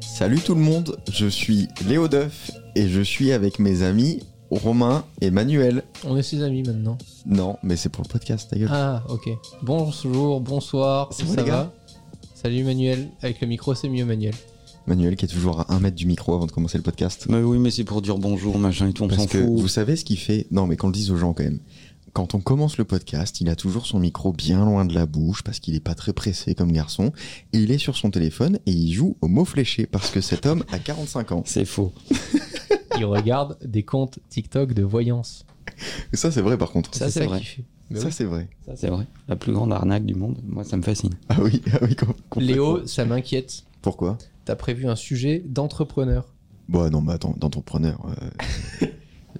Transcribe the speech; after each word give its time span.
Salut 0.00 0.40
tout 0.40 0.54
le 0.54 0.60
monde, 0.60 0.96
je 1.10 1.26
suis 1.26 1.68
Léo 1.86 2.08
Duff 2.08 2.50
et 2.74 2.88
je 2.88 3.00
suis 3.00 3.32
avec 3.32 3.58
mes 3.58 3.82
amis 3.82 4.20
Romain 4.50 5.04
et 5.20 5.30
Manuel. 5.30 5.84
On 6.06 6.16
est 6.16 6.22
ses 6.22 6.42
amis 6.42 6.62
maintenant. 6.62 6.96
Non, 7.26 7.56
mais 7.62 7.76
c'est 7.76 7.88
pour 7.88 8.02
le 8.04 8.08
podcast, 8.08 8.48
ta 8.50 8.56
gueule. 8.58 8.68
Ah, 8.72 9.02
ok. 9.08 9.28
Bonjour, 9.62 10.40
bonsoir, 10.40 11.12
ça 11.12 11.24
bon, 11.24 11.30
les 11.30 11.36
va 11.36 11.42
gars 11.42 11.72
Salut 12.34 12.64
Manuel. 12.64 13.08
Avec 13.22 13.40
le 13.40 13.46
micro, 13.46 13.74
c'est 13.74 13.88
mieux 13.88 14.04
Manuel. 14.04 14.34
Manuel 14.86 15.16
qui 15.16 15.26
est 15.26 15.28
toujours 15.28 15.60
à 15.60 15.74
un 15.74 15.80
mètre 15.80 15.96
du 15.96 16.06
micro 16.06 16.34
avant 16.34 16.46
de 16.46 16.52
commencer 16.52 16.78
le 16.78 16.82
podcast. 16.84 17.26
Mais 17.28 17.42
oui, 17.42 17.58
mais 17.58 17.70
c'est 17.70 17.84
pour 17.84 18.00
dire 18.00 18.16
bonjour, 18.16 18.58
machin 18.58 18.88
et 18.88 18.92
tout, 18.94 19.04
on 19.04 19.08
Parce 19.08 19.26
que 19.26 19.42
fout. 19.44 19.58
vous 19.58 19.68
savez 19.68 19.96
ce 19.96 20.04
qu'il 20.04 20.18
fait 20.18 20.46
Non, 20.50 20.66
mais 20.66 20.76
qu'on 20.76 20.86
le 20.86 20.94
dise 20.94 21.10
aux 21.10 21.16
gens 21.16 21.34
quand 21.34 21.42
même. 21.44 21.58
Quand 22.14 22.34
on 22.34 22.40
commence 22.40 22.78
le 22.78 22.84
podcast, 22.84 23.40
il 23.42 23.50
a 23.50 23.54
toujours 23.54 23.84
son 23.86 23.98
micro 23.98 24.32
bien 24.32 24.64
loin 24.64 24.86
de 24.86 24.94
la 24.94 25.04
bouche 25.04 25.42
parce 25.42 25.60
qu'il 25.60 25.74
est 25.74 25.80
pas 25.80 25.94
très 25.94 26.14
pressé 26.14 26.54
comme 26.54 26.72
garçon. 26.72 27.12
Et 27.52 27.58
il 27.58 27.70
est 27.70 27.78
sur 27.78 27.96
son 27.96 28.10
téléphone 28.10 28.58
et 28.64 28.70
il 28.72 28.92
joue 28.92 29.16
au 29.20 29.28
mot 29.28 29.44
fléché 29.44 29.84
parce 29.86 30.10
que 30.10 30.22
cet 30.22 30.46
homme 30.46 30.64
a 30.72 30.78
45 30.78 31.32
ans. 31.32 31.42
C'est 31.44 31.66
faux. 31.66 31.92
Il 32.98 33.04
regarde 33.04 33.56
des 33.64 33.84
comptes 33.84 34.18
TikTok 34.28 34.72
de 34.72 34.82
voyance. 34.82 35.46
Et 36.12 36.16
ça, 36.16 36.32
c'est 36.32 36.42
vrai 36.42 36.58
par 36.58 36.70
contre. 36.70 36.94
Ça, 36.94 37.10
c'est 37.10 37.26
vrai. 37.26 37.40
Mais 37.90 38.00
ça, 38.00 38.06
oui. 38.06 38.12
c'est 38.12 38.24
vrai. 38.24 38.48
Ça, 38.66 38.72
c'est 38.76 38.88
vrai. 38.88 39.06
La 39.28 39.36
plus 39.36 39.52
grande 39.52 39.72
arnaque 39.72 40.04
du 40.04 40.14
monde, 40.14 40.38
moi, 40.44 40.64
ça 40.64 40.76
me 40.76 40.82
fascine. 40.82 41.14
Ah 41.28 41.36
oui, 41.40 41.62
ah 41.72 41.78
oui. 41.82 41.96
Léo, 42.36 42.86
ça 42.86 43.04
m'inquiète. 43.04 43.64
Pourquoi? 43.80 44.18
T'as 44.44 44.56
prévu 44.56 44.88
un 44.88 44.96
sujet 44.96 45.42
d'entrepreneur. 45.46 46.34
Bon, 46.68 46.90
non, 46.90 47.00
mais 47.00 47.12
attends, 47.12 47.34
d'entrepreneur. 47.38 48.04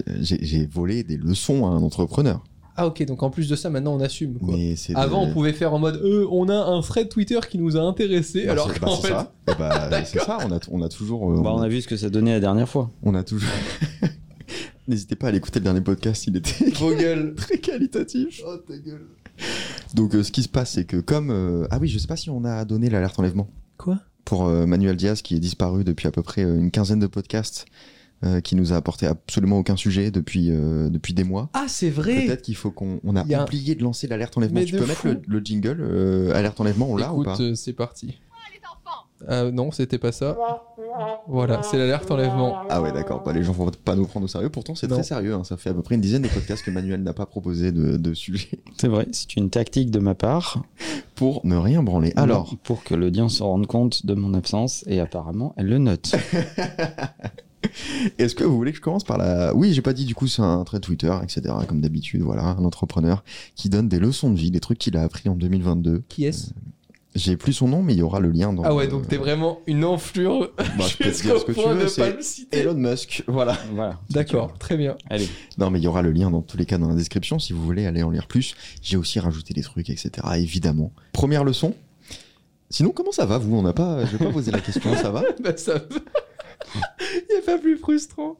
euh, 0.08 0.16
j'ai 0.20 0.66
volé 0.66 1.02
des 1.02 1.16
leçons 1.16 1.66
à 1.66 1.70
un 1.70 1.82
entrepreneur. 1.82 2.42
Ah 2.80 2.86
ok, 2.86 3.04
donc 3.06 3.22
en 3.24 3.30
plus 3.30 3.48
de 3.48 3.56
ça, 3.56 3.70
maintenant 3.70 3.94
on 3.96 4.00
assume. 4.00 4.38
Quoi. 4.38 4.54
Mais 4.56 4.76
c'est 4.76 4.94
Avant, 4.94 5.24
de- 5.26 5.30
on 5.30 5.32
pouvait 5.32 5.52
faire 5.52 5.74
en 5.74 5.78
mode 5.80 5.96
euh, 5.96 6.26
on 6.30 6.48
a 6.48 6.54
un 6.54 6.80
thread 6.80 7.08
Twitter 7.08 7.40
qui 7.50 7.58
nous 7.58 7.76
a 7.76 7.80
intéressés, 7.80 8.46
Bah, 8.46 8.52
alors 8.52 8.70
c'est- 8.72 8.78
qu'en 8.78 8.86
bah, 8.86 8.92
c'est 9.02 9.08
fait. 9.08 9.14
ça. 9.14 9.32
Eh 9.48 9.54
bah, 9.58 9.90
c'est 10.04 10.18
ça. 10.20 10.38
On 10.46 10.52
a, 10.52 10.60
on 10.70 10.82
a 10.82 10.88
toujours. 10.88 11.32
euh, 11.32 11.40
Bah, 11.42 11.52
on 11.54 11.60
a 11.60 11.68
vu 11.68 11.80
ce 11.82 11.88
que 11.88 11.96
ça 11.96 12.08
donnait 12.08 12.32
la 12.32 12.40
dernière 12.40 12.68
fois. 12.68 12.90
on 13.02 13.14
a 13.14 13.24
toujours. 13.24 13.48
N'hésitez 14.88 15.16
pas 15.16 15.26
à 15.26 15.28
aller 15.28 15.38
écouter 15.38 15.58
le 15.58 15.64
dernier 15.64 15.82
podcast, 15.82 16.26
il 16.28 16.36
était 16.36 16.70
Vos 16.78 16.94
gueules. 16.96 17.34
très 17.34 17.58
qualitatif. 17.58 18.40
Oh 18.46 18.56
ta 18.56 18.76
gueule. 18.78 19.06
Donc 19.94 20.14
euh, 20.14 20.22
ce 20.22 20.32
qui 20.32 20.42
se 20.42 20.48
passe, 20.48 20.72
c'est 20.72 20.84
que 20.84 20.96
comme 20.96 21.30
euh, 21.30 21.66
ah 21.70 21.78
oui, 21.80 21.88
je 21.88 21.98
sais 21.98 22.06
pas 22.06 22.16
si 22.16 22.30
on 22.30 22.44
a 22.44 22.64
donné 22.64 22.88
l'alerte 22.90 23.18
enlèvement 23.18 23.48
Quoi? 23.76 23.98
Pour 24.24 24.46
euh, 24.46 24.66
Manuel 24.66 24.96
Diaz 24.96 25.20
qui 25.22 25.36
est 25.36 25.40
disparu 25.40 25.84
depuis 25.84 26.08
à 26.08 26.10
peu 26.10 26.22
près 26.22 26.42
euh, 26.44 26.58
une 26.58 26.70
quinzaine 26.70 26.98
de 27.00 27.06
podcasts, 27.06 27.66
euh, 28.24 28.40
qui 28.40 28.56
nous 28.56 28.72
a 28.72 28.76
apporté 28.76 29.06
absolument 29.06 29.58
aucun 29.58 29.76
sujet 29.76 30.10
depuis 30.10 30.50
euh, 30.50 30.88
depuis 30.88 31.14
des 31.14 31.24
mois. 31.24 31.48
Ah, 31.54 31.66
c'est 31.68 31.90
vrai 31.90 32.26
Peut-être 32.26 32.42
qu'il 32.42 32.56
faut 32.56 32.70
qu'on 32.70 33.00
on 33.04 33.14
a 33.16 33.22
un- 33.22 33.44
oublié 33.44 33.74
de 33.74 33.82
lancer 33.82 34.06
l'alerte 34.08 34.36
enlèvement. 34.36 34.60
Mais 34.60 34.64
Tu 34.66 34.76
peux 34.76 34.86
mettre 34.86 35.06
le, 35.06 35.20
le 35.26 35.40
jingle 35.40 35.78
euh, 35.80 36.34
alerte 36.34 36.60
enlèvement, 36.60 36.90
on 36.90 36.96
l'a 36.96 37.12
ou 37.12 37.22
Écoute, 37.22 37.36
pas 37.36 37.40
euh, 37.42 37.54
c'est 37.54 37.72
parti. 37.72 38.18
Ah 39.26 39.50
non, 39.50 39.72
c'était 39.72 39.98
pas 39.98 40.12
ça. 40.12 40.36
Voilà, 41.26 41.60
c'est 41.64 41.76
l'alerte 41.76 42.08
enlèvement. 42.10 42.56
Ah 42.70 42.80
ouais, 42.80 42.92
d'accord. 42.92 43.22
Bah, 43.24 43.32
les 43.32 43.42
gens 43.42 43.52
vont 43.52 43.68
pas 43.70 43.96
nous 43.96 44.06
prendre 44.06 44.24
au 44.24 44.28
sérieux. 44.28 44.48
Pourtant, 44.48 44.76
c'est 44.76 44.86
très 44.86 45.02
sérieux. 45.02 45.34
hein. 45.34 45.42
Ça 45.42 45.56
fait 45.56 45.70
à 45.70 45.74
peu 45.74 45.82
près 45.82 45.96
une 45.96 46.00
dizaine 46.00 46.22
de 46.22 46.28
podcasts 46.28 46.64
que 46.64 46.70
Manuel 46.70 47.02
n'a 47.02 47.12
pas 47.12 47.26
proposé 47.26 47.72
de, 47.72 47.96
de 47.96 48.14
sujet 48.14 48.60
C'est 48.80 48.86
vrai, 48.86 49.08
c'est 49.10 49.36
une 49.36 49.50
tactique 49.50 49.90
de 49.90 49.98
ma 49.98 50.14
part. 50.14 50.62
pour 51.16 51.44
ne 51.44 51.56
rien 51.56 51.82
branler. 51.82 52.12
Alors, 52.14 52.54
Pour 52.62 52.84
que 52.84 52.94
l'audience 52.94 53.38
se 53.38 53.42
rende 53.42 53.66
compte 53.66 54.06
de 54.06 54.14
mon 54.14 54.34
absence, 54.34 54.84
et 54.86 55.00
apparemment, 55.00 55.52
elle 55.56 55.66
le 55.66 55.78
note. 55.78 56.14
est-ce 58.18 58.34
que 58.34 58.44
vous 58.44 58.56
voulez 58.56 58.72
que 58.72 58.78
je 58.78 58.82
commence 58.82 59.04
par 59.04 59.18
la... 59.18 59.54
Oui, 59.54 59.72
j'ai 59.72 59.82
pas 59.82 59.92
dit 59.92 60.04
du 60.04 60.14
coup, 60.14 60.26
c'est 60.26 60.42
un 60.42 60.62
trait 60.64 60.80
Twitter, 60.80 61.12
etc. 61.22 61.54
Comme 61.66 61.80
d'habitude, 61.80 62.22
voilà, 62.22 62.44
un 62.44 62.64
entrepreneur 62.64 63.24
qui 63.54 63.68
donne 63.68 63.88
des 63.88 63.98
leçons 63.98 64.30
de 64.30 64.38
vie, 64.38 64.50
des 64.50 64.60
trucs 64.60 64.78
qu'il 64.78 64.96
a 64.96 65.02
appris 65.02 65.28
en 65.28 65.34
2022. 65.34 66.02
Qui 66.08 66.24
est-ce 66.24 66.50
J'ai 67.14 67.36
plus 67.36 67.52
son 67.52 67.68
nom, 67.68 67.82
mais 67.82 67.94
il 67.94 67.98
y 67.98 68.02
aura 68.02 68.20
le 68.20 68.30
lien 68.30 68.52
dans... 68.52 68.62
Ah 68.62 68.74
ouais, 68.74 68.86
euh, 68.86 68.90
donc 68.90 69.08
t'es 69.08 69.16
vraiment 69.16 69.60
une 69.66 69.84
enflure 69.84 70.50
bah, 70.56 70.84
je 70.86 70.96
peux 70.96 71.10
te 71.10 71.22
dire 71.22 71.38
ce 71.38 71.44
que 71.44 71.52
tu 71.52 71.68
veux, 71.68 71.88
c'est 71.88 72.16
le 72.16 72.22
citer. 72.22 72.58
Elon 72.58 72.74
Musk, 72.74 73.24
voilà. 73.26 73.56
voilà. 73.74 74.00
D'accord, 74.10 74.56
très 74.58 74.76
bien. 74.76 74.96
Allez. 75.10 75.28
Non, 75.58 75.70
mais 75.70 75.78
il 75.80 75.84
y 75.84 75.88
aura 75.88 76.02
le 76.02 76.12
lien 76.12 76.30
dans 76.30 76.42
tous 76.42 76.56
les 76.56 76.66
cas 76.66 76.78
dans 76.78 76.88
la 76.88 76.94
description 76.94 77.38
si 77.38 77.52
vous 77.52 77.64
voulez 77.64 77.86
aller 77.86 78.02
en 78.02 78.10
lire 78.10 78.26
plus. 78.26 78.54
J'ai 78.82 78.96
aussi 78.96 79.20
rajouté 79.20 79.54
des 79.54 79.62
trucs, 79.62 79.90
etc. 79.90 80.10
Évidemment. 80.36 80.92
Première 81.12 81.44
leçon. 81.44 81.74
Sinon, 82.70 82.90
comment 82.90 83.12
ça 83.12 83.24
va, 83.24 83.38
vous? 83.38 83.56
On 83.56 83.62
n'a 83.62 83.72
pas... 83.72 84.04
Je 84.04 84.16
vais 84.16 84.26
pas 84.26 84.30
poser 84.30 84.50
la 84.50 84.60
question, 84.60 84.94
ça 84.94 85.10
va? 85.10 85.22
Bah 85.42 85.56
ça 85.56 85.74
va. 85.74 85.80
Il 87.30 87.36
a 87.38 87.42
pas 87.44 87.58
plus 87.58 87.76
frustrant. 87.76 88.36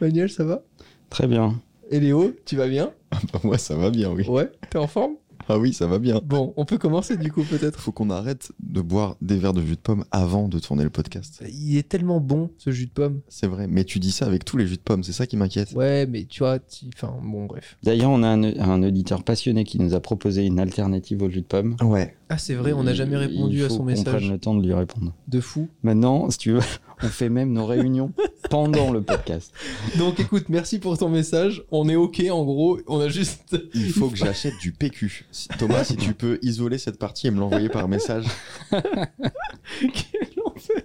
Manuel, 0.00 0.30
ça 0.30 0.44
va? 0.44 0.62
Très 1.08 1.26
bien. 1.26 1.60
Et 1.90 2.00
Léo, 2.00 2.32
tu 2.44 2.56
vas 2.56 2.68
bien? 2.68 2.92
Bah, 3.32 3.40
Moi, 3.42 3.58
ça 3.58 3.74
va 3.76 3.90
bien, 3.90 4.10
oui. 4.12 4.26
Ouais, 4.28 4.50
t'es 4.70 4.78
en 4.78 4.86
forme? 4.86 5.14
Ah 5.48 5.58
oui, 5.58 5.72
ça 5.72 5.88
va 5.88 5.98
bien. 5.98 6.20
Bon, 6.24 6.52
on 6.56 6.64
peut 6.64 6.78
commencer 6.78 7.16
du 7.16 7.32
coup 7.32 7.42
peut-être. 7.42 7.80
Faut 7.80 7.90
qu'on 7.90 8.10
arrête 8.10 8.52
de 8.60 8.80
boire 8.82 9.16
des 9.20 9.36
verres 9.36 9.54
de 9.54 9.62
jus 9.62 9.74
de 9.74 9.80
pomme 9.80 10.04
avant 10.12 10.46
de 10.46 10.60
tourner 10.60 10.84
le 10.84 10.90
podcast. 10.90 11.42
Il 11.52 11.76
est 11.76 11.88
tellement 11.88 12.20
bon 12.20 12.50
ce 12.58 12.70
jus 12.70 12.86
de 12.86 12.92
pomme. 12.92 13.20
C'est 13.28 13.48
vrai, 13.48 13.66
mais 13.66 13.82
tu 13.84 13.98
dis 13.98 14.12
ça 14.12 14.26
avec 14.26 14.44
tous 14.44 14.56
les 14.58 14.66
jus 14.68 14.76
de 14.76 14.82
pomme, 14.82 15.02
c'est 15.02 15.12
ça 15.12 15.26
qui 15.26 15.36
m'inquiète. 15.36 15.72
Ouais, 15.72 16.06
mais 16.06 16.24
tu 16.24 16.40
vois, 16.44 16.60
tu- 16.60 16.84
enfin 16.94 17.16
bon 17.20 17.46
bref. 17.46 17.76
D'ailleurs, 17.82 18.10
on 18.10 18.22
a 18.22 18.28
un, 18.28 18.44
un 18.44 18.82
auditeur 18.84 19.24
passionné 19.24 19.64
qui 19.64 19.80
nous 19.80 19.94
a 19.94 20.00
proposé 20.00 20.44
une 20.46 20.60
alternative 20.60 21.20
au 21.22 21.30
jus 21.30 21.40
de 21.40 21.46
pomme. 21.46 21.74
Ouais. 21.82 22.14
Ah 22.32 22.38
c'est 22.38 22.54
vrai, 22.54 22.72
on 22.72 22.84
n'a 22.84 22.94
jamais 22.94 23.16
répondu 23.16 23.56
il 23.58 23.64
à 23.64 23.68
faut 23.68 23.74
son 23.74 23.78
qu'on 23.78 23.84
message. 23.86 24.14
prenne 24.14 24.30
le 24.30 24.38
temps 24.38 24.54
de 24.54 24.64
lui 24.64 24.72
répondre. 24.72 25.12
De 25.26 25.40
fou. 25.40 25.68
Maintenant, 25.82 26.30
si 26.30 26.38
tu 26.38 26.52
veux, 26.52 26.60
on 27.02 27.08
fait 27.08 27.28
même 27.28 27.52
nos 27.52 27.66
réunions 27.66 28.12
pendant 28.50 28.92
le 28.92 29.02
podcast. 29.02 29.52
Donc 29.98 30.20
écoute, 30.20 30.44
merci 30.48 30.78
pour 30.78 30.96
ton 30.96 31.08
message. 31.08 31.64
On 31.72 31.88
est 31.88 31.96
ok 31.96 32.22
en 32.30 32.44
gros, 32.44 32.78
on 32.86 33.00
a 33.00 33.08
juste... 33.08 33.56
Il 33.74 33.90
faut 33.92 34.08
que 34.08 34.16
j'achète 34.16 34.54
du 34.60 34.70
PQ. 34.70 35.26
Thomas, 35.58 35.82
si 35.82 35.96
tu 35.96 36.14
peux 36.14 36.38
isoler 36.40 36.78
cette 36.78 37.00
partie 37.00 37.26
et 37.26 37.30
me 37.32 37.40
l'envoyer 37.40 37.68
par 37.68 37.88
message. 37.88 38.26
Quel 38.70 40.42
enfer. 40.46 40.82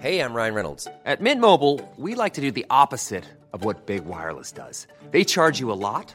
Hey, 0.00 0.20
I'm 0.20 0.34
Ryan 0.34 0.54
Reynolds. 0.54 0.88
At 1.04 1.20
Mint 1.20 1.40
Mobile, 1.40 1.80
we 1.96 2.14
like 2.16 2.34
to 2.34 2.40
do 2.40 2.50
the 2.50 2.66
opposite 2.70 3.24
of 3.52 3.64
what 3.64 3.86
Big 3.86 4.04
Wireless 4.04 4.52
does. 4.52 4.86
They 5.12 5.24
charge 5.24 5.58
you 5.58 5.70
a 5.72 5.74
lot, 5.78 6.14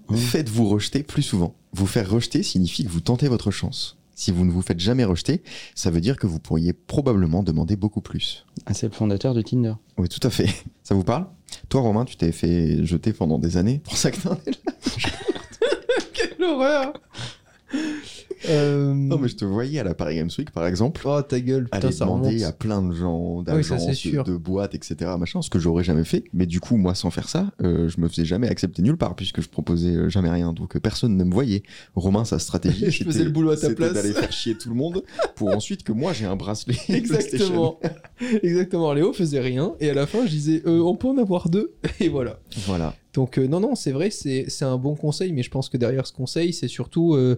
Mhm. 0.11 0.17
Faites-vous 0.17 0.67
rejeter 0.67 1.03
plus 1.03 1.23
souvent. 1.23 1.55
Vous 1.73 1.87
faire 1.87 2.09
rejeter 2.09 2.43
signifie 2.43 2.83
que 2.85 2.89
vous 2.89 3.01
tentez 3.01 3.27
votre 3.27 3.51
chance. 3.51 3.97
Si 4.13 4.31
vous 4.31 4.45
ne 4.45 4.51
vous 4.51 4.61
faites 4.61 4.79
jamais 4.79 5.03
rejeter, 5.03 5.41
ça 5.73 5.89
veut 5.89 6.01
dire 6.01 6.17
que 6.17 6.27
vous 6.27 6.39
pourriez 6.39 6.73
probablement 6.73 7.41
demander 7.43 7.75
beaucoup 7.75 8.01
plus. 8.01 8.45
Ah, 8.65 8.73
c'est 8.73 8.87
le 8.87 8.91
fondateur 8.93 9.33
de 9.33 9.41
Tinder. 9.41 9.73
Oui, 9.97 10.09
tout 10.09 10.25
à 10.25 10.29
fait. 10.29 10.49
Ça 10.83 10.93
vous 10.93 11.03
parle? 11.03 11.25
Toi, 11.69 11.81
Romain, 11.81 12.05
tu 12.05 12.17
t'es 12.17 12.31
fait 12.31 12.85
jeter 12.85 13.13
pendant 13.13 13.39
des 13.39 13.57
années. 13.57 13.79
Pour 13.83 13.97
ça 13.97 14.11
que 14.11 14.21
t'en 14.21 14.33
es 14.45 14.51
là? 14.51 14.73
Quelle 16.13 16.43
horreur 16.43 16.93
euh... 18.49 18.93
Non, 18.93 19.17
mais 19.17 19.27
je 19.27 19.35
te 19.35 19.45
voyais 19.45 19.79
à 19.79 19.83
la 19.83 19.93
Paris 19.93 20.15
Games 20.15 20.29
Week, 20.37 20.51
par 20.51 20.65
exemple. 20.67 21.01
Oh 21.05 21.21
ta 21.21 21.39
gueule, 21.39 21.65
putain 21.65 21.77
aller 21.87 21.91
ça 21.91 22.05
demander 22.05 22.29
remonte. 22.29 22.43
à 22.43 22.51
plein 22.51 22.81
de 22.81 22.93
gens, 22.93 23.37
oui, 23.39 23.43
d'agences, 23.45 23.91
sûr. 23.93 24.23
de, 24.23 24.31
de 24.31 24.37
boîtes, 24.37 24.75
etc. 24.75 25.11
Machin, 25.19 25.41
ce 25.41 25.49
que 25.49 25.59
j'aurais 25.59 25.83
jamais 25.83 26.03
fait. 26.03 26.23
Mais 26.33 26.45
du 26.45 26.59
coup, 26.59 26.77
moi, 26.77 26.95
sans 26.95 27.11
faire 27.11 27.29
ça, 27.29 27.51
euh, 27.63 27.89
je 27.89 27.99
me 28.01 28.07
faisais 28.07 28.25
jamais 28.25 28.47
accepter 28.49 28.81
nulle 28.81 28.97
part 28.97 29.15
puisque 29.15 29.41
je 29.41 29.49
proposais 29.49 29.95
euh, 29.95 30.09
jamais 30.09 30.29
rien. 30.29 30.53
Donc 30.53 30.77
personne 30.79 31.15
ne 31.17 31.23
me 31.23 31.33
voyait. 31.33 31.63
Romain, 31.95 32.25
sa 32.25 32.39
stratégie, 32.39 32.85
Je 32.91 33.03
faisais 33.03 33.11
c'était- 33.11 33.23
le 33.25 33.31
boulot 33.31 33.51
à 33.51 33.57
ta 33.57 33.69
place. 33.73 33.93
d'aller 33.93 34.13
faire 34.13 34.31
chier 34.31 34.55
tout 34.57 34.69
le 34.69 34.75
monde 34.75 35.03
pour 35.35 35.49
ensuite 35.55 35.83
que 35.83 35.91
moi 35.91 36.13
j'ai 36.13 36.25
un 36.25 36.35
bracelet. 36.35 36.75
Exactement. 36.89 37.79
Exactement. 38.43 38.93
Léo 38.93 39.13
faisait 39.13 39.39
rien 39.39 39.73
et 39.79 39.89
à 39.89 39.93
la 39.93 40.05
fin 40.07 40.25
je 40.25 40.29
disais 40.31 40.61
euh, 40.65 40.79
on 40.81 40.95
peut 40.95 41.07
en 41.07 41.17
avoir 41.17 41.49
deux 41.49 41.73
et 41.99 42.09
voilà. 42.09 42.39
Voilà. 42.65 42.95
Donc 43.13 43.37
euh, 43.37 43.47
non, 43.47 43.59
non, 43.59 43.75
c'est 43.75 43.91
vrai, 43.91 44.09
c'est 44.09 44.47
un 44.61 44.77
bon 44.77 44.95
conseil, 44.95 45.33
mais 45.33 45.43
je 45.43 45.49
pense 45.49 45.67
que 45.69 45.77
derrière 45.77 46.07
ce 46.07 46.13
conseil, 46.13 46.53
c'est 46.53 46.67
surtout 46.69 47.15
euh, 47.15 47.37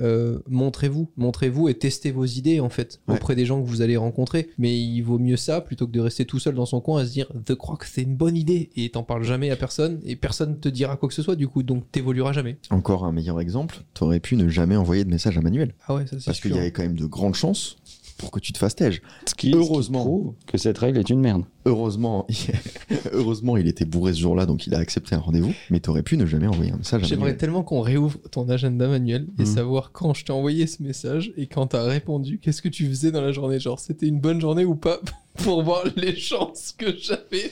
euh, 0.00 0.38
montrez-vous, 0.48 1.08
montrez-vous 1.16 1.68
et 1.68 1.74
testez 1.74 2.10
vos 2.10 2.24
idées 2.26 2.60
en 2.60 2.68
fait 2.68 3.00
Ouais. 3.08 3.14
auprès 3.16 3.34
des 3.34 3.46
gens 3.46 3.62
que 3.62 3.66
vous 3.66 3.80
allez 3.82 3.96
rencontrer. 3.96 4.50
Mais 4.58 4.78
il 4.78 5.00
vaut 5.02 5.18
mieux 5.18 5.36
ça 5.36 5.60
plutôt 5.60 5.86
que 5.86 5.92
de 5.92 6.00
rester 6.00 6.24
tout 6.26 6.38
seul 6.38 6.54
dans 6.54 6.66
son 6.66 6.80
coin 6.80 7.00
à 7.00 7.06
se 7.06 7.12
dire 7.12 7.26
The 7.46 7.54
Croc, 7.54 7.84
c'est 7.84 8.02
une 8.02 8.16
bonne 8.16 8.36
idée 8.36 8.70
et 8.76 8.90
t'en 8.90 9.02
parles 9.02 9.24
jamais 9.24 9.50
à 9.50 9.56
personne 9.56 10.00
et 10.04 10.16
personne 10.16 10.58
te 10.60 10.68
dira 10.68 10.96
quoi 10.96 11.08
que 11.08 11.14
ce 11.14 11.22
soit 11.22 11.36
du 11.36 11.48
coup, 11.48 11.62
donc 11.62 11.90
t'évolueras 11.90 12.32
jamais. 12.32 12.58
Encore 12.70 13.04
un 13.04 13.12
meilleur 13.12 13.40
exemple, 13.40 13.82
t'aurais 13.94 14.20
pu 14.20 14.36
ne 14.36 14.48
jamais 14.48 14.76
envoyer 14.76 15.04
de 15.04 15.10
message 15.10 15.38
à 15.38 15.40
Manuel. 15.40 15.74
Ah 15.88 15.94
ouais, 15.94 16.06
ça 16.06 16.16
c'est 16.18 16.24
Parce 16.26 16.40
qu'il 16.40 16.54
y 16.54 16.58
avait 16.58 16.70
quand 16.70 16.82
même 16.82 16.96
de 16.96 17.06
grandes 17.06 17.34
chances 17.34 17.76
pour 18.18 18.30
que 18.30 18.38
tu 18.40 18.52
te 18.52 18.58
fasses 18.58 18.74
tège. 18.76 19.02
Ce 19.26 19.34
qui, 19.34 19.52
Heureusement. 19.54 19.98
ce 20.00 20.04
qui 20.04 20.08
prouve 20.08 20.34
que 20.46 20.58
cette 20.58 20.78
règle 20.78 20.98
est 20.98 21.10
une 21.10 21.20
merde. 21.20 21.42
Heureusement, 21.66 22.26
heureusement, 23.12 23.56
il 23.56 23.66
était 23.66 23.84
bourré 23.84 24.12
ce 24.12 24.20
jour-là, 24.20 24.46
donc 24.46 24.66
il 24.66 24.74
a 24.74 24.78
accepté 24.78 25.14
un 25.14 25.18
rendez-vous. 25.18 25.52
Mais 25.70 25.80
t'aurais 25.80 26.02
pu 26.02 26.16
ne 26.16 26.26
jamais 26.26 26.46
envoyer 26.46 26.72
un 26.72 26.76
message 26.76 27.02
à 27.02 27.06
J'aimerais 27.06 27.36
tellement 27.36 27.62
qu'on 27.62 27.80
réouvre 27.80 28.18
ton 28.30 28.48
agenda 28.48 28.86
manuel 28.88 29.26
et 29.38 29.42
Mhm. 29.42 29.46
savoir 29.46 29.92
quand 29.92 30.14
je 30.14 30.24
t'ai 30.24 30.32
envoyé 30.32 30.66
ce 30.66 30.82
message 30.82 31.32
et 31.36 31.46
quand 31.46 31.68
t'as 31.68 31.82
répondu, 31.84 32.38
qu'est-ce 32.38 32.62
que 32.62 32.68
tu 32.68 32.86
faisais 32.86 33.10
dans 33.12 33.20
la 33.22 33.32
journée? 33.32 33.58
Genre, 33.58 33.80
c'était 33.80 34.06
une 34.06 34.20
bonne 34.20 34.40
journée 34.40 34.64
ou 34.64 34.74
pas 34.74 35.00
Pour 35.38 35.64
voir 35.64 35.82
les 35.96 36.14
chances 36.14 36.72
que 36.78 36.96
j'avais 36.96 37.50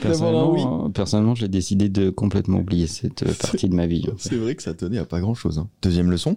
d'avoir 0.00 0.36
un 0.36 0.46
oui? 0.52 0.60
Personnellement, 0.60 0.84
euh, 0.84 0.88
personnellement, 0.90 1.34
j'ai 1.34 1.48
décidé 1.48 1.88
de 1.88 2.10
complètement 2.10 2.58
oublier 2.58 2.86
cette 2.86 3.24
partie 3.42 3.68
de 3.68 3.74
ma 3.74 3.86
vie. 3.88 4.04
en 4.12 4.16
fait. 4.16 4.28
C'est 4.28 4.36
vrai 4.36 4.54
que 4.54 4.62
ça 4.62 4.74
tenait 4.74 4.98
à 4.98 5.04
pas 5.04 5.18
grand-chose. 5.20 5.58
hein. 5.58 5.68
Deuxième 5.82 6.10
leçon? 6.10 6.36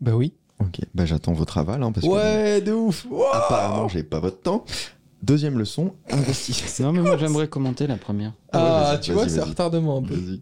Bah 0.00 0.14
oui. 0.14 0.32
Ok, 0.60 0.80
bah 0.94 1.04
j'attends 1.06 1.32
votre 1.34 1.58
aval, 1.58 1.82
hein, 1.82 1.92
parce 1.92 2.06
que 2.06 2.10
Ouais, 2.12 2.60
de 2.62 2.72
ouf 2.72 3.06
Wow 3.10 3.24
apparemment 3.32 3.88
j'ai 3.88 4.02
pas 4.02 4.20
votre 4.20 4.40
temps. 4.40 4.64
Deuxième 5.22 5.58
leçon, 5.58 5.92
investissez. 6.10 6.82
Non, 6.82 6.92
mais 6.92 7.00
moi, 7.00 7.16
j'aimerais 7.16 7.48
commenter 7.48 7.86
la 7.86 7.96
première. 7.96 8.32
Ah, 8.52 8.92
ouais, 8.92 9.00
tu 9.00 9.12
vois, 9.12 9.28
c'est 9.28 9.40
retardement 9.40 9.98
un 9.98 10.02
peu. 10.02 10.14
Vas-y. 10.14 10.40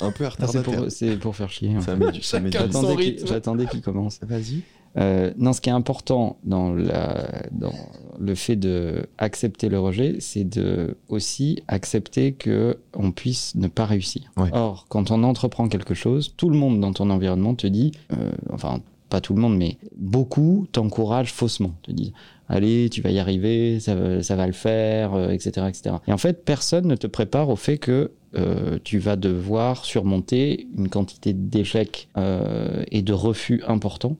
Un 0.00 0.10
peu 0.12 0.26
Ah, 0.26 0.30
c'est 0.38 0.46
retardataire. 0.58 0.80
pour, 0.82 0.90
c'est 0.92 1.16
pour 1.16 1.34
faire 1.34 1.50
chier. 1.50 1.74
J'attendais 2.22 3.66
qu'il- 3.66 3.80
commence. 3.82 4.20
Vas-y. 4.22 4.62
Euh, 4.98 5.32
non, 5.38 5.54
ce 5.54 5.62
qui 5.62 5.70
est 5.70 5.72
important 5.72 6.36
dans, 6.44 6.72
la, 6.74 7.26
dans 7.50 7.72
le 8.20 8.34
fait 8.34 8.56
de 8.56 9.06
accepter 9.16 9.70
le 9.70 9.80
rejet, 9.80 10.16
c'est 10.20 10.44
de 10.44 10.98
aussi 11.08 11.62
accepter 11.66 12.32
que 12.34 12.76
on 12.94 13.10
puisse 13.10 13.54
ne 13.54 13.68
pas 13.68 13.86
réussir. 13.86 14.30
Ouais. 14.36 14.50
Or, 14.52 14.84
quand 14.90 15.10
on 15.10 15.24
entreprend 15.24 15.68
quelque 15.68 15.94
chose, 15.94 16.34
tout 16.36 16.50
le 16.50 16.58
monde 16.58 16.78
dans 16.80 16.92
ton 16.92 17.08
environnement 17.08 17.54
te 17.54 17.66
dit, 17.66 17.92
euh, 18.12 18.32
enfin 18.52 18.80
pas 19.12 19.20
tout 19.20 19.34
le 19.34 19.42
monde, 19.42 19.58
mais 19.58 19.76
beaucoup 19.94 20.66
t'encouragent 20.72 21.34
faussement, 21.34 21.74
te 21.82 21.92
disent 21.92 22.14
allez, 22.48 22.88
tu 22.90 23.02
vas 23.02 23.10
y 23.10 23.18
arriver, 23.18 23.78
ça 23.78 23.94
va, 23.94 24.22
ça 24.22 24.36
va 24.36 24.46
le 24.46 24.54
faire, 24.54 25.12
euh, 25.12 25.28
etc., 25.32 25.66
etc. 25.68 25.96
Et 26.06 26.12
en 26.14 26.16
fait, 26.16 26.46
personne 26.46 26.86
ne 26.86 26.96
te 26.96 27.06
prépare 27.06 27.50
au 27.50 27.56
fait 27.56 27.76
que 27.76 28.12
euh, 28.34 28.78
tu 28.84 28.98
vas 28.98 29.16
devoir 29.16 29.84
surmonter 29.84 30.66
une 30.78 30.88
quantité 30.88 31.34
d'échecs 31.34 32.08
euh, 32.16 32.84
et 32.90 33.02
de 33.02 33.12
refus 33.12 33.62
importants 33.66 34.16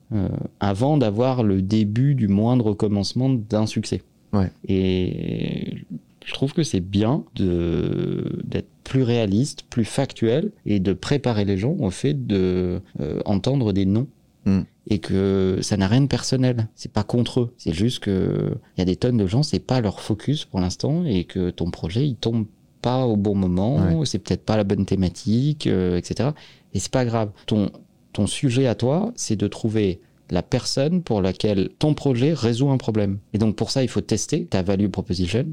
avant 0.59 0.97
d'avoir 0.97 1.41
le 1.41 1.63
début 1.63 2.13
du 2.13 2.27
moindre 2.27 2.73
commencement 2.73 3.29
d'un 3.29 3.65
succès. 3.65 4.03
Ouais. 4.31 4.51
Et 4.67 5.85
je 6.23 6.33
trouve 6.33 6.53
que 6.53 6.61
c'est 6.61 6.81
bien 6.81 7.23
de 7.35 8.43
d'être 8.43 8.69
plus 8.83 9.01
réaliste, 9.01 9.63
plus 9.71 9.85
factuel 9.85 10.51
et 10.67 10.79
de 10.79 10.93
préparer 10.93 11.45
les 11.45 11.57
gens 11.57 11.75
au 11.79 11.89
fait 11.89 12.27
de 12.27 12.79
entendre 13.25 13.73
des 13.73 13.87
noms 13.87 14.07
Mm. 14.45 14.61
Et 14.87 14.99
que 14.99 15.59
ça 15.61 15.77
n'a 15.77 15.87
rien 15.87 16.01
de 16.01 16.07
personnel. 16.07 16.67
C'est 16.75 16.91
pas 16.91 17.03
contre 17.03 17.41
eux. 17.41 17.53
C'est 17.57 17.73
juste 17.73 17.99
que 17.99 18.55
il 18.75 18.79
y 18.79 18.81
a 18.81 18.85
des 18.85 18.95
tonnes 18.95 19.17
de 19.17 19.27
gens, 19.27 19.43
c'est 19.43 19.59
pas 19.59 19.81
leur 19.81 20.01
focus 20.01 20.45
pour 20.45 20.59
l'instant 20.59 21.05
et 21.05 21.23
que 21.23 21.49
ton 21.49 21.71
projet 21.71 22.07
il 22.07 22.15
tombe 22.15 22.45
pas 22.81 23.05
au 23.05 23.15
bon 23.15 23.33
moment, 23.33 24.03
c'est 24.03 24.19
peut-être 24.19 24.43
pas 24.43 24.57
la 24.57 24.65
bonne 24.65 24.85
thématique, 24.85 25.67
euh, 25.67 25.97
etc. 25.97 26.31
Et 26.73 26.79
c'est 26.79 26.91
pas 26.91 27.05
grave. 27.05 27.31
Ton 27.45 27.71
ton 28.11 28.27
sujet 28.27 28.67
à 28.67 28.75
toi, 28.75 29.11
c'est 29.15 29.35
de 29.35 29.47
trouver 29.47 29.99
la 30.29 30.43
personne 30.43 31.01
pour 31.01 31.21
laquelle 31.21 31.69
ton 31.79 31.93
projet 31.93 32.33
résout 32.33 32.69
un 32.69 32.77
problème. 32.77 33.19
Et 33.33 33.37
donc 33.37 33.55
pour 33.55 33.71
ça, 33.71 33.83
il 33.83 33.89
faut 33.89 34.01
tester 34.01 34.45
ta 34.45 34.61
value 34.61 34.87
proposition. 34.87 35.47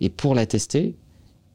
Et 0.00 0.08
pour 0.08 0.34
la 0.34 0.46
tester, 0.46 0.96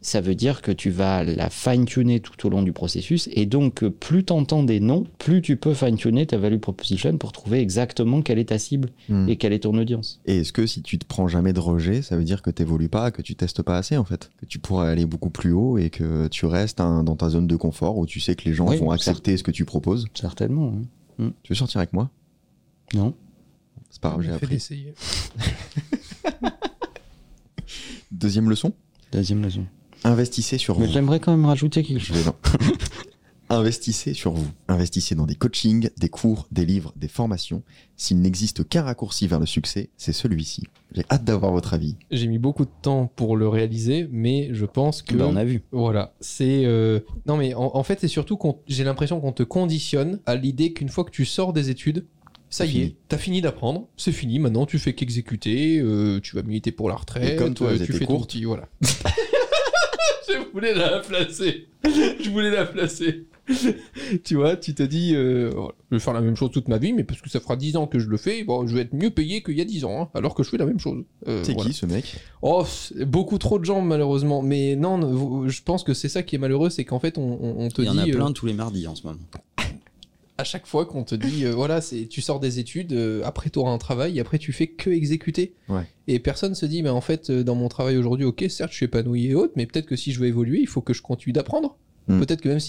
ça 0.05 0.21
veut 0.21 0.35
dire 0.35 0.61
que 0.61 0.71
tu 0.71 0.89
vas 0.89 1.23
la 1.23 1.49
fine-tuner 1.49 2.19
tout 2.19 2.45
au 2.45 2.49
long 2.49 2.61
du 2.61 2.73
processus. 2.73 3.27
Et 3.33 3.45
donc, 3.45 3.83
euh, 3.83 3.89
plus 3.89 4.23
t'entends 4.23 4.63
des 4.63 4.79
noms, 4.79 5.05
plus 5.17 5.41
tu 5.41 5.57
peux 5.57 5.73
fine-tuner 5.73 6.25
ta 6.27 6.37
value 6.37 6.59
proposition 6.59 7.17
pour 7.17 7.31
trouver 7.31 7.59
exactement 7.59 8.21
quelle 8.21 8.39
est 8.39 8.45
ta 8.49 8.59
cible 8.59 8.89
Hmm. 9.09 9.27
et 9.29 9.35
quelle 9.37 9.53
est 9.53 9.59
ton 9.59 9.77
audience. 9.77 10.19
Et 10.25 10.37
est-ce 10.37 10.53
que 10.53 10.65
si 10.67 10.81
tu 10.81 10.97
te 10.99 11.05
prends 11.05 11.27
jamais 11.27 11.53
de 11.53 11.59
rejet, 11.59 12.01
ça 12.01 12.15
veut 12.17 12.23
dire 12.23 12.41
que 12.41 12.49
t'évolues 12.49 12.89
pas, 12.89 13.11
que 13.11 13.21
tu 13.21 13.35
testes 13.35 13.61
pas 13.63 13.77
assez 13.77 13.97
en 13.97 14.05
fait? 14.05 14.31
Que 14.37 14.45
tu 14.45 14.59
pourrais 14.59 14.89
aller 14.89 15.05
beaucoup 15.05 15.29
plus 15.29 15.51
haut 15.51 15.77
et 15.77 15.89
que 15.89 16.27
tu 16.27 16.45
restes 16.45 16.79
hein, 16.79 17.03
dans 17.03 17.15
ta 17.15 17.29
zone 17.29 17.47
de 17.47 17.55
confort 17.55 17.97
où 17.97 18.05
tu 18.05 18.19
sais 18.19 18.35
que 18.35 18.45
les 18.45 18.53
gens 18.53 18.67
Oui, 18.69 18.77
vont 18.77 18.91
accepter 18.91 19.37
ce 19.37 19.43
que 19.43 19.51
tu 19.51 19.65
proposes? 19.65 20.05
Certainement. 20.13 20.73
hein. 21.19 21.31
Tu 21.43 21.53
veux 21.53 21.55
sortir 21.55 21.77
avec 21.79 21.93
moi? 21.93 22.09
Non 22.93 23.13
C'est 23.89 24.01
pas 24.01 24.09
grave, 24.09 24.21
j'ai 24.21 24.31
appris. 24.31 24.59
Deuxième 28.11 28.49
leçon? 28.49 28.73
Deuxième 29.11 29.41
leçon. 29.43 29.65
Investissez 30.05 30.57
sur 30.57 30.79
Mais 30.79 30.85
vous. 30.85 30.93
j'aimerais 30.93 31.19
quand 31.19 31.31
même 31.31 31.45
rajouter 31.45 31.81
quelque 31.83 31.99
chose. 32.03 32.31
Investissez 33.49 34.13
sur 34.15 34.33
vous. 34.33 34.47
Investissez 34.67 35.13
dans 35.13 35.27
des 35.27 35.35
coachings, 35.35 35.89
des 35.97 36.09
cours, 36.09 36.47
des 36.51 36.65
livres, 36.65 36.93
des 36.95 37.07
formations. 37.07 37.61
S'il 37.95 38.19
n'existe 38.19 38.67
qu'un 38.67 38.81
raccourci 38.81 39.27
vers 39.27 39.39
le 39.39 39.45
succès, 39.45 39.89
c'est 39.97 40.13
celui-ci. 40.13 40.63
J'ai 40.93 41.03
hâte 41.11 41.23
d'avoir 41.25 41.51
votre 41.51 41.75
avis. 41.75 41.95
J'ai 42.09 42.25
mis 42.27 42.39
beaucoup 42.39 42.65
de 42.65 42.71
temps 42.81 43.11
pour 43.15 43.37
le 43.37 43.47
réaliser, 43.47 44.07
mais 44.11 44.49
je 44.51 44.65
pense 44.65 45.03
que. 45.03 45.15
Bah, 45.15 45.27
on 45.29 45.35
a 45.35 45.43
vu. 45.45 45.61
Voilà, 45.71 46.15
c'est 46.19 46.65
euh, 46.65 47.01
non 47.27 47.37
mais 47.37 47.53
en, 47.53 47.71
en 47.75 47.83
fait 47.83 47.99
c'est 47.99 48.07
surtout 48.07 48.35
qu'on 48.35 48.57
j'ai 48.67 48.83
l'impression 48.83 49.19
qu'on 49.19 49.31
te 49.31 49.43
conditionne 49.43 50.19
à 50.25 50.35
l'idée 50.35 50.73
qu'une 50.73 50.89
fois 50.89 51.03
que 51.03 51.11
tu 51.11 51.23
sors 51.25 51.53
des 51.53 51.69
études, 51.69 52.07
ça 52.49 52.65
C'est 52.65 52.71
y 52.71 52.77
est, 52.77 52.81
fini. 52.81 52.95
t'as 53.09 53.17
fini 53.19 53.41
d'apprendre, 53.41 53.87
c'est 53.95 54.11
fini. 54.11 54.39
Maintenant 54.39 54.65
tu 54.65 54.79
fais 54.79 54.93
qu'exécuter, 54.93 55.77
euh, 55.79 56.19
tu 56.19 56.35
vas 56.35 56.41
militer 56.41 56.71
pour 56.71 56.89
la 56.89 56.95
retraite, 56.95 57.33
Et 57.33 57.35
comme 57.35 57.53
toi, 57.53 57.67
euh, 57.67 57.71
elles 57.73 57.77
tu 57.77 57.83
étaient 57.91 57.99
fais 57.99 58.05
ton 58.05 58.15
courtes. 58.17 58.31
petit 58.31 58.43
voilà. 58.45 58.67
Je 60.29 60.51
voulais 60.53 60.73
la 60.73 60.99
placer, 60.99 61.67
je 61.83 62.29
voulais 62.29 62.49
la 62.51 62.65
placer. 62.65 63.25
tu 64.23 64.35
vois, 64.35 64.55
tu 64.55 64.73
te 64.73 64.81
dis, 64.81 65.13
euh, 65.15 65.51
je 65.91 65.95
vais 65.97 65.99
faire 65.99 66.13
la 66.13 66.21
même 66.21 66.35
chose 66.35 66.49
toute 66.51 66.67
ma 66.67 66.77
vie, 66.79 66.93
mais 66.93 67.03
parce 67.03 67.21
que 67.21 67.29
ça 67.29 67.39
fera 67.39 67.55
10 67.55 67.75
ans 67.77 67.85
que 67.85 67.99
je 67.99 68.07
le 68.09 68.17
fais, 68.17 68.43
bon, 68.43 68.65
je 68.65 68.73
vais 68.75 68.81
être 68.81 68.93
mieux 68.93 69.11
payé 69.11 69.43
qu'il 69.43 69.55
y 69.55 69.61
a 69.61 69.65
10 69.65 69.85
ans, 69.85 70.01
hein, 70.03 70.09
alors 70.15 70.33
que 70.33 70.41
je 70.41 70.49
fais 70.49 70.57
la 70.57 70.65
même 70.65 70.79
chose. 70.79 71.03
Euh, 71.27 71.43
C'est 71.43 71.53
voilà. 71.53 71.69
qui 71.69 71.75
ce 71.75 71.85
mec? 71.85 72.15
Oh, 72.41 72.65
beaucoup 73.05 73.37
trop 73.37 73.59
de 73.59 73.65
gens 73.65 73.81
malheureusement. 73.81 74.41
Mais 74.41 74.75
non, 74.75 75.47
je 75.47 75.61
pense 75.61 75.83
que 75.83 75.93
c'est 75.93 76.09
ça 76.09 76.23
qui 76.23 76.35
est 76.35 76.39
malheureux, 76.39 76.69
c'est 76.71 76.85
qu'en 76.85 76.99
fait 76.99 77.17
on, 77.19 77.21
on- 77.41 77.65
on 77.65 77.69
te 77.69 77.81
Il 77.81 77.85
y 77.85 77.89
en 77.89 77.93
dit 78.03 78.11
a 78.11 78.15
plein 78.15 78.29
euh, 78.29 78.33
tous 78.33 78.47
les 78.47 78.53
mardis 78.53 78.87
en 78.87 78.95
ce 78.95 79.05
moment. 79.05 79.19
À 80.37 80.43
chaque 80.43 80.65
fois 80.65 80.85
qu'on 80.85 81.03
te 81.03 81.15
dit 81.15 81.45
euh, 81.45 81.51
voilà, 81.51 81.81
c'est 81.81 82.07
tu 82.07 82.21
sors 82.21 82.39
des 82.39 82.59
études, 82.59 82.93
euh, 82.93 83.21
après 83.23 83.49
tu 83.49 83.59
auras 83.59 83.71
un 83.71 83.77
travail, 83.77 84.17
et 84.17 84.21
après 84.21 84.37
tu 84.37 84.51
fais 84.51 84.67
que 84.67 84.89
exécuter. 84.89 85.53
Ouais. 85.69 85.83
Et 86.07 86.19
personne 86.19 86.55
se 86.55 86.65
dit 86.65 86.83
mais 86.83 86.89
en 86.89 87.01
fait 87.01 87.29
euh, 87.29 87.43
dans 87.43 87.55
mon 87.55 87.69
travail 87.69 87.97
aujourd'hui, 87.97 88.25
ok, 88.25 88.45
certes 88.49 88.71
je 88.71 88.77
suis 88.77 88.85
épanoui 88.85 89.27
et 89.27 89.35
autres, 89.35 89.53
mais 89.55 89.65
peut-être 89.65 89.85
que 89.85 89.95
si 89.95 90.11
je 90.11 90.19
veux 90.19 90.27
évoluer, 90.27 90.59
il 90.59 90.67
faut 90.67 90.81
que 90.81 90.93
je 90.93 91.01
continue 91.01 91.33
d'apprendre. 91.33 91.77
Hmm. 92.07 92.19
Peut-être 92.19 92.41
que 92.41 92.49
même 92.49 92.59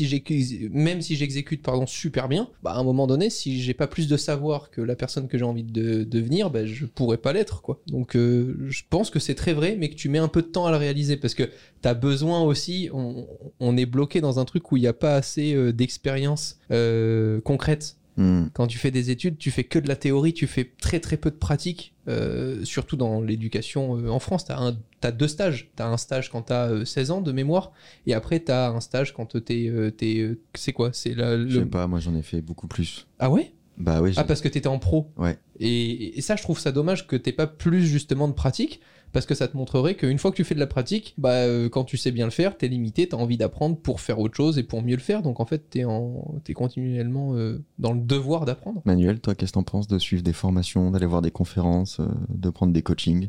si 1.03 1.17
j'exécute 1.17 1.63
super 1.87 2.29
bien, 2.29 2.49
bah 2.63 2.73
à 2.73 2.79
un 2.79 2.85
moment 2.85 3.07
donné, 3.07 3.29
si 3.29 3.61
j'ai 3.61 3.75
pas 3.75 3.87
plus 3.87 4.09
de 4.09 4.17
savoir 4.17 4.71
que 4.71 4.81
la 4.81 4.97
personne 4.97 5.29
que 5.29 5.37
j'ai 5.37 5.45
envie 5.45 5.63
de 5.63 6.05
devenir, 6.05 6.51
bah 6.51 6.65
je 6.65 6.87
pourrais 6.87 7.19
pas 7.19 7.33
l'être. 7.33 7.63
Donc 7.87 8.17
euh, 8.17 8.57
je 8.69 8.83
pense 8.89 9.11
que 9.11 9.19
c'est 9.19 9.35
très 9.35 9.53
vrai, 9.53 9.77
mais 9.79 9.91
que 9.91 9.95
tu 9.95 10.09
mets 10.09 10.19
un 10.19 10.29
peu 10.29 10.43
de 10.43 10.47
temps 10.47 10.67
à 10.67 10.71
le 10.71 10.79
réaliser 10.79 11.17
parce 11.17 11.35
que 11.35 11.51
t'as 11.83 11.95
besoin 11.95 12.43
aussi. 12.43 12.89
On, 12.93 13.27
on 13.61 13.77
est 13.77 13.87
bloqué 13.87 14.21
dans 14.21 14.39
un 14.39 14.45
truc 14.45 14.73
où 14.73 14.77
il 14.77 14.81
n'y 14.81 14.87
a 14.87 14.93
pas 14.93 15.17
assez 15.17 15.55
euh, 15.55 15.73
d'expérience 15.73 16.59
euh, 16.71 17.41
concrète. 17.43 17.97
Hmm. 18.17 18.47
Quand 18.55 18.67
tu 18.67 18.79
fais 18.79 18.91
des 18.91 19.11
études, 19.11 19.37
tu 19.37 19.51
fais 19.51 19.65
que 19.65 19.79
de 19.79 19.89
la 19.89 19.97
théorie, 19.97 20.33
tu 20.33 20.47
fais 20.47 20.71
très 20.81 21.01
très 21.01 21.17
peu 21.19 21.31
de 21.31 21.37
pratique, 21.37 21.95
euh, 22.09 22.65
surtout 22.65 22.97
dans 22.97 23.21
l'éducation 23.21 23.97
euh, 23.99 24.09
en 24.09 24.19
France. 24.19 24.47
Tu 24.47 24.53
as, 24.53 24.73
as 25.03 25.13
deux 25.13 25.29
stages. 25.29 25.71
Tu 25.77 25.83
as 25.83 25.87
un 25.87 25.97
stage 25.99 26.31
quand 26.31 26.43
tu 26.43 26.53
as 26.55 26.85
16 26.87 27.11
ans 27.11 27.21
de 27.21 27.33
mémoire, 27.33 27.73
et 28.07 28.15
après 28.15 28.43
tu 28.43 28.51
as 28.53 28.69
un 28.71 28.81
stage 28.81 29.13
quand 29.13 29.37
tu 29.45 29.53
es... 30.01 30.37
c'est 30.55 30.73
quoi? 30.73 30.91
C'est 30.95 31.15
la- 31.15 31.37
Je 31.37 31.43
le... 31.45 31.51
sais 31.61 31.67
pas, 31.67 31.87
moi 31.87 32.01
j'en 32.01 32.15
ai 32.15 32.23
fait 32.23 32.41
beaucoup 32.41 32.69
plus. 32.69 33.07
Ah 33.19 33.31
ouais? 33.31 33.53
Bah 33.79 34.01
oui, 34.01 34.15
Ah 34.17 34.25
parce 34.25 34.41
que 34.41 34.49
tu 34.49 34.57
étais 34.57 34.69
en 34.69 34.79
pro. 34.79 35.11
Ouais. 35.19 35.37
Et, 35.61 36.17
et 36.17 36.23
ça, 36.23 36.35
je 36.37 36.43
trouve 36.43 36.59
ça 36.59 36.73
dommage 36.73 37.07
que 37.07 37.15
t'aies 37.17 37.33
pas 37.33 37.47
plus 37.47 37.85
justement 37.85 38.27
de 38.29 38.33
pratique, 38.33 38.81
parce 39.13 39.27
que 39.27 39.35
ça 39.35 39.49
te 39.49 39.57
montrerait 39.57 39.95
qu'une 39.95 40.19
fois 40.19 40.31
que 40.31 40.37
tu 40.37 40.45
fais 40.45 40.55
de 40.55 40.61
la 40.61 40.67
pratique, 40.67 41.15
bah 41.19 41.31
euh, 41.31 41.69
quand 41.69 41.85
tu 41.85 41.97
sais 41.97 42.11
bien 42.11 42.27
le 42.27 42.31
faire, 42.31 42.57
t'es 42.57 42.69
limité, 42.69 43.09
t'as 43.09 43.17
envie 43.17 43.37
d'apprendre 43.37 43.77
pour 43.77 44.01
faire 44.01 44.19
autre 44.19 44.37
chose 44.37 44.59
et 44.59 44.63
pour 44.63 44.83
mieux 44.83 44.97
le 44.97 45.01
faire. 45.01 45.23
Donc 45.23 45.41
en 45.41 45.47
fait, 45.47 45.71
t'es 45.71 45.85
en, 45.85 46.35
t'es 46.45 46.53
continuellement 46.53 47.35
euh, 47.35 47.63
dans 47.79 47.93
le 47.93 48.01
devoir 48.01 48.45
d'apprendre. 48.45 48.83
Manuel, 48.85 49.21
toi, 49.21 49.35
qu'est-ce 49.35 49.53
que 49.53 49.55
t'en 49.55 49.63
penses 49.63 49.89
de 49.89 49.99
suivre 49.99 50.23
des 50.23 50.33
formations, 50.33 50.91
d'aller 50.91 51.07
voir 51.07 51.23
des 51.23 51.31
conférences, 51.31 52.01
euh, 52.01 52.07
de 52.29 52.51
prendre 52.51 52.73
des 52.73 52.83
coachings? 52.83 53.29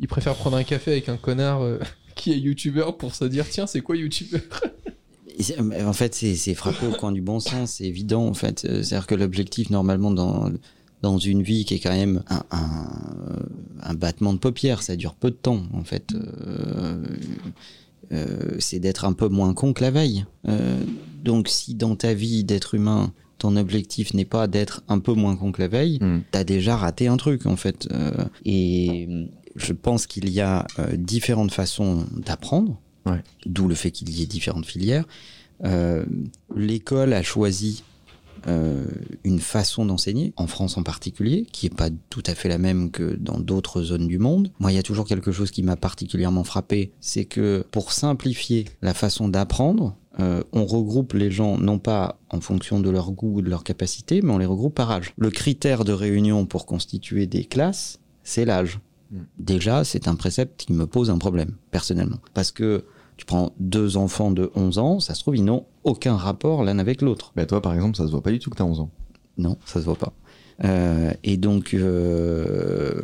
Il 0.00 0.08
préfère 0.08 0.34
prendre 0.34 0.56
un 0.56 0.64
café 0.64 0.92
avec 0.92 1.08
un 1.08 1.16
connard 1.16 1.62
euh, 1.62 1.78
qui 2.14 2.32
est 2.32 2.38
youtubeur 2.38 2.96
pour 2.96 3.14
se 3.14 3.24
dire 3.24 3.46
tiens, 3.48 3.66
c'est 3.66 3.80
quoi 3.80 3.96
youtubeur? 3.96 4.42
En 5.84 5.92
fait, 5.92 6.14
c'est 6.14 6.54
frappé 6.54 6.86
au 6.86 6.92
coin 6.92 7.12
du 7.12 7.20
bon 7.20 7.40
sens, 7.40 7.72
c'est 7.72 7.84
évident. 7.84 8.26
En 8.26 8.32
fait, 8.32 8.60
c'est-à-dire 8.60 9.06
que 9.06 9.14
l'objectif 9.14 9.68
normalement 9.68 10.10
dans 10.10 10.50
dans 11.02 11.18
une 11.18 11.42
vie 11.42 11.64
qui 11.64 11.74
est 11.74 11.78
quand 11.78 11.94
même 11.94 12.22
un, 12.28 12.42
un, 12.50 12.88
un 13.82 13.94
battement 13.94 14.32
de 14.32 14.38
paupières, 14.38 14.82
ça 14.82 14.96
dure 14.96 15.14
peu 15.14 15.30
de 15.30 15.36
temps 15.36 15.62
en 15.72 15.84
fait. 15.84 16.12
Euh, 16.14 17.04
euh, 18.12 18.56
c'est 18.60 18.78
d'être 18.78 19.04
un 19.04 19.12
peu 19.12 19.28
moins 19.28 19.52
con 19.54 19.72
que 19.72 19.82
la 19.82 19.90
veille. 19.90 20.24
Euh, 20.48 20.80
donc 21.24 21.48
si 21.48 21.74
dans 21.74 21.96
ta 21.96 22.14
vie 22.14 22.44
d'être 22.44 22.74
humain, 22.74 23.12
ton 23.38 23.56
objectif 23.56 24.14
n'est 24.14 24.24
pas 24.24 24.46
d'être 24.46 24.82
un 24.88 24.98
peu 25.00 25.12
moins 25.12 25.36
con 25.36 25.52
que 25.52 25.60
la 25.60 25.68
veille, 25.68 25.98
Mm. 26.00 26.20
t'as 26.30 26.44
déjà 26.44 26.76
raté 26.76 27.08
un 27.08 27.16
truc 27.18 27.46
en 27.46 27.56
fait. 27.56 27.88
Et 28.44 29.08
je 29.56 29.72
pense 29.72 30.06
qu'il 30.06 30.28
y 30.30 30.40
a 30.40 30.66
différentes 30.94 31.52
façons 31.52 32.04
d'apprendre, 32.16 32.80
Ouais. 33.04 33.22
d'où 33.44 33.68
le 33.68 33.74
fait 33.74 33.90
qu'il 33.90 34.08
y 34.10 34.22
ait 34.22 34.26
différentes 34.26 34.66
filières. 34.66 35.04
L'école 36.54 37.12
a 37.12 37.22
choisi 37.22 37.82
une 39.24 39.40
façon 39.40 39.84
d'enseigner, 39.84 40.32
en 40.36 40.46
France 40.46 40.76
en 40.76 40.82
particulier, 40.82 41.46
qui 41.50 41.66
est 41.66 41.74
pas 41.74 41.90
tout 42.10 42.22
à 42.26 42.34
fait 42.34 42.48
la 42.48 42.58
même 42.58 42.90
que 42.90 43.16
dans 43.16 43.40
d'autres 43.40 43.82
zones 43.82 44.06
du 44.06 44.18
monde. 44.18 44.52
Moi, 44.60 44.72
il 44.72 44.76
y 44.76 44.78
a 44.78 44.82
toujours 44.82 45.06
quelque 45.06 45.32
chose 45.32 45.50
qui 45.50 45.62
m'a 45.62 45.76
particulièrement 45.76 46.44
frappé, 46.44 46.92
c'est 47.00 47.24
que 47.24 47.64
pour 47.72 47.92
simplifier 47.92 48.66
la 48.82 48.94
façon 48.94 49.28
d'apprendre, 49.28 49.96
euh, 50.18 50.42
on 50.52 50.64
regroupe 50.64 51.12
les 51.12 51.30
gens 51.30 51.58
non 51.58 51.78
pas 51.78 52.18
en 52.30 52.40
fonction 52.40 52.80
de 52.80 52.88
leur 52.88 53.12
goût 53.12 53.36
ou 53.36 53.42
de 53.42 53.50
leur 53.50 53.64
capacité, 53.64 54.22
mais 54.22 54.32
on 54.32 54.38
les 54.38 54.46
regroupe 54.46 54.74
par 54.74 54.90
âge. 54.90 55.12
Le 55.18 55.30
critère 55.30 55.84
de 55.84 55.92
réunion 55.92 56.46
pour 56.46 56.66
constituer 56.66 57.26
des 57.26 57.44
classes, 57.44 57.98
c'est 58.22 58.44
l'âge. 58.44 58.80
Mm. 59.10 59.18
Déjà, 59.38 59.84
c'est 59.84 60.08
un 60.08 60.14
précepte 60.14 60.64
qui 60.64 60.72
me 60.72 60.86
pose 60.86 61.10
un 61.10 61.18
problème, 61.18 61.52
personnellement. 61.70 62.18
Parce 62.32 62.50
que 62.50 62.84
tu 63.16 63.26
prends 63.26 63.52
deux 63.60 63.96
enfants 63.96 64.30
de 64.30 64.50
11 64.54 64.78
ans, 64.78 65.00
ça 65.00 65.14
se 65.14 65.20
trouve, 65.20 65.36
ils 65.36 65.44
n'ont 65.44 65.66
aucun 65.86 66.16
rapport 66.16 66.64
l'un 66.64 66.78
avec 66.78 67.00
l'autre. 67.00 67.32
Bah, 67.36 67.46
toi, 67.46 67.62
par 67.62 67.72
exemple, 67.72 67.96
ça 67.96 68.06
se 68.06 68.10
voit 68.10 68.22
pas 68.22 68.32
du 68.32 68.38
tout 68.38 68.50
que 68.50 68.56
t'as 68.56 68.64
11 68.64 68.80
ans. 68.80 68.90
Non, 69.38 69.56
ça 69.64 69.80
se 69.80 69.84
voit 69.86 69.96
pas. 69.96 70.12
Euh, 70.64 71.12
et 71.22 71.36
donc, 71.36 71.72
euh, 71.72 73.02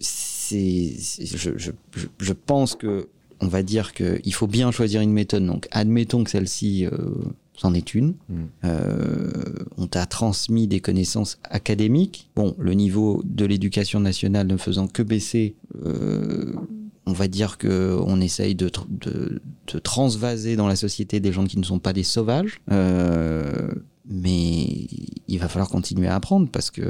c'est, 0.00 0.92
je, 1.24 1.52
je, 1.56 1.70
je, 2.18 2.32
pense 2.32 2.74
que, 2.74 3.08
on 3.40 3.46
va 3.46 3.62
dire 3.62 3.92
qu'il 3.94 4.34
faut 4.34 4.46
bien 4.46 4.70
choisir 4.72 5.00
une 5.00 5.12
méthode. 5.12 5.46
Donc, 5.46 5.68
admettons 5.70 6.24
que 6.24 6.30
celle-ci, 6.30 6.86
euh, 6.86 6.96
c'en 7.54 7.72
est 7.72 7.94
une. 7.94 8.14
Mm. 8.28 8.34
Euh, 8.64 9.30
on 9.76 9.86
t'a 9.86 10.06
transmis 10.06 10.66
des 10.66 10.80
connaissances 10.80 11.38
académiques. 11.44 12.30
Bon, 12.34 12.56
le 12.58 12.72
niveau 12.72 13.22
de 13.24 13.44
l'éducation 13.44 14.00
nationale 14.00 14.48
ne 14.48 14.56
faisant 14.56 14.88
que 14.88 15.02
baisser, 15.02 15.54
on 17.06 17.12
va 17.12 17.28
dire 17.28 17.56
que 17.58 17.96
on 18.04 18.20
essaye 18.20 18.54
de, 18.54 18.68
tr- 18.68 18.86
de, 18.88 19.40
de 19.72 19.78
transvaser 19.78 20.56
dans 20.56 20.66
la 20.68 20.76
société 20.76 21.20
des 21.20 21.32
gens 21.32 21.44
qui 21.44 21.58
ne 21.58 21.64
sont 21.64 21.78
pas 21.78 21.92
des 21.92 22.02
sauvages. 22.02 22.58
Euh, 22.72 23.68
mais 24.08 24.86
il 25.28 25.38
va 25.38 25.48
falloir 25.48 25.68
continuer 25.68 26.06
à 26.08 26.14
apprendre 26.14 26.48
parce 26.50 26.70
que 26.70 26.82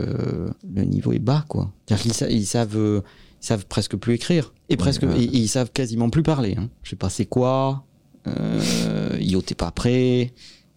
le 0.75 0.83
niveau 0.85 1.13
est 1.13 1.19
bas, 1.19 1.45
quoi. 1.49 1.71
C'est-à-dire 1.87 2.03
qu'ils 2.03 2.13
sa- 2.15 2.31
ils 2.31 2.47
savent, 2.47 2.77
euh, 2.77 3.01
ils 3.43 3.47
savent 3.47 3.67
presque 3.67 3.97
plus 3.97 4.15
écrire 4.15 4.53
et 4.69 4.77
presque, 4.77 5.03
ouais. 5.03 5.19
et, 5.21 5.25
et 5.25 5.37
ils 5.39 5.49
savent 5.49 5.71
quasiment 5.73 6.11
plus 6.11 6.23
parler. 6.23 6.57
Hein. 6.59 6.69
Je 6.83 6.91
sais 6.91 6.97
pas 6.97 7.09
c'est 7.11 7.27
quoi. 7.27 7.85
Euh, 8.27 9.17
Yo, 9.21 9.41
t'es 9.43 9.55
pas 9.55 9.71
prêt. 9.71 10.33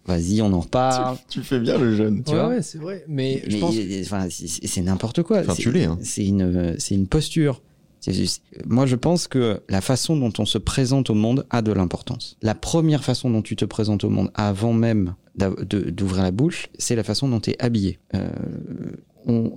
Vas-y, 0.06 0.40
on 0.40 0.52
en 0.54 0.60
reparle. 0.60 1.18
Tu 1.28 1.42
fais 1.42 1.60
bien 1.60 1.76
le 1.78 1.94
jeune. 1.94 2.22
Tu 2.24 2.32
ouais, 2.32 2.38
vois 2.38 2.48
ouais, 2.48 2.62
c'est 2.62 2.78
vrai. 2.78 3.04
Mais, 3.06 3.42
je 3.46 3.58
pense. 3.58 3.74
enfin, 4.02 4.28
c'est- 4.30 4.82
n'importe 4.82 5.22
quoi. 5.22 5.40
Enfin, 5.40 5.54
C'est- 5.54 5.84
hein. 5.84 5.98
Une, 6.16 6.74
c'est 6.78 6.94
une 6.94 7.06
posture. 7.06 7.60
C'est- 8.00 8.40
Moi, 8.66 8.86
je 8.86 8.96
pense 8.96 9.28
que 9.28 9.60
la 9.68 9.80
façon 9.80 10.16
dont 10.16 10.32
on 10.38 10.46
se 10.46 10.58
présente 10.58 11.10
au 11.10 11.14
monde 11.14 11.46
a 11.50 11.62
de 11.62 11.72
l'importance. 11.72 12.36
La 12.42 12.54
première 12.54 13.04
façon 13.04 13.30
dont 13.30 13.42
tu 13.42 13.56
te 13.56 13.64
présentes 13.64 14.04
au 14.04 14.10
monde, 14.10 14.30
avant 14.34 14.72
même 14.72 15.14
d'ouvrir 15.36 16.22
la 16.22 16.30
bouche, 16.32 16.68
c'est 16.78 16.96
la 16.96 17.04
façon 17.04 17.28
dont 17.28 17.40
tu 17.40 17.50
es 17.50 17.62
habillé. 17.62 17.98
Euh, 18.14 18.28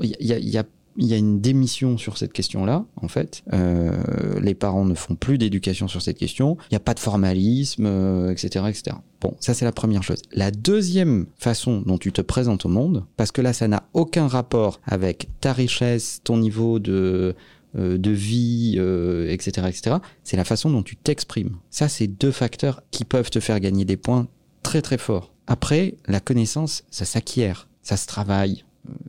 Il 0.01 0.15
y, 0.19 0.33
a, 0.33 0.37
il 0.37 0.49
y 0.49 0.57
a- 0.57 1.17
une 1.17 1.39
démission 1.41 1.97
sur 1.97 2.17
cette 2.19 2.33
question-là, 2.33 2.85
en 3.01 3.07
fait. 3.07 3.41
Euh, 3.53 4.39
les 4.41 4.53
parents 4.53 4.85
ne 4.85 4.93
font 4.93 5.15
plus 5.15 5.37
d'éducation 5.39 5.87
sur 5.87 6.01
cette 6.03 6.17
question. 6.17 6.57
Il 6.69 6.73
n'y 6.73 6.77
a 6.77 6.81
pas 6.81 6.93
de 6.93 6.99
formalisme, 6.99 7.85
euh, 7.87 8.29
etc., 8.31 8.65
etc. 8.69 8.97
Bon, 9.21 9.33
ça 9.39 9.53
c'est 9.55 9.65
la 9.65 9.71
première 9.71 10.03
chose. 10.03 10.21
La 10.33 10.51
deuxième 10.51 11.25
façon 11.37 11.81
dont 11.85 11.97
tu 11.97 12.11
te 12.11 12.21
présentes 12.21 12.65
au 12.65 12.69
monde, 12.69 13.05
parce 13.17 13.31
que 13.31 13.41
là 13.41 13.53
ça 13.53 13.67
n'a 13.67 13.83
aucun 13.93 14.27
rapport 14.27 14.81
avec 14.85 15.29
ta 15.41 15.53
richesse, 15.53 16.19
ton 16.23 16.37
niveau 16.37 16.77
de, 16.79 16.91
euh, 16.93 17.33
de 17.75 18.11
vie, 18.11 18.75
euh, 18.77 19.29
etc., 19.29 19.67
etc., 19.67 19.97
c'est 20.23 20.37
la 20.37 20.43
façon 20.43 20.69
dont 20.69 20.83
tu 20.83 20.95
t'exprimes. 20.95 21.57
Ça, 21.69 21.89
c'est 21.89 22.07
deux 22.07 22.31
facteurs 22.31 22.83
qui 22.91 23.05
peuvent 23.05 23.29
te 23.29 23.39
faire 23.39 23.59
gagner 23.59 23.85
des 23.85 23.97
points 23.97 24.27
très 24.61 24.81
très 24.81 24.97
forts. 24.97 25.33
Après, 25.47 25.95
la 26.07 26.19
connaissance, 26.19 26.83
ça 26.89 27.05
s'acquiert, 27.05 27.67
ça 27.81 27.97
se 27.97 28.07
travaille, 28.07 28.63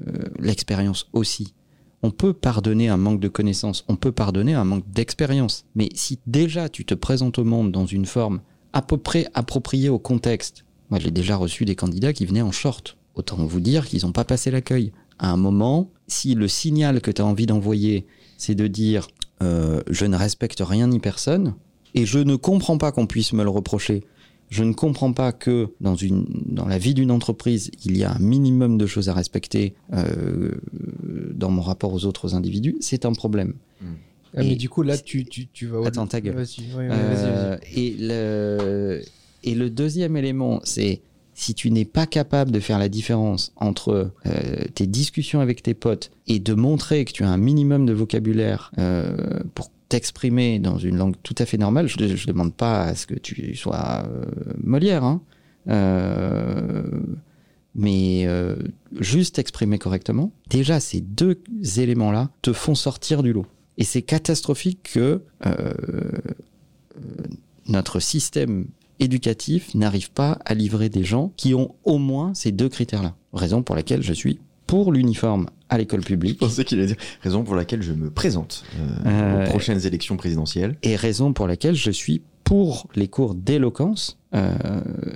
euh, 0.09 0.25
l'expérience 0.39 1.09
aussi. 1.13 1.55
On 2.03 2.11
peut 2.11 2.33
pardonner 2.33 2.89
un 2.89 2.97
manque 2.97 3.21
de 3.21 3.29
connaissances, 3.29 3.85
on 3.89 3.97
peut 3.97 4.13
pardonner 4.13 4.55
un 4.55 4.65
manque 4.65 4.91
d'expérience. 4.91 5.65
Mais 5.75 5.89
si 5.95 6.19
déjà 6.27 6.69
tu 6.69 6.85
te 6.85 6.95
présentes 6.95 7.39
au 7.39 7.45
monde 7.45 7.73
dans 7.73 7.87
une 7.87 8.07
forme 8.07 8.41
à 8.73 8.83
peu 8.83 8.99
près 8.99 9.27
appropriée 9.35 9.89
au 9.89 9.99
contexte, 9.99 10.65
moi 10.91 10.99
j'ai 10.99 11.11
déjà 11.11 11.37
reçu 11.37 11.65
des 11.65 11.77
candidats 11.77 12.13
qui 12.13 12.27
venaient 12.27 12.43
en 12.43 12.53
short. 12.53 12.97
Autant 13.15 13.37
vous 13.37 13.61
dire 13.61 13.87
qu'ils 13.87 14.05
n'ont 14.05 14.13
pas 14.13 14.25
passé 14.25 14.51
l'accueil. 14.51 14.93
À 15.19 15.31
un 15.31 15.37
moment, 15.37 15.91
si 16.09 16.35
le 16.35 16.49
signal 16.49 17.01
que 17.01 17.11
tu 17.11 17.23
as 17.23 17.27
envie 17.27 17.47
d'envoyer, 17.47 18.07
c'est 18.37 18.55
de 18.55 18.67
dire 18.67 19.09
euh, 19.43 19.83
je 19.91 20.05
ne 20.07 20.17
respecte 20.17 20.61
rien 20.61 20.89
ni 20.89 21.01
personne, 21.01 21.55
et 21.95 22.07
je 22.07 22.19
ne 22.19 22.37
comprends 22.37 22.79
pas 22.79 22.93
qu'on 22.93 23.07
puisse 23.07 23.33
me 23.33 23.45
le 23.45 23.51
reprocher, 23.51 24.05
je 24.51 24.63
ne 24.63 24.73
comprends 24.73 25.13
pas 25.13 25.33
que 25.33 25.69
dans, 25.81 25.97
une, 25.97 26.27
dans 26.47 26.67
la 26.67 26.79
vie 26.79 26.95
d'une 26.95 27.11
entreprise, 27.11 27.71
il 27.85 27.97
y 27.97 28.05
a 28.05 28.13
un 28.13 28.19
minimum 28.19 28.79
de 28.79 28.87
choses 28.87 29.09
à 29.09 29.15
respecter 29.15 29.75
euh, 29.93 30.53
dans 31.35 31.51
mon 31.51 31.63
rapport 31.63 31.93
aux 31.93 32.05
autres 32.05 32.35
individus, 32.35 32.77
c'est 32.81 33.05
un 33.05 33.13
problème. 33.13 33.55
Ah, 34.37 34.43
mais 34.43 34.57
du 34.57 34.69
coup, 34.69 34.83
là, 34.83 34.99
tu, 34.99 35.25
tu, 35.25 35.47
tu 35.47 35.67
vas. 35.67 35.87
Attends, 35.87 36.09
ta 36.09 36.21
gueule. 36.21 36.35
Vas-y, 36.35 36.75
ouais, 36.75 36.89
ouais. 36.89 36.91
Euh, 36.91 37.57
et, 37.73 37.95
le, 37.99 39.03
et 39.45 39.55
le 39.55 39.71
deuxième 39.71 40.17
élément, 40.17 40.61
c'est 40.65 41.03
si 41.35 41.55
tu 41.55 41.71
n'es 41.71 41.85
pas 41.85 42.07
capable 42.07 42.51
de 42.51 42.61
faire 42.61 42.79
la 42.79 42.89
différence 42.89 43.53
entre 43.57 44.13
euh, 44.27 44.65
tes 44.75 44.87
discussions 44.87 45.41
avec 45.41 45.63
tes 45.63 45.75
potes 45.75 46.11
et 46.27 46.39
de 46.39 46.55
montrer 46.55 47.05
que 47.05 47.13
tu 47.13 47.25
as 47.25 47.29
un 47.29 47.37
minimum 47.37 47.87
de 47.87 47.93
vocabulaire 47.93 48.71
euh, 48.79 49.17
pour 49.55 49.71
t'exprimer 49.89 50.61
dans 50.61 50.79
une 50.79 50.97
langue 50.97 51.17
tout 51.23 51.35
à 51.39 51.45
fait 51.45 51.59
normale, 51.59 51.89
je 51.89 52.03
ne 52.03 52.27
demande 52.27 52.55
pas 52.55 52.85
à 52.85 52.95
ce 52.95 53.07
que 53.07 53.15
tu 53.15 53.55
sois 53.55 54.07
euh, 54.07 54.25
Molière, 54.63 55.05
hein, 55.05 55.21
mais 57.75 58.29
juste 59.01 59.39
exprimer 59.39 59.79
correctement, 59.79 60.31
déjà 60.49 60.79
ces 60.79 61.01
deux 61.01 61.39
éléments-là 61.77 62.31
te 62.43 62.53
font 62.53 62.75
sortir 62.75 63.23
du 63.23 63.33
lot. 63.33 63.47
Et 63.77 63.85
c'est 63.85 64.03
catastrophique 64.03 64.91
que 64.95 65.23
notre 67.67 67.99
système 67.99 68.67
éducatif 69.01 69.75
n'arrive 69.75 70.11
pas 70.11 70.39
à 70.45 70.55
livrer 70.55 70.89
des 70.89 71.05
gens 71.05 71.33
qui 71.37 71.55
ont 71.55 71.75
au 71.85 71.99
moins 71.99 72.33
ces 72.35 72.53
deux 72.53 72.69
critères-là. 72.69 73.15
Raison 73.33 73.63
pour 73.63 73.75
laquelle 73.77 74.03
je 74.03 74.13
suis 74.13 74.39
pour 74.67 74.93
l'uniforme 74.93 75.47
à 75.69 75.77
l'école 75.79 76.01
Je 76.03 76.07
publique 76.07 76.39
pensais 76.39 76.65
qu'il 76.65 76.79
allait 76.79 76.89
dire 76.89 76.97
raison 77.23 77.45
pour 77.45 77.55
laquelle 77.55 77.83
je 77.83 77.93
me 77.93 78.11
présente 78.11 78.65
euh, 78.77 78.87
Euh, 79.07 79.45
aux 79.47 79.51
prochaines 79.51 79.85
élections 79.87 80.17
présidentielles. 80.17 80.77
et 80.83 80.97
raison 80.97 81.33
pour 81.33 81.47
laquelle 81.47 81.75
je 81.75 81.91
suis 81.91 82.23
pour 82.45 82.89
les 82.95 83.09
cours 83.09 83.35
d'éloquence 83.35 84.19
euh, 84.35 84.53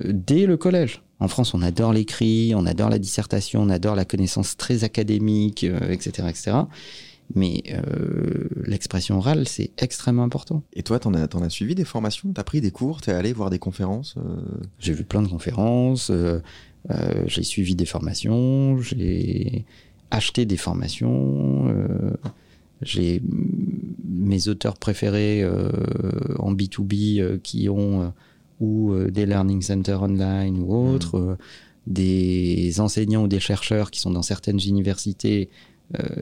dès 0.07 0.45
le 0.45 0.57
collège. 0.57 1.01
En 1.19 1.27
France, 1.27 1.53
on 1.53 1.61
adore 1.61 1.93
l'écrit, 1.93 2.53
on 2.55 2.65
adore 2.65 2.89
la 2.89 2.97
dissertation, 2.97 3.61
on 3.61 3.69
adore 3.69 3.95
la 3.95 4.05
connaissance 4.05 4.55
très 4.55 4.83
académique, 4.85 5.63
etc., 5.63 6.27
etc. 6.29 6.51
Mais 7.35 7.63
euh, 7.71 8.47
l'expression 8.65 9.17
orale, 9.17 9.47
c'est 9.47 9.71
extrêmement 9.77 10.23
important. 10.23 10.63
Et 10.73 10.83
toi, 10.83 10.99
t'en 10.99 11.13
as, 11.13 11.27
t'en 11.27 11.43
as 11.43 11.49
suivi 11.49 11.75
des 11.75 11.85
formations? 11.85 12.31
T'as 12.33 12.43
pris 12.43 12.59
des 12.59 12.71
cours? 12.71 13.01
T'es 13.01 13.11
allé 13.11 13.33
voir 13.33 13.49
des 13.49 13.59
conférences 13.59 14.15
euh, 14.17 14.41
J'ai 14.79 14.93
vu 14.93 15.03
plein 15.03 15.21
de 15.21 15.27
conférences, 15.27 16.09
euh, 16.09 16.39
j'ai 17.27 17.43
suivi 17.43 17.75
des 17.75 17.85
formations, 17.85 18.79
j'ai 18.79 19.65
acheté 20.09 20.45
des 20.45 20.57
formations, 20.57 21.71
j'ai 22.81 23.19
mm, 23.19 23.89
mes 24.07 24.47
auteurs 24.47 24.77
préférés 24.77 25.47
en 26.39 26.53
B2B 26.53 27.21
euh, 27.21 27.37
qui 27.41 27.69
ont 27.69 28.11
ou 28.59 28.93
des 29.09 29.25
learning 29.25 29.61
centers 29.61 30.01
online 30.01 30.59
ou 30.59 30.73
autres, 30.73 31.17
euh, 31.17 31.37
des 31.87 32.79
enseignants 32.79 33.23
ou 33.23 33.27
des 33.27 33.39
chercheurs 33.39 33.89
qui 33.89 33.99
sont 33.99 34.11
dans 34.11 34.21
certaines 34.21 34.59
universités 34.59 35.49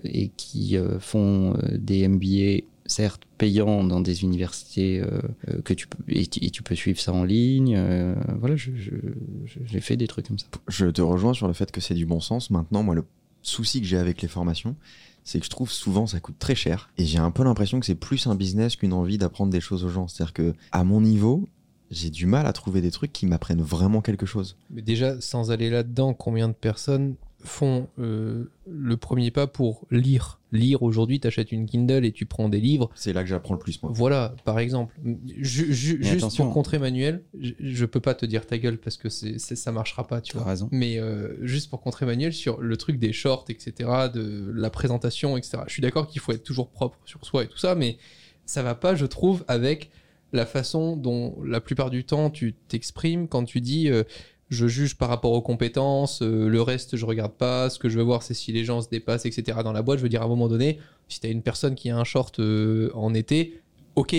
et 0.03 0.29
qui 0.37 0.77
euh, 0.77 0.99
font 0.99 1.53
euh, 1.55 1.77
des 1.77 2.07
MBA 2.07 2.63
certes 2.87 3.23
payants 3.37 3.83
dans 3.83 3.99
des 3.99 4.23
universités 4.23 4.99
euh, 4.99 5.19
euh, 5.49 5.61
que 5.61 5.73
tu 5.73 5.87
peux 5.87 5.97
et, 6.07 6.25
tu 6.25 6.43
et 6.43 6.49
tu 6.49 6.63
peux 6.63 6.75
suivre 6.75 6.99
ça 6.99 7.13
en 7.13 7.23
ligne. 7.23 7.75
euh, 7.77 8.15
voilà, 8.39 8.55
j'ai 8.55 9.79
fait 9.81 9.97
des 9.97 10.07
trucs 10.07 10.27
comme 10.27 10.39
ça. 10.39 10.47
Je 10.67 10.87
te 10.87 11.01
rejoins 11.01 11.33
sur 11.33 11.47
le 11.47 11.53
fait 11.53 11.71
que 11.71 11.81
c'est 11.81 11.93
du 11.93 12.05
bon 12.05 12.19
sens. 12.19 12.49
Maintenant, 12.49 12.83
moi, 12.83 12.95
le 12.95 13.03
souci 13.41 13.81
que 13.81 13.87
j'ai 13.87 13.97
avec 13.97 14.21
les 14.21 14.27
formations, 14.27 14.75
c'est 15.23 15.39
que 15.39 15.45
je 15.45 15.49
trouve 15.49 15.71
souvent 15.71 16.07
ça 16.07 16.19
coûte 16.19 16.39
très 16.39 16.55
cher. 16.55 16.89
Et 16.97 17.05
j'ai 17.05 17.19
un 17.19 17.31
peu 17.31 17.43
l'impression 17.43 17.79
que 17.79 17.85
c'est 17.85 17.95
plus 17.95 18.27
un 18.27 18.35
business 18.35 18.75
qu'une 18.75 18.93
envie 18.93 19.17
d'apprendre 19.17 19.51
des 19.51 19.61
choses 19.61 19.83
aux 19.83 19.89
gens. 19.89 20.07
C'est-à-dire 20.07 20.33
que, 20.33 20.53
à 20.71 20.83
mon 20.83 21.01
niveau, 21.01 21.47
j'ai 21.91 22.09
du 22.09 22.25
mal 22.25 22.45
à 22.45 22.53
trouver 22.53 22.81
des 22.81 22.91
trucs 22.91 23.13
qui 23.13 23.25
m'apprennent 23.25 23.61
vraiment 23.61 24.01
quelque 24.01 24.25
chose. 24.25 24.57
Mais 24.69 24.81
déjà, 24.81 25.19
sans 25.21 25.51
aller 25.51 25.69
là-dedans, 25.69 26.13
combien 26.13 26.47
de 26.47 26.53
personnes 26.53 27.15
font 27.43 27.87
euh, 27.99 28.45
le 28.67 28.97
premier 28.97 29.31
pas 29.31 29.47
pour 29.47 29.85
lire. 29.91 30.39
Lire 30.51 30.81
aujourd'hui, 30.81 31.19
tu 31.19 31.27
achètes 31.27 31.51
une 31.51 31.65
Kindle 31.65 32.03
et 32.05 32.11
tu 32.11 32.25
prends 32.25 32.49
des 32.49 32.59
livres. 32.59 32.89
C'est 32.95 33.13
là 33.13 33.21
que 33.23 33.29
j'apprends 33.29 33.53
le 33.53 33.59
plus, 33.59 33.81
moi. 33.83 33.91
Voilà, 33.93 34.33
par 34.45 34.59
exemple. 34.59 34.95
Ju- 35.37 35.71
ju- 35.73 35.97
Mais 35.99 36.05
juste 36.05 36.17
attention. 36.17 36.45
pour 36.45 36.53
contrer 36.53 36.79
Manuel, 36.79 37.23
je, 37.39 37.85
peux 37.85 37.99
pas 37.99 38.15
te 38.15 38.25
dire 38.25 38.45
ta 38.47 38.57
gueule 38.57 38.77
parce 38.77 38.97
que 38.97 39.09
c'est, 39.09 39.37
ça 39.39 39.71
marchera 39.71 40.07
pas, 40.07 40.19
tu 40.21 40.31
Tu 40.31 40.37
as 40.37 40.41
vois. 40.41 40.49
raison. 40.49 40.69
Mais 40.71 40.99
euh, 40.99 41.35
juste 41.45 41.69
pour 41.69 41.81
contrer 41.81 42.05
Manuel 42.05 42.33
sur 42.33 42.59
le 42.59 42.75
truc 42.77 42.97
des 42.97 43.13
shorts, 43.13 43.45
etc., 43.49 43.73
de 44.13 44.51
la 44.55 44.69
présentation, 44.69 45.37
etc. 45.37 45.59
Je 45.67 45.73
suis 45.73 45.81
d'accord 45.81 46.07
qu'il 46.07 46.21
faut 46.21 46.31
être 46.31 46.43
toujours 46.43 46.69
propre 46.69 46.97
sur 47.05 47.23
soi 47.25 47.43
et 47.43 47.47
tout 47.47 47.57
ça, 47.57 47.75
mais 47.75 47.97
ça 48.45 48.63
va 48.63 48.73
pas, 48.73 48.95
je 48.95 49.05
trouve, 49.05 49.43
avec 49.47 49.91
la 50.33 50.45
façon 50.45 50.97
dont 50.97 51.37
la 51.45 51.61
plupart 51.61 51.89
du 51.89 52.03
temps 52.03 52.29
tu 52.29 52.53
t'exprimes 52.67 53.27
quand 53.29 53.45
tu 53.45 53.61
dis 53.61 53.89
euh, 53.89 54.03
je 54.49 54.67
juge 54.67 54.95
par 54.97 55.09
rapport 55.09 55.31
aux 55.33 55.41
compétences, 55.41 56.21
euh, 56.21 56.47
le 56.47 56.61
reste 56.61 56.95
je 56.95 57.05
regarde 57.05 57.33
pas, 57.33 57.69
ce 57.69 57.79
que 57.79 57.89
je 57.89 57.97
veux 57.97 58.03
voir 58.03 58.23
c'est 58.23 58.33
si 58.33 58.51
les 58.51 58.63
gens 58.63 58.81
se 58.81 58.89
dépassent, 58.89 59.25
etc. 59.25 59.59
dans 59.63 59.73
la 59.73 59.81
boîte. 59.81 59.97
Je 59.99 60.03
veux 60.03 60.09
dire, 60.09 60.21
à 60.21 60.25
un 60.25 60.29
moment 60.29 60.47
donné, 60.47 60.79
si 61.09 61.19
t'as 61.19 61.29
une 61.29 61.41
personne 61.41 61.75
qui 61.75 61.89
a 61.89 61.97
un 61.97 62.03
short 62.03 62.39
euh, 62.39 62.89
en 62.93 63.13
été, 63.13 63.59
ok, 63.95 64.15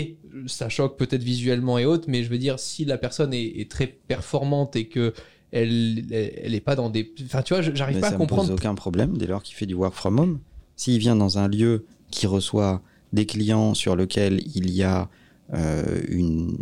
ça 0.47 0.69
choque 0.69 0.97
peut-être 0.99 1.23
visuellement 1.23 1.79
et 1.79 1.85
autres, 1.87 2.07
mais 2.09 2.23
je 2.25 2.29
veux 2.31 2.39
dire, 2.39 2.59
si 2.59 2.85
la 2.85 2.99
personne 2.99 3.33
est, 3.33 3.61
est 3.61 3.71
très 3.71 3.87
performante 3.87 4.77
et 4.77 4.87
que 4.89 5.13
elle, 5.51 6.05
elle 6.13 6.55
est 6.55 6.61
pas 6.61 6.77
dans 6.77 6.91
des. 6.91 7.11
Enfin, 7.25 7.41
tu 7.41 7.55
vois, 7.55 7.63
j'arrive 7.63 8.01
pas 8.01 8.09
ça 8.11 8.17
à 8.17 8.19
me 8.19 8.27
pose 8.27 8.29
comprendre. 8.29 8.53
aucun 8.53 8.75
problème 8.75 9.17
dès 9.17 9.27
lors 9.27 9.43
qu'il 9.43 9.55
fait 9.57 9.65
du 9.65 9.73
work 9.75 9.95
from 9.95 10.19
home. 10.19 10.39
S'il 10.77 10.99
vient 10.99 11.17
dans 11.17 11.39
un 11.39 11.49
lieu 11.49 11.87
qui 12.11 12.27
reçoit 12.27 12.83
des 13.15 13.25
clients 13.25 13.73
sur 13.73 13.97
lequel 13.97 14.43
il 14.55 14.71
y 14.71 14.83
a 14.83 15.09
euh, 15.55 16.03
une, 16.09 16.55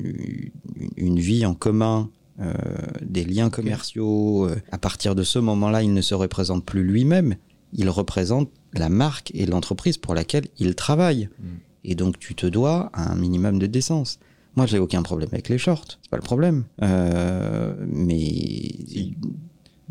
une- 0.76 0.90
une 0.96 1.18
vie 1.18 1.44
en 1.44 1.54
commun, 1.54 2.08
euh, 2.40 2.52
des 3.02 3.24
liens 3.24 3.50
commerciaux, 3.50 4.46
euh, 4.46 4.56
à 4.72 4.78
partir 4.78 5.14
de 5.14 5.22
ce 5.22 5.38
moment-là, 5.38 5.82
il 5.82 5.92
ne 5.94 6.00
se 6.02 6.14
représente 6.14 6.64
plus 6.64 6.82
lui-même. 6.84 7.36
Il 7.72 7.88
représente 7.90 8.50
la 8.74 8.88
marque 8.88 9.30
et 9.34 9.46
l'entreprise 9.46 9.96
pour 9.96 10.14
laquelle 10.14 10.46
il 10.58 10.74
travaille. 10.74 11.28
Mm. 11.38 11.44
Et 11.84 11.94
donc, 11.94 12.18
tu 12.18 12.34
te 12.34 12.46
dois 12.46 12.90
à 12.92 13.10
un 13.12 13.16
minimum 13.16 13.58
de 13.58 13.66
décence. 13.66 14.18
Moi, 14.56 14.66
j'ai 14.66 14.78
aucun 14.78 15.02
problème 15.02 15.28
avec 15.32 15.48
les 15.48 15.58
shorts, 15.58 15.98
c'est 16.02 16.10
pas 16.10 16.16
le 16.16 16.22
problème. 16.22 16.64
Euh, 16.82 17.74
mais 17.86 18.70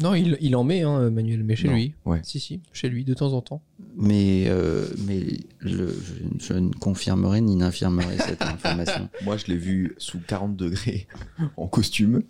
Non, 0.02 0.14
il, 0.14 0.38
il 0.42 0.56
en 0.56 0.64
met, 0.64 0.82
hein, 0.82 1.10
Manuel, 1.10 1.44
mais 1.44 1.56
chez 1.56 1.68
Non, 1.70 1.76
lui. 1.76 1.94
ouais. 2.06 2.20
Si, 2.24 2.40
si, 2.40 2.60
chez 2.74 2.90
lui, 2.90 3.06
de 3.06 3.14
temps 3.14 3.32
en 3.34 3.42
temps. 3.42 3.62
Mais, 3.96 4.46
euh, 4.48 4.88
mais 5.08 5.22
je, 5.62 5.88
je- 5.88 6.24
je 6.40 6.54
ne 6.54 6.72
confirmerai 6.74 7.40
ni 7.42 7.56
n'infirmerai 7.56 8.18
cette 8.18 8.42
information. 8.56 9.08
Moi, 9.24 9.38
je 9.38 9.46
l'ai 9.48 9.58
vu 9.58 9.94
sous 9.98 10.20
40 10.20 10.56
degrés 10.58 11.08
en 11.58 11.68
costume. 11.68 12.24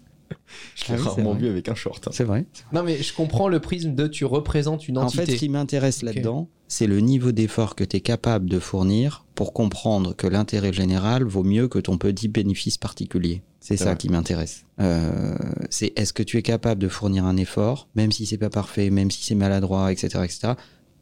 Je 0.75 0.84
l'ai 0.86 0.94
Ah 0.94 0.96
oui, 0.98 1.01
rarement 1.03 1.32
vrai. 1.32 1.41
vu 1.41 1.48
avec 1.50 1.70
un 1.70 1.75
short. 1.75 2.08
hein. 2.08 2.12
C'est 2.13 2.24
vrai. 2.24 2.46
Non, 2.74 2.84
mais 2.84 3.01
je 3.01 3.13
comprends 3.13 3.48
le 3.48 3.60
prisme 3.60 3.94
de 3.96 4.08
tu 4.08 4.25
représentes 4.25 4.88
une 4.88 4.98
En 4.98 5.03
entité. 5.03 5.25
fait, 5.25 5.32
ce 5.34 5.38
qui 5.38 5.50
m'intéresse 5.50 6.01
là-dedans, 6.03 6.50
c'est 6.67 6.88
le 6.88 7.00
niveau 7.00 7.32
d'effort 7.32 7.75
que 7.75 7.84
tu 7.84 7.98
es 7.98 8.01
capable 8.01 8.50
de 8.50 8.60
fournir 8.60 9.25
pour 9.36 9.53
comprendre 9.53 10.15
que 10.15 10.27
l'intérêt 10.27 10.74
général 10.74 11.24
vaut 11.24 11.44
mieux 11.44 11.67
que 11.67 11.79
ton 11.79 11.98
petit 11.98 12.27
bénéfice 12.27 12.77
particulier. 12.77 13.44
C'est 13.60 13.77
ça 13.77 13.86
vrai. 13.86 13.98
qui 13.98 14.10
m'intéresse. 14.10 14.65
Euh, 14.79 15.36
c'est 15.72 15.91
est-ce 15.96 16.13
que 16.13 16.22
tu 16.24 16.38
es 16.38 16.41
capable 16.44 16.79
de 16.82 16.88
fournir 16.88 17.25
un 17.25 17.36
effort, 17.38 17.88
même 17.96 18.12
si 18.12 18.25
c'est 18.27 18.38
pas 18.38 18.50
parfait, 18.51 18.89
même 18.91 19.10
si 19.10 19.24
c'est 19.24 19.34
maladroit, 19.36 19.91
etc., 19.91 20.20
etc., 20.24 20.53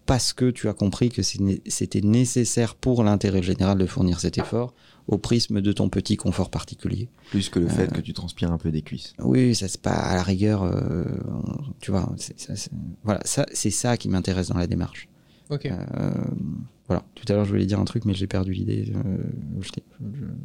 parce 0.05 0.33
que 0.33 0.49
tu 0.51 0.67
as 0.67 0.73
compris 0.73 1.07
que 1.09 1.21
c'était 1.21 2.01
nécessaire 2.01 2.75
pour 2.75 3.03
l'intérêt 3.05 3.41
général 3.41 3.77
de 3.77 3.85
fournir 3.85 4.19
cet 4.19 4.37
effort 4.37 4.73
au 5.07 5.17
prisme 5.17 5.61
de 5.61 5.71
ton 5.73 5.89
petit 5.89 6.15
confort 6.17 6.49
particulier. 6.49 7.09
Plus 7.31 7.49
que 7.49 7.59
le 7.59 7.67
fait 7.67 7.83
Euh. 7.83 7.95
que 7.95 8.01
tu 8.01 8.13
transpires 8.13 8.51
un 8.51 8.57
peu 8.57 8.71
des 8.71 8.81
cuisses. 8.81 9.13
Oui, 9.19 9.53
ça 9.55 9.67
c'est 9.67 9.81
pas 9.81 9.91
à 9.91 10.15
la 10.15 10.23
rigueur, 10.23 10.63
euh, 10.63 11.03
tu 11.81 11.91
vois, 11.91 12.11
c'est, 12.17 12.39
ça, 12.39 12.55
c'est- 12.55 12.71
voilà, 13.03 13.19
ça 13.25 13.45
c'est 13.53 13.71
ça 13.71 13.97
qui 13.97 14.07
m'intéresse 14.09 14.47
dans 14.49 14.57
la 14.57 14.67
démarche. 14.67 15.09
Ok. 15.49 15.65
Euh, 15.65 16.11
voilà, 16.87 17.03
tout 17.15 17.25
à 17.29 17.33
l'heure 17.33 17.45
je 17.45 17.49
voulais 17.51 17.65
dire 17.65 17.79
un 17.79 17.85
truc, 17.85 18.05
mais 18.05 18.13
j'ai 18.13 18.27
perdu 18.27 18.53
l'idée. 18.53 18.91
euh, 18.95 19.17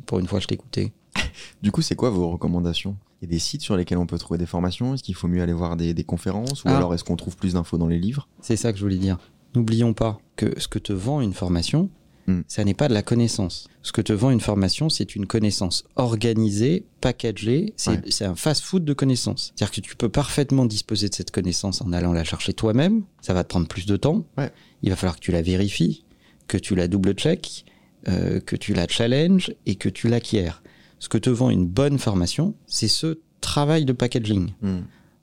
pour 0.07 0.19
une 0.19 0.27
fois, 0.27 0.41
je 0.41 0.47
t'écoutais. 0.47 0.93
Du 1.63 1.71
coup, 1.73 1.83
c'est 1.83 1.95
quoi 1.97 2.11
vos 2.11 2.31
recommandations? 2.31 2.97
Il 3.21 3.25
y 3.29 3.29
a 3.29 3.31
des 3.31 3.39
sites 3.39 3.63
sur 3.63 3.77
lesquels 3.77 3.99
on 3.99 4.07
peut 4.07 4.19
trouver 4.19 4.39
des 4.39 4.47
formations? 4.47 4.95
Est-ce 4.95 5.03
qu'il 5.03 5.15
faut 5.15 5.29
mieux 5.29 5.43
aller 5.43 5.53
voir 5.53 5.77
des, 5.77 5.93
des 5.95 6.05
conférences? 6.05 6.65
Ou 6.65 6.69
Ah. 6.69 6.77
alors 6.77 6.95
est-ce 6.95 7.05
qu'on 7.05 7.17
trouve 7.17 7.37
plus 7.37 7.55
d'infos 7.55 7.79
dans 7.79 7.87
les 7.89 7.99
livres? 7.99 8.29
C'est 8.41 8.57
ça 8.57 8.73
que 8.73 8.79
je 8.79 8.85
voulais 8.85 8.97
dire. 8.99 9.19
N'oublions 9.55 9.93
pas 9.95 10.19
que 10.37 10.59
ce 10.61 10.69
que 10.69 10.79
te 10.79 10.93
vend 10.93 11.21
une 11.21 11.33
formation, 11.33 11.91
Hmm. 12.29 12.43
ça 12.47 12.63
n'est 12.63 12.75
pas 12.75 12.89
de 12.89 12.95
la 12.95 13.03
connaissance. 13.03 13.69
Ce 13.83 13.91
que 13.91 14.03
te 14.03 14.13
vend 14.13 14.31
une 14.31 14.41
formation, 14.41 14.91
c'est 14.91 15.17
une 15.17 15.27
connaissance 15.27 15.85
organisée, 15.97 16.85
packagée. 17.01 17.73
C'est 17.77 17.91
Ouais. 18.21 18.27
un 18.27 18.35
fast-food 18.35 18.85
de 18.85 18.93
connaissances. 18.93 19.53
C'est-à-dire 19.57 19.75
que 19.75 19.81
tu 19.81 19.97
peux 19.97 20.11
parfaitement 20.11 20.67
disposer 20.67 21.09
de 21.09 21.15
cette 21.15 21.31
connaissance 21.31 21.81
en 21.81 21.91
allant 21.93 22.13
la 22.13 22.25
chercher 22.25 22.53
toi-même. 22.53 23.05
Ça 23.23 23.33
va 23.33 23.45
te 23.45 23.49
prendre 23.49 23.67
plus 23.67 23.87
de 23.87 23.97
temps. 23.97 24.27
Ouais. 24.37 24.51
Il 24.83 24.91
va 24.91 24.97
falloir 24.97 25.17
que 25.17 25.21
tu 25.23 25.33
la 25.33 25.41
vérifies, 25.41 26.05
que 26.49 26.59
tu 26.59 26.75
la 26.75 26.87
double-check, 26.87 27.65
euh, 28.09 28.41
que 28.41 28.57
tu 28.57 28.75
la 28.75 28.87
challenge 28.87 29.55
et 29.65 29.77
que 29.77 29.89
tu 29.89 30.09
l'acquiers. 30.09 30.51
Ce 30.99 31.09
que 31.09 31.17
te 31.19 31.31
vend 31.31 31.49
une 31.49 31.67
bonne 31.67 31.99
formation, 31.99 32.55
c'est 32.67 32.89
ce 32.89 33.21
travail 33.41 33.87
de 33.87 33.93
packaging. 33.95 34.51
Hmm. 34.61 34.81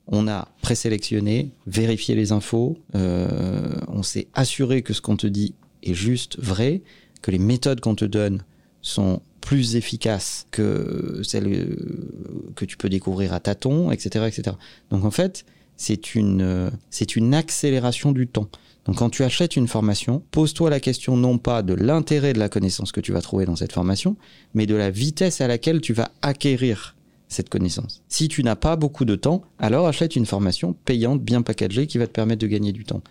On 0.07 0.27
a 0.27 0.47
présélectionné, 0.63 1.51
vérifié 1.67 2.15
les 2.15 2.31
infos, 2.31 2.77
euh, 2.95 3.75
on 3.89 4.01
s'est 4.01 4.27
assuré 4.33 4.81
que 4.81 4.93
ce 4.93 5.01
qu'on 5.01 5.17
te 5.17 5.27
dit 5.27 5.53
est 5.85 5.93
juste, 5.93 6.37
vrai, 6.39 6.81
que 7.21 7.31
les 7.31 7.39
méthodes 7.39 7.79
qu'on 7.79 7.95
te 7.95 8.05
donne 8.05 8.43
sont 8.81 9.21
plus 9.41 9.75
efficaces 9.75 10.47
que 10.51 11.21
celles 11.23 11.47
euh, 11.47 12.51
que 12.55 12.65
tu 12.65 12.77
peux 12.77 12.89
découvrir 12.89 13.33
à 13.33 13.39
tâtons, 13.39 13.91
etc., 13.91 14.25
etc. 14.27 14.57
Donc 14.89 15.05
en 15.05 15.11
fait, 15.11 15.45
c'est 15.77 16.15
une, 16.15 16.41
euh, 16.41 16.69
c'est 16.89 17.15
une 17.15 17.33
accélération 17.33 18.11
du 18.11 18.27
temps. 18.27 18.47
Donc 18.85 18.97
quand 18.97 19.09
tu 19.09 19.23
achètes 19.23 19.55
une 19.55 19.67
formation, 19.67 20.23
pose-toi 20.31 20.69
la 20.69 20.79
question 20.79 21.17
non 21.17 21.37
pas 21.37 21.63
de 21.63 21.73
l'intérêt 21.73 22.33
de 22.33 22.39
la 22.39 22.49
connaissance 22.49 22.91
que 22.91 23.01
tu 23.01 23.11
vas 23.11 23.21
trouver 23.21 23.45
dans 23.45 23.55
cette 23.55 23.71
formation, 23.71 24.15
mais 24.53 24.65
de 24.65 24.75
la 24.75 24.91
vitesse 24.91 25.41
à 25.41 25.47
laquelle 25.47 25.81
tu 25.81 25.93
vas 25.93 26.11
acquérir 26.21 26.94
cette 27.27 27.49
connaissance. 27.49 28.03
Si 28.07 28.27
tu 28.27 28.43
n'as 28.43 28.55
pas 28.55 28.75
beaucoup 28.75 29.05
de 29.05 29.15
temps, 29.15 29.43
alors 29.59 29.87
achète 29.87 30.15
une 30.15 30.25
formation 30.25 30.73
payante, 30.73 31.21
bien 31.21 31.41
packagée, 31.41 31.87
qui 31.87 31.97
va 31.97 32.07
te 32.07 32.11
permettre 32.11 32.41
de 32.41 32.47
gagner 32.47 32.71
du 32.71 32.83
temps. 32.83 33.01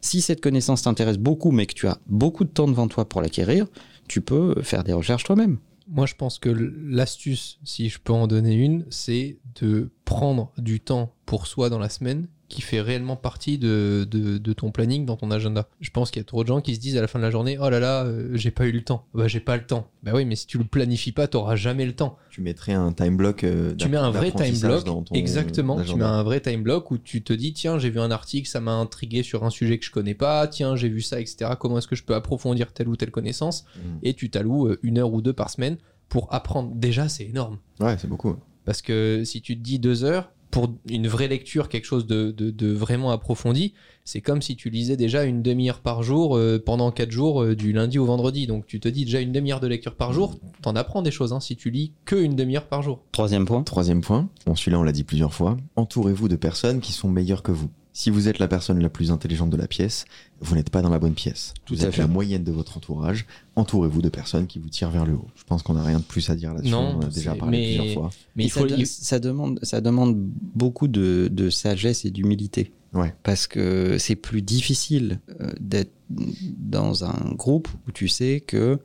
Si 0.00 0.20
cette 0.20 0.40
connaissance 0.40 0.82
t'intéresse 0.82 1.18
beaucoup, 1.18 1.50
mais 1.50 1.66
que 1.66 1.74
tu 1.74 1.86
as 1.86 1.98
beaucoup 2.06 2.44
de 2.44 2.50
temps 2.50 2.68
devant 2.68 2.88
toi 2.88 3.08
pour 3.08 3.22
l'acquérir, 3.22 3.66
tu 4.08 4.20
peux 4.20 4.60
faire 4.62 4.84
des 4.84 4.92
recherches 4.92 5.24
toi-même. 5.24 5.58
Moi, 5.88 6.06
je 6.06 6.14
pense 6.14 6.38
que 6.38 6.48
l'astuce, 6.48 7.58
si 7.64 7.90
je 7.90 7.98
peux 7.98 8.12
en 8.12 8.26
donner 8.26 8.54
une, 8.54 8.86
c'est 8.88 9.38
de 9.60 9.90
prendre 10.04 10.50
du 10.56 10.80
temps 10.80 11.12
pour 11.26 11.46
soi 11.46 11.68
dans 11.68 11.78
la 11.78 11.90
semaine 11.90 12.26
qui 12.48 12.60
fait 12.60 12.80
réellement 12.80 13.16
partie 13.16 13.58
de, 13.58 14.06
de, 14.10 14.38
de 14.38 14.52
ton 14.52 14.70
planning 14.70 15.06
dans 15.06 15.16
ton 15.16 15.30
agenda. 15.30 15.66
Je 15.80 15.90
pense 15.90 16.10
qu'il 16.10 16.20
y 16.20 16.24
a 16.24 16.24
trop 16.24 16.42
de 16.42 16.48
gens 16.48 16.60
qui 16.60 16.74
se 16.74 16.80
disent 16.80 16.96
à 16.96 17.00
la 17.00 17.08
fin 17.08 17.18
de 17.18 17.24
la 17.24 17.30
journée 17.30 17.56
Oh 17.60 17.70
là 17.70 17.80
là, 17.80 18.04
euh, 18.04 18.30
j'ai 18.34 18.50
pas 18.50 18.66
eu 18.66 18.72
le 18.72 18.82
temps. 18.82 19.06
Bah, 19.14 19.26
j'ai 19.28 19.40
pas 19.40 19.56
le 19.56 19.64
temps. 19.64 19.88
Bah 20.02 20.12
oui, 20.14 20.24
mais 20.24 20.36
si 20.36 20.46
tu 20.46 20.58
le 20.58 20.64
planifies 20.64 21.12
pas, 21.12 21.26
t'auras 21.26 21.56
jamais 21.56 21.86
le 21.86 21.94
temps. 21.94 22.16
Tu 22.30 22.42
mettrais 22.42 22.72
un 22.74 22.92
time 22.92 23.16
block. 23.16 23.44
euh, 23.44 23.74
Tu 23.76 23.88
mets 23.88 23.96
un 23.96 24.10
vrai 24.10 24.30
time 24.30 24.58
block. 24.60 24.84
dans 24.84 25.02
ton 25.02 25.14
Exactement. 25.14 25.82
Tu 25.82 25.94
mets 25.96 26.04
un 26.04 26.22
vrai 26.22 26.40
time 26.40 26.62
block 26.62 26.90
où 26.90 26.98
tu 26.98 27.22
te 27.22 27.32
dis 27.32 27.52
Tiens, 27.54 27.78
j'ai 27.78 27.90
vu 27.90 27.98
un 28.00 28.10
article, 28.10 28.48
ça 28.48 28.60
m'a 28.60 28.72
intrigué 28.74 29.22
sur 29.22 29.44
un 29.44 29.50
sujet 29.50 29.78
que 29.78 29.84
je 29.84 29.90
connais 29.90 30.14
pas. 30.14 30.46
Tiens, 30.46 30.76
j'ai 30.76 30.88
vu 30.88 31.00
ça, 31.00 31.20
etc. 31.20 31.52
Comment 31.58 31.78
est-ce 31.78 31.88
que 31.88 31.96
je 31.96 32.04
peux 32.04 32.14
approfondir 32.14 32.72
telle 32.72 32.88
ou 32.88 32.96
telle 32.96 33.10
connaissance? 33.10 33.64
Hmm. 33.76 33.98
Et 34.02 34.14
tu 34.14 34.28
t'alloues 34.30 34.66
euh, 34.68 34.78
une 34.82 34.98
heure 34.98 35.12
ou 35.12 35.22
deux 35.22 35.32
par 35.32 35.48
semaine 35.50 35.78
pour 36.10 36.32
apprendre. 36.32 36.72
Déjà, 36.74 37.08
c'est 37.08 37.24
énorme. 37.24 37.58
Ouais, 37.80 37.96
c'est 37.98 38.08
beaucoup. 38.08 38.36
Parce 38.66 38.80
que 38.82 39.22
si 39.24 39.42
tu 39.42 39.56
te 39.58 39.62
dis 39.62 39.78
deux 39.78 40.04
heures, 40.04 40.30
pour 40.54 40.72
une 40.88 41.08
vraie 41.08 41.26
lecture, 41.26 41.68
quelque 41.68 41.84
chose 41.84 42.06
de, 42.06 42.30
de- 42.30 42.50
de 42.52 42.72
vraiment 42.72 43.10
approfondi, 43.10 43.74
c'est 44.04 44.20
comme 44.20 44.40
si 44.40 44.54
tu 44.54 44.70
lisais 44.70 44.96
déjà 44.96 45.24
une 45.24 45.42
demi-heure 45.42 45.80
par 45.80 46.04
jour 46.04 46.36
euh, 46.36 46.62
pendant 46.64 46.92
quatre 46.92 47.10
jours 47.10 47.42
euh, 47.42 47.56
du 47.56 47.72
lundi 47.72 47.98
au 47.98 48.04
vendredi. 48.04 48.46
Donc 48.46 48.64
tu 48.64 48.78
te 48.78 48.86
dis 48.86 49.04
déjà 49.04 49.20
une 49.20 49.32
demi-heure 49.32 49.58
de 49.58 49.66
lecture 49.66 49.96
par 49.96 50.12
jour, 50.12 50.38
t'en 50.62 50.76
apprends 50.76 51.02
des 51.02 51.10
choses 51.10 51.32
hein, 51.32 51.40
si 51.40 51.56
tu 51.56 51.70
lis 51.70 51.90
que 52.04 52.14
une 52.14 52.36
demi-heure 52.36 52.68
par 52.68 52.82
jour. 52.82 53.00
Troisième 53.10 53.46
point. 53.46 53.64
Troisième 53.64 54.00
point, 54.00 54.28
bon 54.46 54.54
celui-là 54.54 54.78
on 54.78 54.84
l'a 54.84 54.92
dit 54.92 55.02
plusieurs 55.02 55.34
fois, 55.34 55.56
entourez-vous 55.74 56.28
de 56.28 56.36
personnes 56.36 56.80
qui 56.80 56.92
sont 56.92 57.08
meilleures 57.08 57.42
que 57.42 57.50
vous. 57.50 57.68
Si 57.96 58.10
vous 58.10 58.26
êtes 58.28 58.40
la 58.40 58.48
personne 58.48 58.80
la 58.80 58.88
plus 58.90 59.12
intelligente 59.12 59.50
de 59.50 59.56
la 59.56 59.68
pièce, 59.68 60.04
vous 60.40 60.56
n'êtes 60.56 60.68
pas 60.68 60.82
dans 60.82 60.88
la 60.90 60.98
bonne 60.98 61.14
pièce. 61.14 61.54
Tout 61.64 61.76
vous 61.76 61.84
à 61.84 61.88
êtes 61.88 61.94
fait. 61.94 62.00
la 62.02 62.08
moyenne 62.08 62.42
de 62.42 62.50
votre 62.50 62.76
entourage. 62.76 63.24
Entourez-vous 63.54 64.02
de 64.02 64.08
personnes 64.08 64.48
qui 64.48 64.58
vous 64.58 64.68
tirent 64.68 64.90
vers 64.90 65.06
le 65.06 65.12
haut. 65.14 65.28
Je 65.36 65.44
pense 65.44 65.62
qu'on 65.62 65.74
n'a 65.74 65.84
rien 65.84 66.00
de 66.00 66.04
plus 66.04 66.28
à 66.28 66.34
dire 66.34 66.52
là-dessus. 66.52 66.72
Non, 66.72 66.96
on 66.98 67.02
a 67.02 67.06
déjà 67.08 67.36
parlé 67.36 67.56
mais- 67.56 67.76
plusieurs 67.76 67.94
fois. 67.94 68.10
Mais 68.34 68.44
il 68.44 68.50
faut, 68.50 68.68
ça, 68.68 68.74
il- 68.76 68.86
ça 68.88 69.18
demande, 69.20 69.60
ça 69.62 69.80
demande 69.80 70.16
beaucoup 70.18 70.88
de, 70.88 71.28
de 71.30 71.50
sagesse 71.50 72.04
et 72.04 72.10
d'humilité. 72.10 72.72
Ouais. 72.94 73.14
Parce 73.22 73.46
que 73.46 73.96
c'est 73.98 74.16
plus 74.16 74.42
difficile 74.42 75.20
euh, 75.40 75.52
d'être 75.60 75.92
dans 76.10 77.04
un 77.04 77.32
groupe 77.34 77.68
où 77.86 77.92
tu 77.92 78.08
sais 78.08 78.40
que 78.40 78.78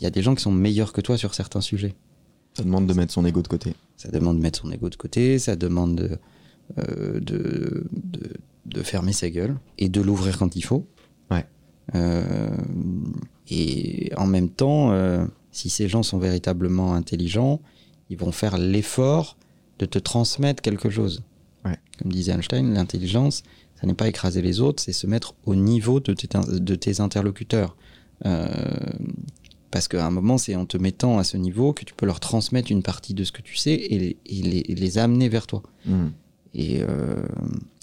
il 0.00 0.04
y 0.04 0.06
a 0.06 0.10
des 0.10 0.22
gens 0.22 0.34
qui 0.34 0.42
sont 0.42 0.50
meilleurs 0.52 0.92
que 0.92 1.00
toi 1.00 1.16
sur 1.16 1.34
certains 1.34 1.60
sujets. 1.60 1.94
Ça 2.54 2.64
demande 2.64 2.86
de 2.88 2.94
mettre 2.94 3.12
son 3.12 3.24
ego 3.24 3.42
de 3.42 3.48
côté. 3.48 3.74
Ça 3.96 4.10
demande 4.10 4.38
de 4.38 4.42
mettre 4.42 4.60
son 4.60 4.72
ego 4.72 4.88
de 4.88 4.96
côté, 4.96 5.38
ça 5.38 5.54
demande 5.56 5.94
de, 5.96 6.18
de, 6.76 7.84
de, 7.92 8.30
de 8.66 8.82
fermer 8.82 9.12
sa 9.12 9.30
gueule 9.30 9.56
et 9.78 9.88
de 9.88 10.00
l'ouvrir 10.00 10.38
quand 10.38 10.56
il 10.56 10.62
faut. 10.62 10.86
Ouais. 11.30 11.46
Euh, 11.94 12.56
et 13.48 14.10
en 14.16 14.26
même 14.26 14.48
temps, 14.48 14.92
euh, 14.92 15.24
si 15.50 15.70
ces 15.70 15.88
gens 15.88 16.02
sont 16.02 16.18
véritablement 16.18 16.94
intelligents, 16.94 17.60
ils 18.08 18.16
vont 18.18 18.32
faire 18.32 18.58
l'effort 18.58 19.36
de 19.78 19.86
te 19.86 19.98
transmettre 19.98 20.62
quelque 20.62 20.90
chose. 20.90 21.22
Ouais. 21.64 21.78
Comme 21.98 22.12
disait 22.12 22.32
Einstein, 22.32 22.72
l'intelligence, 22.74 23.42
ça 23.80 23.86
n'est 23.86 23.94
pas 23.94 24.08
écraser 24.08 24.42
les 24.42 24.60
autres, 24.60 24.82
c'est 24.82 24.92
se 24.92 25.06
mettre 25.06 25.34
au 25.44 25.54
niveau 25.54 26.00
de 26.00 26.12
tes, 26.12 26.28
de 26.28 26.74
tes 26.74 27.00
interlocuteurs. 27.00 27.76
Euh, 28.26 28.48
parce 29.70 29.88
qu'à 29.88 30.04
un 30.04 30.10
moment, 30.10 30.36
c'est 30.36 30.56
en 30.56 30.66
te 30.66 30.76
mettant 30.76 31.18
à 31.18 31.24
ce 31.24 31.36
niveau 31.36 31.72
que 31.72 31.84
tu 31.84 31.94
peux 31.94 32.06
leur 32.06 32.20
transmettre 32.20 32.70
une 32.70 32.82
partie 32.82 33.14
de 33.14 33.24
ce 33.24 33.32
que 33.32 33.40
tu 33.40 33.56
sais 33.56 33.74
et 33.74 33.98
les, 33.98 34.16
et 34.26 34.42
les, 34.42 34.58
et 34.68 34.74
les 34.74 34.98
amener 34.98 35.28
vers 35.28 35.46
toi. 35.46 35.62
Hmm. 35.86 36.08
Et 36.54 36.82
euh, 36.82 37.22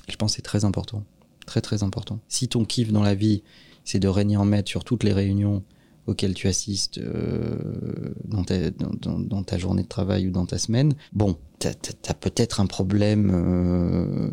je 0.10 0.16
pense 0.16 0.32
que 0.32 0.36
c'est 0.38 0.42
très 0.42 0.66
important. 0.66 1.04
Très, 1.46 1.62
très 1.62 1.84
important. 1.84 2.20
Si 2.28 2.48
ton 2.48 2.66
kiff 2.66 2.92
dans 2.92 3.04
la 3.04 3.16
vie, 3.16 3.44
c'est 3.86 4.00
de 4.00 4.08
régner 4.08 4.38
en 4.38 4.46
maître 4.46 4.70
sur 4.70 4.84
toutes 4.84 5.04
les 5.04 5.14
réunions 5.14 5.64
auxquelles 6.08 6.34
tu 6.34 6.48
assistes 6.48 7.00
euh, 7.00 8.14
dans, 8.26 8.44
ta, 8.44 8.70
dans, 8.72 8.92
dans- 9.02 9.20
dans 9.20 9.44
ta 9.44 9.58
journée 9.58 9.84
de 9.84 9.88
travail 9.88 10.28
ou 10.28 10.32
dans 10.32 10.46
ta 10.46 10.58
semaine, 10.58 10.94
bon, 11.14 11.38
t'as 11.60 11.72
as, 12.08 12.14
peut-être 12.14 12.60
un 12.62 12.66
problème 12.66 13.30
euh, 13.34 14.30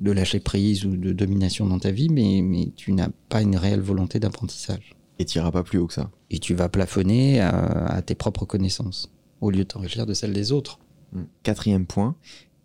de 0.00 0.10
lâcher 0.10 0.40
prise 0.40 0.84
ou 0.86 0.96
de 0.96 1.12
domination 1.12 1.66
dans 1.66 1.78
ta 1.78 1.90
vie, 1.90 2.08
mais, 2.08 2.40
mais 2.42 2.70
tu 2.76 2.92
n'as 2.92 3.08
pas 3.28 3.42
une 3.42 3.56
réelle 3.56 3.80
volonté 3.82 4.20
d'apprentissage. 4.20 4.94
Et 5.18 5.24
t'iras 5.26 5.50
pas 5.50 5.62
plus 5.62 5.78
haut 5.78 5.86
que 5.86 5.94
ça. 5.94 6.10
Et 6.30 6.38
tu 6.38 6.54
vas 6.54 6.68
plafonner 6.70 7.40
à, 7.40 7.50
à 7.50 8.02
tes 8.02 8.14
propres 8.14 8.46
connaissances, 8.46 9.10
au 9.42 9.50
lieu 9.50 9.58
de 9.58 9.68
t'enrichir 9.68 10.06
de 10.06 10.14
celles 10.14 10.32
des 10.32 10.50
autres. 10.50 10.78
Quatrième 11.42 11.84
point, 11.86 12.16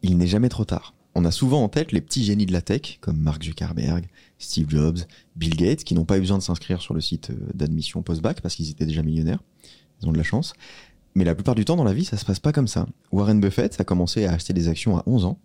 il 0.03 0.17
n'est 0.17 0.27
jamais 0.27 0.47
trop 0.49 0.63
tard. 0.63 0.93
On 1.19 1.25
a 1.25 1.31
souvent 1.31 1.63
en 1.63 1.67
tête 1.67 1.93
les 1.93 2.01
petits 2.01 2.23
génies 2.23 2.45
de 2.45 2.53
la 2.53 2.61
tech, 2.61 2.99
comme 3.01 3.17
Mark 3.17 3.43
Zuckerberg, 3.43 4.05
Steve 4.37 4.69
Jobs, 4.69 4.99
Bill 5.35 5.55
Gates, 5.55 5.83
qui 5.83 5.95
n'ont 5.95 6.05
pas 6.05 6.17
eu 6.17 6.19
besoin 6.19 6.37
de 6.37 6.43
s'inscrire 6.43 6.79
sur 6.79 6.93
le 6.93 7.01
site 7.01 7.31
euh, 7.31 7.49
d'admission 7.55 8.03
post-bac 8.03 8.39
parce 8.39 8.53
qu'ils 8.53 8.69
étaient 8.69 8.85
déjà 8.85 9.01
millionnaires. 9.01 9.41
Ils 9.99 10.07
ont 10.07 10.11
de 10.11 10.17
la 10.17 10.23
chance. 10.23 10.53
Mais 11.15 11.23
la 11.23 11.33
plupart 11.33 11.55
du 11.55 11.65
temps 11.65 11.75
dans 11.75 11.83
la 11.83 11.93
vie, 11.95 12.05
ça 12.05 12.17
se 12.17 12.25
passe 12.25 12.39
pas 12.39 12.51
comme 12.51 12.67
ça. 12.67 12.85
Warren 13.11 13.41
Buffett 13.41 13.81
a 13.81 13.83
commencé 13.83 14.25
à 14.25 14.33
acheter 14.33 14.53
des 14.53 14.67
actions 14.67 14.95
à 14.95 15.01
11 15.07 15.25
ans, 15.25 15.39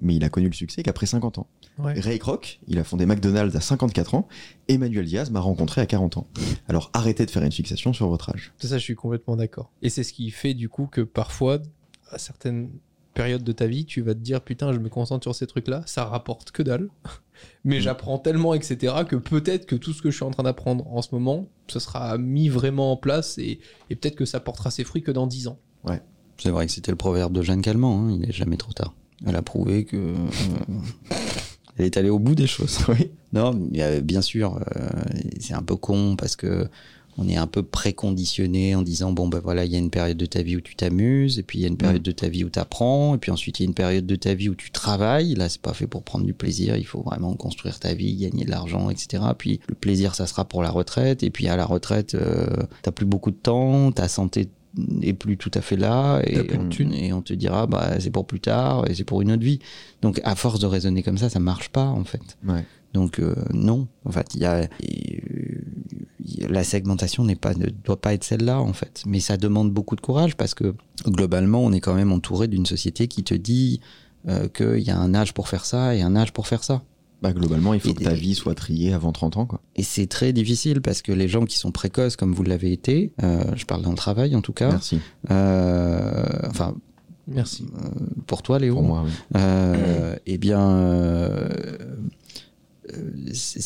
mais 0.00 0.14
il 0.14 0.22
a 0.22 0.28
connu 0.28 0.46
le 0.46 0.52
succès 0.52 0.84
qu'après 0.84 1.06
50 1.06 1.38
ans. 1.38 1.48
Ouais. 1.80 1.98
Ray 1.98 2.20
Kroc, 2.20 2.60
il 2.68 2.78
a 2.78 2.84
fondé 2.84 3.04
McDonald's 3.04 3.56
à 3.56 3.60
54 3.60 4.14
ans, 4.14 4.28
et 4.68 4.78
Manuel 4.78 5.06
Diaz 5.06 5.32
m'a 5.32 5.40
rencontré 5.40 5.80
à 5.80 5.86
40 5.86 6.18
ans. 6.18 6.28
Alors 6.68 6.88
arrêtez 6.92 7.26
de 7.26 7.32
faire 7.32 7.42
une 7.42 7.50
fixation 7.50 7.92
sur 7.92 8.08
votre 8.08 8.30
âge. 8.30 8.52
C'est 8.58 8.68
ça, 8.68 8.78
je 8.78 8.84
suis 8.84 8.94
complètement 8.94 9.34
d'accord. 9.34 9.72
Et 9.82 9.90
c'est 9.90 10.04
ce 10.04 10.12
qui 10.12 10.30
fait 10.30 10.54
du 10.54 10.68
coup 10.68 10.86
que 10.86 11.00
parfois, 11.00 11.58
à 12.12 12.18
certaines 12.18 12.70
périodes 13.16 13.42
de 13.42 13.52
ta 13.52 13.66
vie, 13.66 13.84
tu 13.84 14.00
vas 14.02 14.14
te 14.14 14.20
dire 14.20 14.40
putain, 14.40 14.72
je 14.72 14.78
me 14.78 14.88
concentre 14.88 15.24
sur 15.24 15.34
ces 15.34 15.48
trucs-là, 15.48 15.82
ça 15.86 16.04
rapporte 16.04 16.52
que 16.52 16.62
dalle. 16.62 16.88
Mais 17.64 17.78
Mm. 17.78 17.80
j'apprends 17.82 18.18
tellement, 18.18 18.54
etc., 18.54 18.94
que 19.08 19.16
peut-être 19.16 19.66
que 19.66 19.74
tout 19.76 19.92
ce 19.92 20.00
que 20.00 20.10
je 20.10 20.16
suis 20.16 20.24
en 20.24 20.30
train 20.30 20.44
d'apprendre 20.44 20.86
en 20.90 21.02
ce 21.02 21.08
moment, 21.12 21.48
ce 21.68 21.78
sera 21.80 22.16
mis 22.16 22.48
vraiment 22.48 22.92
en 22.92 22.96
place 22.96 23.36
et, 23.38 23.58
et 23.90 23.96
peut-être 23.96 24.14
que 24.16 24.24
ça 24.24 24.38
portera 24.40 24.70
ses 24.70 24.84
fruits 24.84 25.02
que 25.02 25.10
dans 25.10 25.26
10 25.26 25.48
ans. 25.48 25.58
C'est 26.38 26.50
vrai 26.50 26.66
que 26.66 26.72
c'était 26.72 26.90
le 26.92 26.96
proverbe 26.98 27.32
de 27.32 27.40
Jeanne 27.42 27.62
Calment, 27.62 27.98
hein, 27.98 28.10
il 28.12 28.20
n'est 28.20 28.32
jamais 28.32 28.58
trop 28.58 28.72
tard. 28.72 28.92
Elle 29.26 29.36
a 29.36 29.42
prouvé 29.42 29.84
que. 29.86 29.96
euh, 29.96 30.14
elle 31.78 31.86
est 31.86 31.96
allée 31.96 32.10
au 32.10 32.18
bout 32.18 32.34
des 32.34 32.46
choses. 32.46 32.78
Oui. 32.88 33.10
Non, 33.32 33.58
euh, 33.76 34.00
bien 34.00 34.22
sûr, 34.22 34.56
euh, 34.76 34.88
c'est 35.40 35.54
un 35.54 35.62
peu 35.62 35.76
con 35.76 36.14
parce 36.16 36.36
que 36.36 36.68
on 37.18 37.28
est 37.28 37.36
un 37.36 37.46
peu 37.46 37.62
préconditionné 37.62 38.74
en 38.74 38.82
disant 38.82 39.12
bon 39.12 39.28
ben 39.28 39.38
voilà, 39.38 39.64
il 39.64 39.72
y 39.72 39.76
a 39.76 39.78
une 39.78 39.90
période 39.90 40.16
de 40.16 40.26
ta 40.26 40.42
vie 40.42 40.56
où 40.56 40.60
tu 40.60 40.76
t'amuses, 40.76 41.38
et 41.38 41.42
puis 41.42 41.58
il 41.58 41.62
y 41.62 41.64
a 41.64 41.68
une 41.68 41.76
période 41.76 42.02
de 42.02 42.12
ta 42.12 42.28
vie 42.28 42.44
où 42.44 42.50
tu 42.50 42.58
apprends, 42.58 43.14
et 43.14 43.18
puis 43.18 43.30
ensuite 43.30 43.58
il 43.58 43.62
y 43.62 43.66
a 43.66 43.68
une 43.68 43.74
période 43.74 44.06
de 44.06 44.16
ta 44.16 44.34
vie 44.34 44.48
où 44.48 44.54
tu 44.54 44.70
travailles. 44.70 45.34
Là, 45.34 45.48
c'est 45.48 45.60
pas 45.60 45.72
fait 45.72 45.86
pour 45.86 46.02
prendre 46.02 46.26
du 46.26 46.34
plaisir, 46.34 46.76
il 46.76 46.86
faut 46.86 47.00
vraiment 47.00 47.34
construire 47.34 47.78
ta 47.80 47.94
vie, 47.94 48.16
gagner 48.16 48.44
de 48.44 48.50
l'argent, 48.50 48.90
etc. 48.90 49.22
Puis 49.36 49.60
le 49.68 49.74
plaisir, 49.74 50.14
ça 50.14 50.26
sera 50.26 50.44
pour 50.44 50.62
la 50.62 50.70
retraite, 50.70 51.22
et 51.22 51.30
puis 51.30 51.48
à 51.48 51.56
la 51.56 51.64
retraite, 51.64 52.14
euh, 52.14 52.46
t'as 52.82 52.92
plus 52.92 53.06
beaucoup 53.06 53.30
de 53.30 53.36
temps, 53.36 53.92
ta 53.92 54.08
santé 54.08 54.48
est 55.00 55.14
plus 55.14 55.38
tout 55.38 55.50
à 55.54 55.62
fait 55.62 55.76
là, 55.76 56.20
et, 56.26 56.38
on, 56.54 56.68
thunes. 56.68 56.92
et 56.92 57.14
on 57.14 57.22
te 57.22 57.32
dira 57.32 57.66
bah 57.66 57.94
c'est 57.98 58.10
pour 58.10 58.26
plus 58.26 58.40
tard, 58.40 58.84
et 58.90 58.94
c'est 58.94 59.04
pour 59.04 59.22
une 59.22 59.32
autre 59.32 59.42
vie. 59.42 59.58
Donc 60.02 60.20
à 60.22 60.34
force 60.34 60.60
de 60.60 60.66
raisonner 60.66 61.02
comme 61.02 61.16
ça, 61.16 61.30
ça 61.30 61.40
marche 61.40 61.70
pas 61.70 61.86
en 61.86 62.04
fait. 62.04 62.36
Ouais. 62.46 62.62
Donc 62.92 63.18
euh, 63.18 63.34
non, 63.52 63.88
en 64.04 64.10
fait, 64.10 64.34
il 64.34 64.40
y 64.40 64.46
a, 64.46 64.68
la 66.48 66.64
segmentation 66.64 67.24
n'est 67.24 67.36
pas 67.36 67.54
ne 67.54 67.66
doit 67.66 68.00
pas 68.00 68.12
être 68.14 68.24
celle-là 68.24 68.60
en 68.60 68.72
fait, 68.72 69.02
mais 69.06 69.20
ça 69.20 69.36
demande 69.36 69.70
beaucoup 69.72 69.96
de 69.96 70.00
courage 70.00 70.36
parce 70.36 70.54
que 70.54 70.74
globalement, 71.06 71.60
on 71.64 71.72
est 71.72 71.80
quand 71.80 71.94
même 71.94 72.12
entouré 72.12 72.48
d'une 72.48 72.66
société 72.66 73.08
qui 73.08 73.22
te 73.24 73.34
dit 73.34 73.80
euh, 74.28 74.48
qu'il 74.48 74.80
y 74.80 74.90
a 74.90 74.98
un 74.98 75.14
âge 75.14 75.32
pour 75.34 75.48
faire 75.48 75.64
ça 75.64 75.94
et 75.94 76.02
un 76.02 76.16
âge 76.16 76.32
pour 76.32 76.46
faire 76.46 76.64
ça. 76.64 76.82
Bah, 77.22 77.32
globalement, 77.32 77.72
il 77.72 77.80
faut 77.80 77.88
Et 77.90 77.94
que 77.94 78.04
ta 78.04 78.12
vie 78.12 78.34
soit 78.34 78.54
triée 78.54 78.92
avant 78.92 79.10
30 79.10 79.38
ans. 79.38 79.46
Quoi. 79.46 79.60
Et 79.74 79.82
c'est 79.82 80.06
très 80.06 80.34
difficile 80.34 80.82
parce 80.82 81.00
que 81.00 81.12
les 81.12 81.28
gens 81.28 81.46
qui 81.46 81.56
sont 81.58 81.72
précoces 81.72 82.14
comme 82.16 82.34
vous 82.34 82.42
l'avez 82.42 82.72
été, 82.72 83.12
euh, 83.22 83.42
je 83.56 83.64
parle 83.64 83.80
dans 83.82 83.90
le 83.90 83.96
travail 83.96 84.36
en 84.36 84.42
tout 84.42 84.52
cas, 84.52 84.68
Merci. 84.70 85.00
euh, 85.30 86.26
enfin 86.48 86.76
Merci. 87.26 87.66
pour 88.26 88.42
toi 88.42 88.58
Léo, 88.58 88.74
Pour 88.74 88.82
moi, 88.84 89.02
oui. 89.04 89.10
euh, 89.36 90.14
eh 90.26 90.36
bien, 90.38 91.48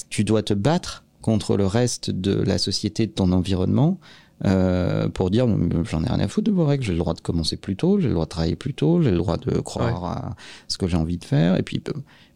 tu 0.08 0.24
dois 0.24 0.42
te 0.42 0.54
battre 0.54 1.04
contre 1.22 1.56
le 1.56 1.66
reste 1.66 2.10
de 2.10 2.34
la 2.34 2.58
société, 2.58 3.06
de 3.06 3.12
ton 3.12 3.32
environnement, 3.32 3.98
euh, 4.46 5.08
pour 5.08 5.30
dire 5.30 5.46
j'en 5.90 6.02
ai 6.02 6.08
rien 6.08 6.20
à 6.20 6.28
foutre 6.28 6.50
de 6.50 6.56
vos 6.56 6.64
règles, 6.64 6.82
j'ai 6.84 6.92
le 6.92 6.98
droit 6.98 7.12
de 7.14 7.20
commencer 7.20 7.56
plus 7.56 7.76
tôt, 7.76 8.00
j'ai 8.00 8.08
le 8.08 8.14
droit 8.14 8.24
de 8.24 8.30
travailler 8.30 8.56
plus 8.56 8.72
tôt, 8.74 9.02
j'ai 9.02 9.10
le 9.10 9.18
droit 9.18 9.36
de 9.36 9.58
croire 9.60 10.04
à 10.04 10.36
ce 10.66 10.78
que 10.78 10.86
j'ai 10.88 10.96
envie 10.96 11.18
de 11.18 11.24
faire, 11.24 11.56
et 11.58 11.62
puis. 11.62 11.82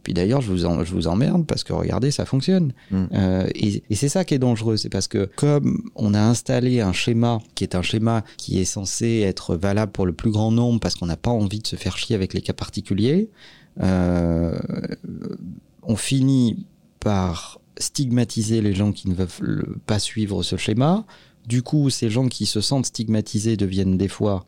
Puis 0.03 0.13
d'ailleurs, 0.13 0.43
je 0.43 0.53
vous, 0.53 0.67
en- 0.67 0.85
je 0.85 0.93
vous 0.93 1.07
emmerde 1.07 1.47
parce 1.47 1.65
que 1.65 1.73
regardez, 1.73 2.11
ça 2.11 2.27
fonctionne. 2.27 2.75
Mm. 2.91 3.05
Euh, 3.15 3.47
et 3.55 3.83
et 3.89 3.95
c'est 3.95 4.11
ça 4.11 4.23
qui 4.27 4.35
est 4.35 4.39
dangereux, 4.39 4.77
c'est 4.77 4.91
parce 4.91 5.09
que 5.09 5.31
comme 5.35 5.81
on 5.95 6.13
a 6.13 6.21
installé 6.21 6.83
un 6.83 6.93
schéma 6.93 7.39
qui 7.55 7.65
est 7.65 7.75
un 7.75 7.81
schéma 7.81 8.23
qui 8.37 8.59
est 8.61 8.67
censé 8.67 9.21
être 9.21 9.57
valable 9.57 9.93
pour 9.93 10.05
le 10.05 10.13
plus 10.13 10.31
grand 10.31 10.53
nombre 10.53 10.79
parce 10.79 10.95
qu'on 10.95 11.07
n'a 11.07 11.17
pas 11.17 11.31
envie 11.31 11.61
de 11.61 11.67
se 11.67 11.77
faire 11.77 11.97
chier 11.97 12.15
avec 12.15 12.35
les 12.35 12.43
cas 12.43 12.53
particuliers, 12.53 13.31
euh, 13.83 14.59
on 15.83 15.97
finit 15.97 16.67
par 17.01 17.59
stigmatiser 17.79 18.61
les 18.61 18.75
gens 18.75 18.93
qui 18.93 19.09
ne 19.09 19.15
veulent 19.15 19.29
le- 19.41 19.77
pas 19.87 19.99
suivre 19.99 20.43
ce 20.43 20.57
schéma. 20.57 21.05
Du 21.47 21.63
coup, 21.63 21.91
ces 21.91 22.09
gens 22.11 22.29
qui 22.29 22.47
se 22.47 22.61
sentent 22.61 22.87
stigmatisés 22.87 23.57
deviennent 23.57 23.99
des 23.99 24.09
fois 24.09 24.47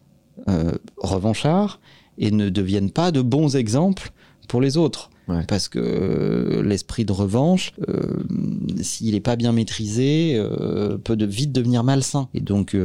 euh, 0.49 0.73
revanchards 0.99 1.81
et 2.19 2.31
ne 2.31 2.49
deviennent 2.51 2.91
pas 2.91 3.11
de 3.11 3.23
bons 3.23 3.57
exemples 3.57 4.11
pour 4.49 4.61
les 4.61 4.77
autres. 4.77 5.11
Parce 5.49 5.69
que 5.69 5.79
euh, 5.79 6.63
l'esprit 6.63 7.05
de 7.05 7.13
revanche, 7.13 7.73
euh, 7.89 8.23
s'il 8.81 9.15
n'est 9.15 9.21
pas 9.21 9.37
bien 9.37 9.53
maîtrisé, 9.53 10.35
euh, 10.37 10.99
peut 10.99 11.17
de, 11.17 11.27
vite 11.27 11.53
devenir 11.53 11.83
malsain. 11.83 12.29
Et 12.35 12.41
donc, 12.41 12.77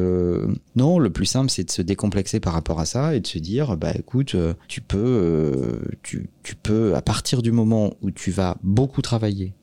non, 0.75 0.99
le 0.99 1.09
plus 1.09 1.25
simple, 1.25 1.49
c'est 1.49 1.63
de 1.63 1.71
se 1.71 1.81
décomplexer 1.81 2.39
par 2.39 2.53
rapport 2.53 2.79
à 2.79 2.85
ça 2.85 3.15
et 3.15 3.19
de 3.19 3.27
se 3.27 3.37
dire, 3.37 3.77
bah 3.77 3.91
écoute, 3.93 4.35
tu 4.67 4.81
peux, 4.81 5.79
tu, 6.01 6.29
peux, 6.63 6.95
à 6.95 7.01
partir 7.01 7.41
du 7.41 7.51
moment 7.51 7.93
où 8.01 8.11
tu 8.11 8.31
vas 8.31 8.57
beaucoup 8.63 9.01
travailler, 9.01 9.53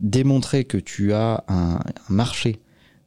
démontrer 0.00 0.64
que 0.64 0.78
tu 0.78 1.12
as 1.12 1.44
un, 1.48 1.78
un 1.78 2.12
marché, 2.12 2.60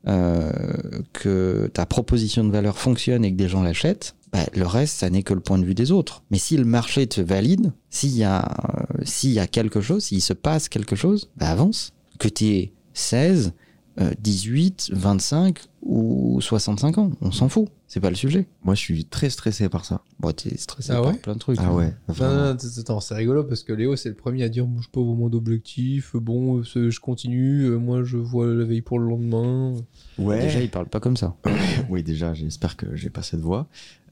que 0.06 1.70
ta 1.74 1.86
proposition 1.86 2.44
de 2.44 2.52
valeur 2.52 2.78
fonctionne 2.78 3.24
et 3.24 3.32
que 3.32 3.38
des 3.38 3.50
gens 3.50 3.62
l'achètent, 3.62 4.16
bah, 4.32 4.46
le 4.54 4.66
reste, 4.66 4.98
ça 4.98 5.10
n'est 5.10 5.24
que 5.24 5.34
le 5.34 5.42
point 5.42 5.58
de 5.58 5.66
vue 5.66 5.76
des 5.76 5.92
autres. 5.92 6.24
Mais 6.32 6.38
si 6.38 6.56
le 6.56 6.66
marché 6.66 7.06
te 7.08 7.20
valide, 7.20 7.74
s'il 7.90 8.16
y 8.16 8.24
a, 8.24 8.44
euh, 8.44 9.04
s'il 9.04 9.32
y 9.32 9.40
a 9.40 9.48
quelque 9.48 9.82
chose, 9.82 10.06
s'il 10.06 10.22
se 10.22 10.34
passe 10.34 10.70
quelque 10.70 10.96
chose, 10.96 11.30
bah 11.38 11.50
avance. 11.50 11.94
Que 12.18 12.28
tu 12.28 12.46
aies 12.46 12.74
16, 12.94 13.54
euh, 14.00 14.12
18, 14.22 14.92
25 14.94 15.60
ou 15.82 16.40
65 16.40 16.98
ans, 16.98 17.12
on 17.22 17.32
s'en 17.32 17.50
fout. 17.50 17.68
C'est 17.94 18.00
pas 18.00 18.10
le 18.10 18.16
sujet. 18.16 18.48
Moi, 18.64 18.74
je 18.74 18.80
suis 18.80 19.04
très 19.04 19.30
stressé 19.30 19.68
par 19.68 19.84
ça. 19.84 20.02
Bon, 20.18 20.32
t'es 20.32 20.56
stressé 20.56 20.94
Ah 20.94 21.02
par 21.02 21.08
ouais 21.08 21.18
plein 21.18 21.34
de 21.34 21.40
trucs. 21.40 21.58
Ah 21.60 21.68
hein. 21.68 21.76
ouais. 21.76 21.94
Non, 22.22 22.54
non, 22.54 22.58
attends, 22.80 23.02
c'est 23.02 23.16
rigolo 23.16 23.44
parce 23.44 23.64
que 23.64 23.74
Léo, 23.74 23.98
c'est 23.98 24.08
le 24.08 24.16
premier 24.16 24.44
à 24.44 24.48
dire 24.48 24.66
je 24.82 24.88
pas 24.88 25.02
vraiment 25.02 25.28
d'objectif. 25.28 26.16
Bon, 26.16 26.64
je 26.64 26.98
continue. 27.02 27.64
euh, 27.66 27.76
Moi, 27.80 28.06
je 28.06 28.16
vois 28.16 28.48
la 28.48 28.64
veille 28.64 28.82
pour 28.82 28.98
le 28.98 29.10
lendemain. 29.10 29.74
Ouais. 30.18 30.40
Déjà, 30.40 30.62
il 30.62 30.70
parle 30.70 30.88
pas 30.88 31.02
comme 31.02 31.18
ça. 31.18 31.36
oui, 31.90 32.02
déjà, 32.02 32.34
j'espère 32.34 32.78
que 32.78 32.96
j'ai 32.96 33.10
pas 33.10 33.24
cette 33.24 33.42
voix. 33.42 33.68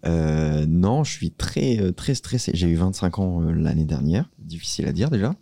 Euh, 0.06 0.66
non, 0.66 1.06
je 1.06 1.14
suis 1.14 1.32
très, 1.32 1.80
euh, 1.80 1.94
très 1.94 2.16
stressé. 2.16 2.52
J'ai 2.56 2.68
eu 2.68 2.76
25 2.76 3.20
ans 3.20 3.44
euh, 3.44 3.54
l'année 3.54 3.86
dernière. 3.86 4.30
Difficile 4.40 4.88
à 4.90 4.92
dire 4.92 5.10
déjà. 5.10 5.36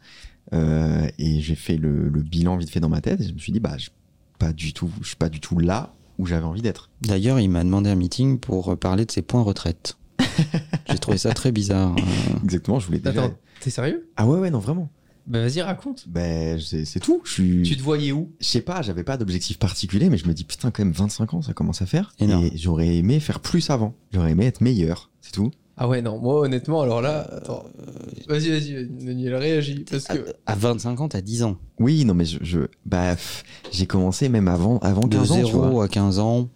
Euh, 0.54 1.08
et 1.17 1.41
j'ai 1.41 1.56
fait 1.56 1.78
le, 1.78 2.08
le 2.08 2.21
bilan 2.21 2.56
vite 2.58 2.69
fait 2.69 2.80
dans 2.80 2.88
ma 2.88 3.02
tête. 3.02 3.19
Et 3.19 3.28
je 3.28 3.34
me 3.34 3.39
suis 3.39 3.52
dit, 3.52 3.60
bah, 3.60 3.80
je, 3.80 3.89
pas 4.38 4.54
du 4.54 4.73
tout, 4.73 4.91
je 5.02 5.08
suis 5.08 5.15
pas 5.15 5.30
du 5.30 5.39
tout 5.39 5.58
là 5.58 5.95
où 6.17 6.25
j'avais 6.25 6.45
envie 6.45 6.62
d'être. 6.62 6.89
D'ailleurs, 7.01 7.39
il 7.39 7.49
m'a 7.49 7.63
demandé 7.63 7.89
un 7.89 7.95
meeting 7.95 8.39
pour 8.39 8.77
parler 8.77 9.06
de 9.06 9.12
ses 9.12 9.21
points 9.21 9.41
retraite. 9.41 9.97
J'ai 10.89 10.97
trouvé 10.97 11.17
ça 11.17 11.34
très 11.34 11.51
bizarre. 11.51 11.95
Euh, 11.97 12.43
Exactement, 12.43 12.80
je 12.80 12.86
voulais 12.88 12.99
déjà. 12.99 13.23
Attends, 13.25 13.36
t'es 13.60 13.69
sérieux? 13.69 14.10
Ah 14.17 14.25
ouais, 14.25 14.39
ouais, 14.39 14.49
non, 14.49 14.60
vraiment. 14.60 14.89
Bah, 15.27 15.41
vas-y, 15.41 15.62
raconte. 15.62 16.08
Ben, 16.08 16.58
c'est 16.60 16.86
c'est 16.86 17.01
tout. 17.01 17.21
Je 17.25 17.32
suis. 17.32 17.63
Tu 17.63 17.75
te 17.75 17.82
voyais 17.84 18.13
où? 18.13 18.32
Je 18.39 18.47
sais 18.47 18.62
pas, 18.62 18.82
j'avais 18.82 19.03
pas 19.03 19.17
d'objectif 19.17 19.60
particulier, 19.60 20.10
mais 20.10 20.17
je 20.17 20.25
me 20.27 20.34
dis, 20.34 20.45
putain, 20.45 20.71
quand 20.71 20.84
même, 20.84 20.93
25 20.93 21.34
ans, 21.34 21.41
ça 21.41 21.53
commence 21.53 21.82
à 21.82 21.86
faire. 21.86 22.13
Énorme. 22.19 22.45
Et 22.45 22.58
j'aurais 22.58 22.95
aimé 22.95 23.19
faire 23.19 23.41
plus 23.41 23.69
avant. 23.69 23.93
J'aurais 24.13 24.32
aimé 24.32 24.45
être 24.45 24.62
meilleur. 24.62 25.12
C'est 25.21 25.34
tout. 25.34 25.51
Ah 25.80 25.88
ouais, 25.88 26.02
non, 26.02 26.18
moi, 26.18 26.42
honnêtement, 26.42 26.82
alors 26.82 27.02
là, 27.02 27.20
attends. 27.32 27.63
Vas-y, 28.28 28.50
vas-y, 28.50 28.88
Daniel, 28.88 29.36
réagis. 29.36 29.86
Parce 29.90 30.10
à, 30.10 30.18
que. 30.18 30.34
à 30.48 30.56
25 30.56 31.02
ans, 31.02 31.08
t'as 31.08 31.22
10 31.22 31.44
ans. 31.44 31.58
Oui, 31.80 32.04
non, 32.04 32.16
mais 32.16 32.26
je. 32.26 32.40
je 32.42 32.60
bah, 32.86 33.12
pff, 33.16 33.44
j'ai 33.72 33.86
commencé 33.86 34.28
même 34.28 34.48
avant, 34.48 34.80
avant 34.80 35.06
De 35.08 35.16
15 35.16 35.32
ans. 35.32 35.44
tu 35.44 35.52
vois. 35.54 35.68
0 35.68 35.82
à 35.82 35.88
15 35.88 36.20
ans. 36.20 36.50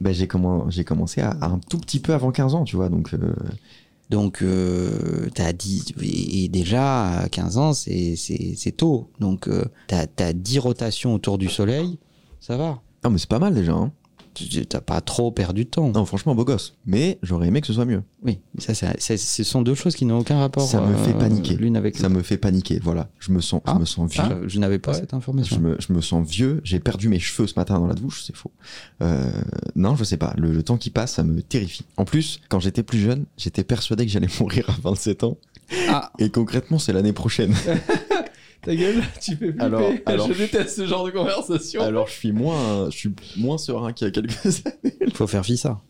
Bah, 0.00 0.12
j'ai 0.12 0.26
j'ai 0.68 0.84
commencé 0.84 1.20
à, 1.20 1.30
à 1.42 1.46
un 1.48 1.58
tout 1.58 1.76
petit 1.76 2.00
peu 2.00 2.14
avant 2.14 2.32
15 2.32 2.54
ans, 2.54 2.64
tu 2.64 2.76
vois. 2.76 2.88
Donc, 2.88 3.12
euh, 3.12 3.34
Donc, 4.08 4.40
euh, 4.40 5.28
t'as 5.34 5.52
10, 5.52 5.92
et 6.00 6.44
et 6.44 6.48
déjà, 6.48 7.18
à 7.20 7.28
15 7.28 7.58
ans, 7.58 7.72
c'est, 7.74 8.16
c'est, 8.16 8.54
c'est 8.56 8.72
tôt. 8.72 9.10
Donc, 9.20 9.46
euh, 9.46 9.66
t'as, 9.88 10.06
t'as 10.06 10.32
10 10.32 10.58
rotations 10.60 11.12
autour 11.14 11.36
du 11.36 11.48
soleil, 11.48 11.98
ça 12.40 12.56
va. 12.56 12.80
Non, 13.04 13.10
mais 13.10 13.18
c'est 13.18 13.28
pas 13.28 13.38
mal 13.38 13.52
déjà. 13.54 13.72
Hein. 13.74 13.92
T'as 14.68 14.80
pas 14.80 15.00
trop 15.00 15.30
perdu 15.32 15.64
de 15.64 15.70
temps. 15.70 15.90
Non, 15.90 16.04
franchement, 16.04 16.34
beau 16.34 16.44
gosse. 16.44 16.74
Mais 16.86 17.18
j'aurais 17.22 17.48
aimé 17.48 17.60
que 17.60 17.66
ce 17.66 17.72
soit 17.72 17.84
mieux. 17.84 18.02
Oui, 18.24 18.38
ça, 18.58 18.74
c'est- 18.74 18.94
c'est- 19.00 19.16
ce 19.16 19.44
sont 19.44 19.62
deux 19.62 19.74
choses 19.74 19.96
qui 19.96 20.04
n'ont 20.04 20.18
aucun 20.18 20.38
rapport 20.38 20.62
Ça 20.68 20.80
me 20.80 20.94
fait 20.96 21.10
euh, 21.14 21.18
paniquer. 21.18 21.56
l'une 21.56 21.76
avec 21.76 21.96
Ça 21.96 22.08
me 22.08 22.22
fait 22.22 22.36
paniquer. 22.36 22.78
Voilà. 22.82 23.08
Je 23.18 23.32
me 23.32 23.40
sens, 23.40 23.60
Ah. 23.66 23.72
je 23.74 23.80
me 23.80 23.84
sens 23.84 24.10
vieux. 24.12 24.22
Je, 24.44 24.48
je 24.48 24.58
n'avais 24.60 24.78
pas 24.78 24.94
cette 24.94 25.10
Je 25.10 25.16
information. 25.16 25.58
me, 25.60 25.76
je 25.80 25.92
me 25.92 26.00
sens 26.00 26.28
vieux, 26.28 26.60
j'ai 26.64 26.78
perdu 26.80 27.08
mes 27.08 27.18
cheveux 27.18 27.46
ce 27.46 27.54
matin 27.56 27.78
dans 27.78 27.86
la 27.86 27.94
douche, 27.94 28.22
c'est 28.26 28.36
faux. 28.36 28.52
Euh, 29.02 29.30
non, 29.74 29.96
je 29.96 30.04
sais 30.04 30.16
pas, 30.16 30.34
le, 30.36 30.52
le 30.52 30.62
temps 30.62 30.76
qui 30.76 30.90
passe, 30.90 31.14
ça 31.14 31.22
me 31.22 31.42
terrifie. 31.42 31.84
En 31.96 32.04
plus, 32.04 32.40
quand 32.48 32.60
j'étais 32.60 32.82
plus 32.82 32.98
jeune, 33.00 33.24
j'étais 33.36 33.64
persuadé 33.64 34.06
que 34.06 34.12
j'allais 34.12 34.28
mourir 34.40 34.68
à 34.70 34.74
27 34.82 35.24
ans. 35.24 35.36
Ah. 35.88 36.10
Et 36.18 36.30
concrètement, 36.30 36.78
c'est 36.78 36.92
l'année 36.92 37.12
prochaine. 37.12 37.54
Ta 38.62 38.76
gueule, 38.76 39.02
tu 39.20 39.30
fais 39.36 39.46
flipper. 39.48 39.60
Alors- 39.62 39.90
alors- 40.06 40.28
je 40.32 40.38
déteste 40.38 40.76
ce 40.76 40.86
genre 40.86 41.04
de 41.06 41.10
conversation. 41.10 41.82
Alors, 41.82 42.06
je 42.08 42.12
suis 42.12 42.32
moins, 42.32 42.90
je 42.90 42.96
suis 42.96 43.10
moins 43.36 43.56
serein 43.58 43.92
qu'il 43.92 44.06
y 44.06 44.08
a 44.08 44.10
quelques 44.12 44.44
années. 44.46 44.94
Il 45.06 45.12
faut 45.12 45.26
faire 45.26 45.44
fi 45.44 45.56
ça. 45.56 45.80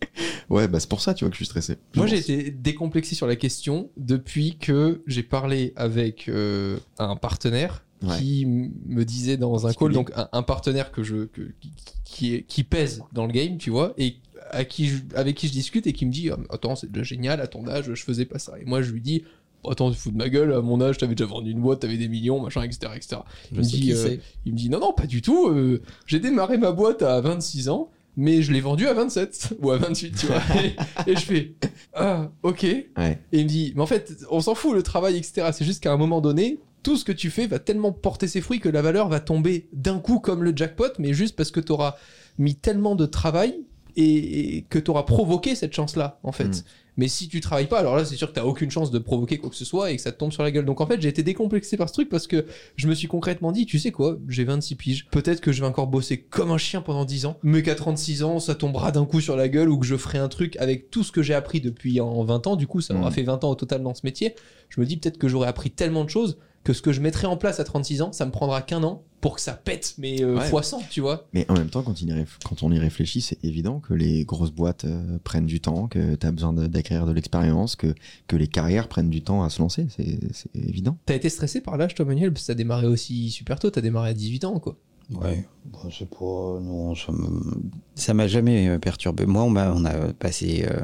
Ouais, 0.49 0.67
bah 0.69 0.81
c'est 0.81 0.89
pour 0.89 1.01
ça, 1.01 1.15
tu 1.15 1.25
vois, 1.25 1.31
que 1.31 1.35
je 1.35 1.39
suis 1.39 1.47
stressé. 1.47 1.77
Je 1.95 1.99
Moi, 1.99 2.07
j'ai 2.07 2.19
été 2.19 2.51
décomplexé 2.51 3.15
sur 3.15 3.27
la 3.27 3.37
question 3.37 3.91
depuis 3.97 4.57
que 4.59 5.03
j'ai 5.07 5.23
parlé 5.23 5.73
avec 5.77 6.29
euh, 6.29 6.79
un 6.99 7.17
partenaire 7.17 7.85
Ouais. 8.03 8.17
qui 8.19 8.47
me 8.47 9.05
disait 9.05 9.37
dans 9.37 9.67
un 9.67 9.75
call, 9.75 9.93
donc 9.93 10.11
un, 10.17 10.27
un 10.33 10.43
partenaire 10.43 10.91
que 10.91 11.03
je, 11.03 11.27
que- 11.27 11.53
qui, 11.61 11.71
qui, 12.07 12.35
est- 12.35 12.43
qui 12.45 12.65
pèse 12.65 13.03
dans 13.13 13.27
le 13.27 13.33
game, 13.33 13.59
tu 13.59 13.69
vois, 13.69 13.93
et 13.99 14.17
à 14.53 14.65
qui 14.65 14.87
je- 14.89 15.03
avec 15.15 15.37
qui 15.37 15.49
je 15.49 15.53
discute 15.53 15.87
et 15.87 15.93
qui 15.93 16.07
me 16.07 16.11
dit 16.11 16.31
mais 16.31 16.47
Attends, 16.49 16.77
c'est 16.77 16.91
déjà 16.91 17.05
génial, 17.05 17.43
à 17.43 17.47
ton 17.47 17.69
âge, 17.69 17.93
je 17.93 18.03
faisais 18.03 18.25
pas 18.25 18.39
ça. 18.39 18.55
Et 18.59 18.65
moi, 18.65 18.81
je 18.81 18.91
lui 18.91 19.03
dis 19.03 19.23
Attends, 19.69 19.91
tu 19.91 19.99
fous 19.99 20.11
de 20.11 20.17
ma 20.17 20.29
gueule, 20.29 20.53
à 20.53 20.61
mon 20.61 20.81
âge, 20.81 20.99
t'avais 20.99 21.15
déjà 21.15 21.29
vendu 21.29 21.51
une 21.51 21.61
boîte, 21.61 21.81
t'avais 21.81 21.97
des 21.97 22.09
millions, 22.09 22.41
machin, 22.41 22.63
etc. 22.63 22.93
etc. 22.97 23.17
Il, 23.53 23.59
me 23.59 23.63
dit, 23.63 23.93
euh, 23.93 24.17
il 24.47 24.53
me 24.53 24.59
dit 24.59 24.71
Non, 24.71 24.81
non, 24.81 24.93
pas 24.93 25.07
du 25.07 25.23
tout, 25.23 25.49
euh, 25.49 25.83
j'ai 26.07 26.21
démarré 26.21 26.59
ma 26.59 26.73
boîte 26.73 27.03
à 27.03 27.21
26 27.21 27.69
ans. 27.69 27.91
Mais 28.17 28.43
je 28.43 28.53
l'ai 28.53 28.61
vendue 28.61 28.89
à 28.89 28.93
27 28.93 29.55
ou 29.63 29.71
à 29.71 29.79
28, 29.79 30.17
tu 30.19 30.27
vois. 30.27 30.43
et, 30.63 31.11
et 31.11 31.15
je 31.15 31.21
fais 31.21 31.55
Ah, 31.95 32.31
ok. 32.43 32.63
Ouais. 32.65 33.19
Et 33.33 33.39
il 33.39 33.45
me 33.45 33.49
dit, 33.49 33.73
mais 33.77 33.83
en 33.83 33.87
fait, 33.87 34.25
on 34.31 34.41
s'en 34.41 34.57
fout 34.57 34.75
le 34.75 34.83
travail, 34.83 35.17
etc. 35.17 35.49
C'est 35.53 35.65
juste 35.65 35.81
qu'à 35.81 35.93
un 35.93 35.97
moment 35.97 36.21
donné, 36.21 36.59
tout 36.83 36.97
ce 36.97 37.05
que 37.05 37.13
tu 37.13 37.31
fais 37.31 37.47
va 37.47 37.59
tellement 37.59 37.93
porter 37.93 38.27
ses 38.27 38.41
fruits 38.41 38.59
que 38.59 38.69
la 38.69 38.83
valeur 38.83 39.09
va 39.09 39.21
tomber 39.21 39.69
d'un 39.73 40.01
coup 40.01 40.19
comme 40.19 40.43
le 40.43 40.53
jackpot, 40.55 40.93
mais 40.99 41.13
juste 41.13 41.37
parce 41.37 41.51
que 41.51 41.61
tu 41.61 41.73
auras 41.73 41.95
mis 42.39 42.57
tellement 42.57 42.97
de 42.97 43.07
travail 43.07 43.65
et, 43.97 44.57
et 44.57 44.63
que 44.63 44.79
tu 44.79 44.91
auras 44.91 45.05
provoqué 45.05 45.55
cette 45.55 45.73
chance-là, 45.73 46.19
en 46.23 46.33
fait. 46.33 46.49
Mm. 46.49 46.63
Mais 46.97 47.09
si 47.09 47.29
tu 47.29 47.41
travailles 47.41 47.69
pas, 47.69 47.79
alors 47.79 47.97
là, 47.97 48.05
c'est 48.05 48.17
sûr 48.17 48.29
que 48.29 48.35
t'as 48.35 48.45
aucune 48.45 48.71
chance 48.71 48.91
de 48.91 48.99
provoquer 48.99 49.39
quoi 49.39 49.49
que 49.51 49.57
ce 49.57 49.65
soit 49.65 49.91
et 49.91 49.97
que 49.97 50.03
ça 50.03 50.13
te 50.13 50.19
tombe 50.19 50.33
sur 50.33 50.43
la 50.43 50.51
gueule. 50.51 50.65
Donc 50.65 50.81
en 50.81 50.87
fait, 50.87 51.01
j'ai 51.01 51.09
été 51.09 51.23
décomplexé 51.23 51.77
par 51.77 51.89
ce 51.89 51.95
truc 51.95 52.09
parce 52.09 52.27
que 52.27 52.47
je 52.77 52.89
me 52.89 52.95
suis 52.95 53.09
concrètement 53.09 53.53
dit, 53.53 53.67
tu 53.67 53.79
sais 53.79 53.91
quoi, 53.93 54.19
j'ai 54.29 54.45
26 54.45 54.75
piges. 54.75 55.07
Peut-être 55.11 55.41
que 55.41 55.53
je 55.53 55.61
vais 55.61 55.67
encore 55.67 55.87
bosser 55.87 56.19
comme 56.21 56.51
un 56.51 56.59
chien 56.59 56.83
pendant 56.83 57.05
10 57.05 57.27
ans, 57.27 57.39
mais 57.43 57.63
qu'à 57.63 57.75
36 57.75 58.23
ans, 58.25 58.39
ça 58.41 58.55
tombera 58.55 58.93
d'un 58.93 59.05
coup 59.05 59.21
sur 59.21 59.37
la 59.37 59.49
gueule 59.49 59.69
ou 59.71 59.79
que 59.79 59.87
je 59.87 59.97
ferai 59.97 60.19
un 60.19 60.29
truc 60.29 60.57
avec 60.59 60.91
tout 60.91 61.05
ce 61.05 61.13
que 61.13 61.23
j'ai 61.23 61.35
appris 61.35 61.61
depuis 61.61 62.01
en 62.01 62.23
20 62.25 62.47
ans. 62.47 62.57
Du 62.57 62.67
coup, 62.67 62.81
ça 62.81 62.95
m'aura 62.95 63.11
Mm. 63.11 63.15
fait 63.15 63.23
20 63.23 63.45
ans 63.45 63.51
au 63.51 63.55
total 63.55 63.83
dans 63.83 63.95
ce 63.95 64.01
métier. 64.05 64.35
Je 64.69 64.81
me 64.81 64.87
dis 64.87 64.97
peut-être 64.97 65.19
que 65.19 65.29
j'aurais 65.29 65.49
appris 65.49 65.71
tellement 65.71 66.05
de 66.05 66.11
choses 66.11 66.39
que 66.65 66.73
ce 66.73 66.83
que 66.83 66.93
je 66.93 67.01
mettrai 67.01 67.27
en 67.27 67.37
place 67.37 67.61
à 67.61 67.65
36 67.65 68.03
ans, 68.03 68.13
ça 68.13 68.27
me 68.27 68.31
prendra 68.31 68.63
qu'un 68.63 68.83
an 68.83 69.03
pour 69.21 69.35
que 69.35 69.41
ça 69.41 69.53
pète, 69.53 69.95
mais 69.99 70.23
euh, 70.23 70.39
Ouais. 70.39 70.49
fois 70.49 70.63
100, 70.63 70.83
tu 70.91 71.01
vois. 71.01 71.29
Mais 71.33 71.45
en 71.51 71.55
même 71.55 71.69
temps, 71.69 71.83
quand, 71.83 72.01
il 72.01 72.27
on 72.63 72.73
y 72.73 72.79
réfléchit, 72.79 73.21
c'est 73.21 73.43
évident 73.45 73.81
que 73.81 73.93
les 73.93 74.25
grosses 74.25 74.51
boîtes 74.53 74.85
euh, 74.87 75.19
prennent 75.25 75.47
du 75.47 75.61
temps, 75.61 75.89
que 75.89 76.15
tu 76.15 76.27
as 76.27 76.31
besoin 76.33 76.53
d'acquérir 76.53 77.07
de 77.07 77.13
l'expérience, 77.13 77.77
que, 77.77 77.95
que 78.29 78.37
les 78.37 78.47
carrières 78.47 78.89
prennent 78.89 79.11
du 79.11 79.23
temps 79.23 79.43
à 79.43 79.51
se 79.51 79.61
lancer. 79.61 79.87
C'est 79.95 80.19
c'est 80.33 80.55
évident. 80.57 80.97
T'as 81.07 81.15
été 81.17 81.29
stressé 81.29 81.61
par 81.61 81.77
l'âge, 81.77 81.95
toi, 81.95 82.05
Manuel? 82.07 82.33
Parce 82.33 82.45
que 82.45 82.53
t'as 82.53 82.57
démarré 82.57 82.87
aussi 82.87 83.31
super 83.31 83.59
tôt, 83.59 83.71
t'as 83.71 83.81
démarré 83.83 84.11
à 84.11 84.15
18 84.15 84.45
ans, 84.45 84.59
quoi. 84.59 84.77
Ouais, 85.13 85.45
bon, 85.65 85.91
c'est 85.91 86.09
pas. 86.09 86.61
Non, 86.61 86.95
ça 86.95 87.11
me- 87.13 87.61
ça 87.95 88.15
m'a 88.15 88.29
jamais 88.29 88.69
euh, 88.69 88.79
perturbé. 88.79 89.27
Moi, 89.27 89.43
on, 89.43 89.51
m'a- 89.51 89.73
on 89.73 89.85
a 89.85 90.13
passé. 90.13 90.67
euh, 90.71 90.81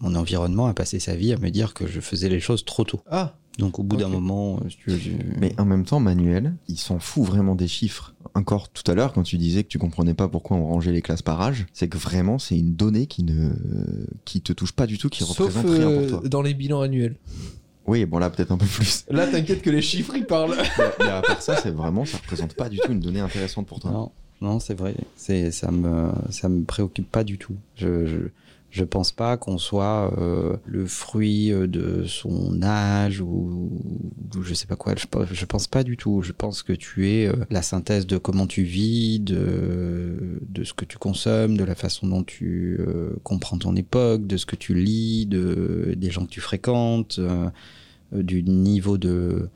mon 0.00 0.14
environnement 0.14 0.66
a 0.66 0.74
passé 0.74 0.98
sa 0.98 1.14
vie 1.16 1.32
à 1.32 1.38
me 1.38 1.50
dire 1.50 1.72
que 1.74 1.86
je 1.86 2.00
faisais 2.00 2.28
les 2.28 2.40
choses 2.40 2.64
trop 2.64 2.84
tôt. 2.84 3.00
Ah, 3.10 3.36
Donc, 3.58 3.78
au 3.78 3.82
bout 3.84 3.96
d'un 3.96 4.08
moment, 4.08 4.58
euh, 4.64 4.68
si 4.68 4.76
tu 4.78 4.90
veux, 4.90 4.98
je- 4.98 5.10
Mais 5.40 5.54
en 5.58 5.64
même 5.64 5.84
temps, 5.84 6.00
Manuel, 6.00 6.54
il 6.68 6.76
s'en 6.78 6.98
fout 6.98 7.24
vraiment 7.24 7.54
des 7.54 7.68
chiffres. 7.68 8.14
Encore 8.34 8.68
tout 8.68 8.82
à 8.90 8.94
l'heure, 8.94 9.12
quand 9.12 9.22
tu 9.22 9.38
disais 9.38 9.62
que 9.62 9.68
tu 9.68 9.78
comprenais 9.78 10.14
pas 10.14 10.26
pourquoi 10.28 10.56
on 10.56 10.66
rangeait 10.66 10.90
les 10.92 11.02
classes 11.02 11.22
par 11.22 11.40
âge, 11.40 11.66
c'est 11.72 11.88
que 11.88 11.96
vraiment, 11.96 12.38
c'est 12.40 12.58
une 12.58 12.74
donnée 12.74 13.06
qui 13.06 13.22
ne 13.22 13.50
qui 14.24 14.40
te 14.40 14.52
touche 14.52 14.72
pas 14.72 14.86
du 14.88 14.98
tout, 14.98 15.08
qui 15.08 15.22
sauf 15.22 15.38
représente 15.38 15.70
rien 15.70 15.90
pour 15.90 16.06
toi. 16.20 16.28
dans 16.28 16.42
les 16.42 16.52
bilans 16.54 16.80
annuels. 16.80 17.16
Oui, 17.86 18.06
bon 18.06 18.18
là, 18.18 18.30
peut-être 18.30 18.52
un 18.52 18.56
peu 18.56 18.66
plus. 18.66 19.04
Là, 19.10 19.26
t'inquiète 19.26 19.62
que 19.62 19.70
les 19.70 19.82
chiffres, 19.82 20.14
ils 20.16 20.24
parlent. 20.24 20.56
mais, 20.78 20.84
mais 21.00 21.10
à 21.10 21.22
part 21.22 21.42
ça, 21.42 21.56
c'est 21.56 21.70
vraiment, 21.70 22.04
ça 22.04 22.16
représente 22.18 22.54
pas 22.54 22.68
du 22.68 22.78
tout 22.78 22.92
une 22.92 23.00
donnée 23.00 23.20
intéressante 23.20 23.66
pour 23.66 23.80
toi. 23.80 23.90
Non, 23.90 24.12
non, 24.40 24.60
c'est 24.60 24.74
vrai. 24.74 24.94
C'est 25.16 25.50
ça 25.50 25.70
me 25.70 26.10
ça 26.30 26.48
me 26.48 26.64
préoccupe 26.64 27.10
pas 27.10 27.24
du 27.24 27.38
tout. 27.38 27.56
Je 27.76 28.06
je, 28.06 28.16
je 28.74 28.82
pense 28.82 29.12
pas 29.12 29.36
qu'on 29.36 29.56
soit 29.56 30.12
euh, 30.18 30.56
le 30.66 30.84
fruit 30.84 31.52
euh, 31.52 31.68
de 31.68 32.04
son 32.06 32.60
âge 32.60 33.20
ou, 33.20 33.70
ou 34.36 34.42
je 34.42 34.52
sais 34.52 34.66
pas 34.66 34.74
quoi. 34.74 34.96
Je, 34.96 35.06
je 35.32 35.44
pense 35.44 35.68
pas 35.68 35.84
du 35.84 35.96
tout. 35.96 36.22
Je 36.22 36.32
pense 36.32 36.64
que 36.64 36.72
tu 36.72 37.08
es 37.08 37.28
euh, 37.28 37.36
la 37.50 37.62
synthèse 37.62 38.04
de 38.04 38.18
comment 38.18 38.48
tu 38.48 38.64
vis, 38.64 39.20
de 39.20 40.64
ce 40.64 40.74
que 40.74 40.84
tu 40.84 40.98
consommes, 40.98 41.56
de 41.56 41.62
la 41.62 41.76
façon 41.76 42.08
dont 42.08 42.24
tu 42.24 42.80
comprends 43.22 43.58
ton 43.58 43.76
époque, 43.76 44.26
de 44.26 44.36
ce 44.36 44.44
que 44.44 44.56
tu 44.56 44.74
lis, 44.74 45.26
de 45.26 45.94
des 45.96 46.10
gens 46.10 46.24
que 46.24 46.30
tu 46.30 46.40
fréquentes, 46.40 47.20
du 48.12 48.42
niveau 48.42 48.98
de 48.98 49.48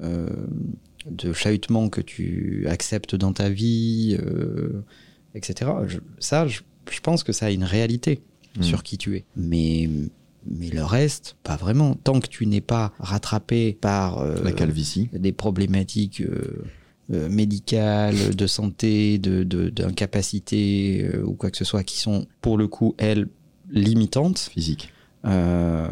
de 0.00 1.32
chahutement 1.32 1.88
que 1.88 2.00
tu 2.00 2.64
acceptes 2.68 3.16
dans 3.16 3.32
ta 3.32 3.48
vie, 3.48 4.16
etc. 5.34 5.72
Ça, 6.20 6.46
je 6.46 7.00
pense 7.02 7.24
que 7.24 7.32
ça 7.32 7.46
a 7.46 7.50
une 7.50 7.64
réalité 7.64 8.22
Mm. 8.58 8.62
sur 8.62 8.82
qui 8.82 8.98
tu 8.98 9.16
es. 9.16 9.24
Mais, 9.36 9.88
mais 10.46 10.68
le 10.70 10.84
reste, 10.84 11.36
pas 11.42 11.56
vraiment. 11.56 11.94
Tant 11.94 12.20
que 12.20 12.26
tu 12.28 12.46
n'es 12.46 12.60
pas 12.60 12.92
rattrapé 12.98 13.72
par 13.80 14.18
euh, 14.18 14.42
La 14.42 14.52
calvitie. 14.52 15.08
des 15.12 15.32
problématiques 15.32 16.20
euh, 16.20 16.64
euh, 17.12 17.28
médicales, 17.28 18.34
de 18.34 18.46
santé, 18.46 19.18
de 19.18 19.42
de- 19.44 19.70
d'incapacité 19.70 21.04
euh, 21.14 21.22
ou 21.24 21.32
quoi 21.34 21.50
que 21.50 21.56
ce 21.56 21.64
soit, 21.64 21.82
qui 21.84 21.98
sont 21.98 22.26
pour 22.40 22.58
le 22.58 22.68
coup, 22.68 22.94
elles, 22.98 23.28
limitantes, 23.70 24.50
Physique. 24.52 24.92
euh, 25.24 25.88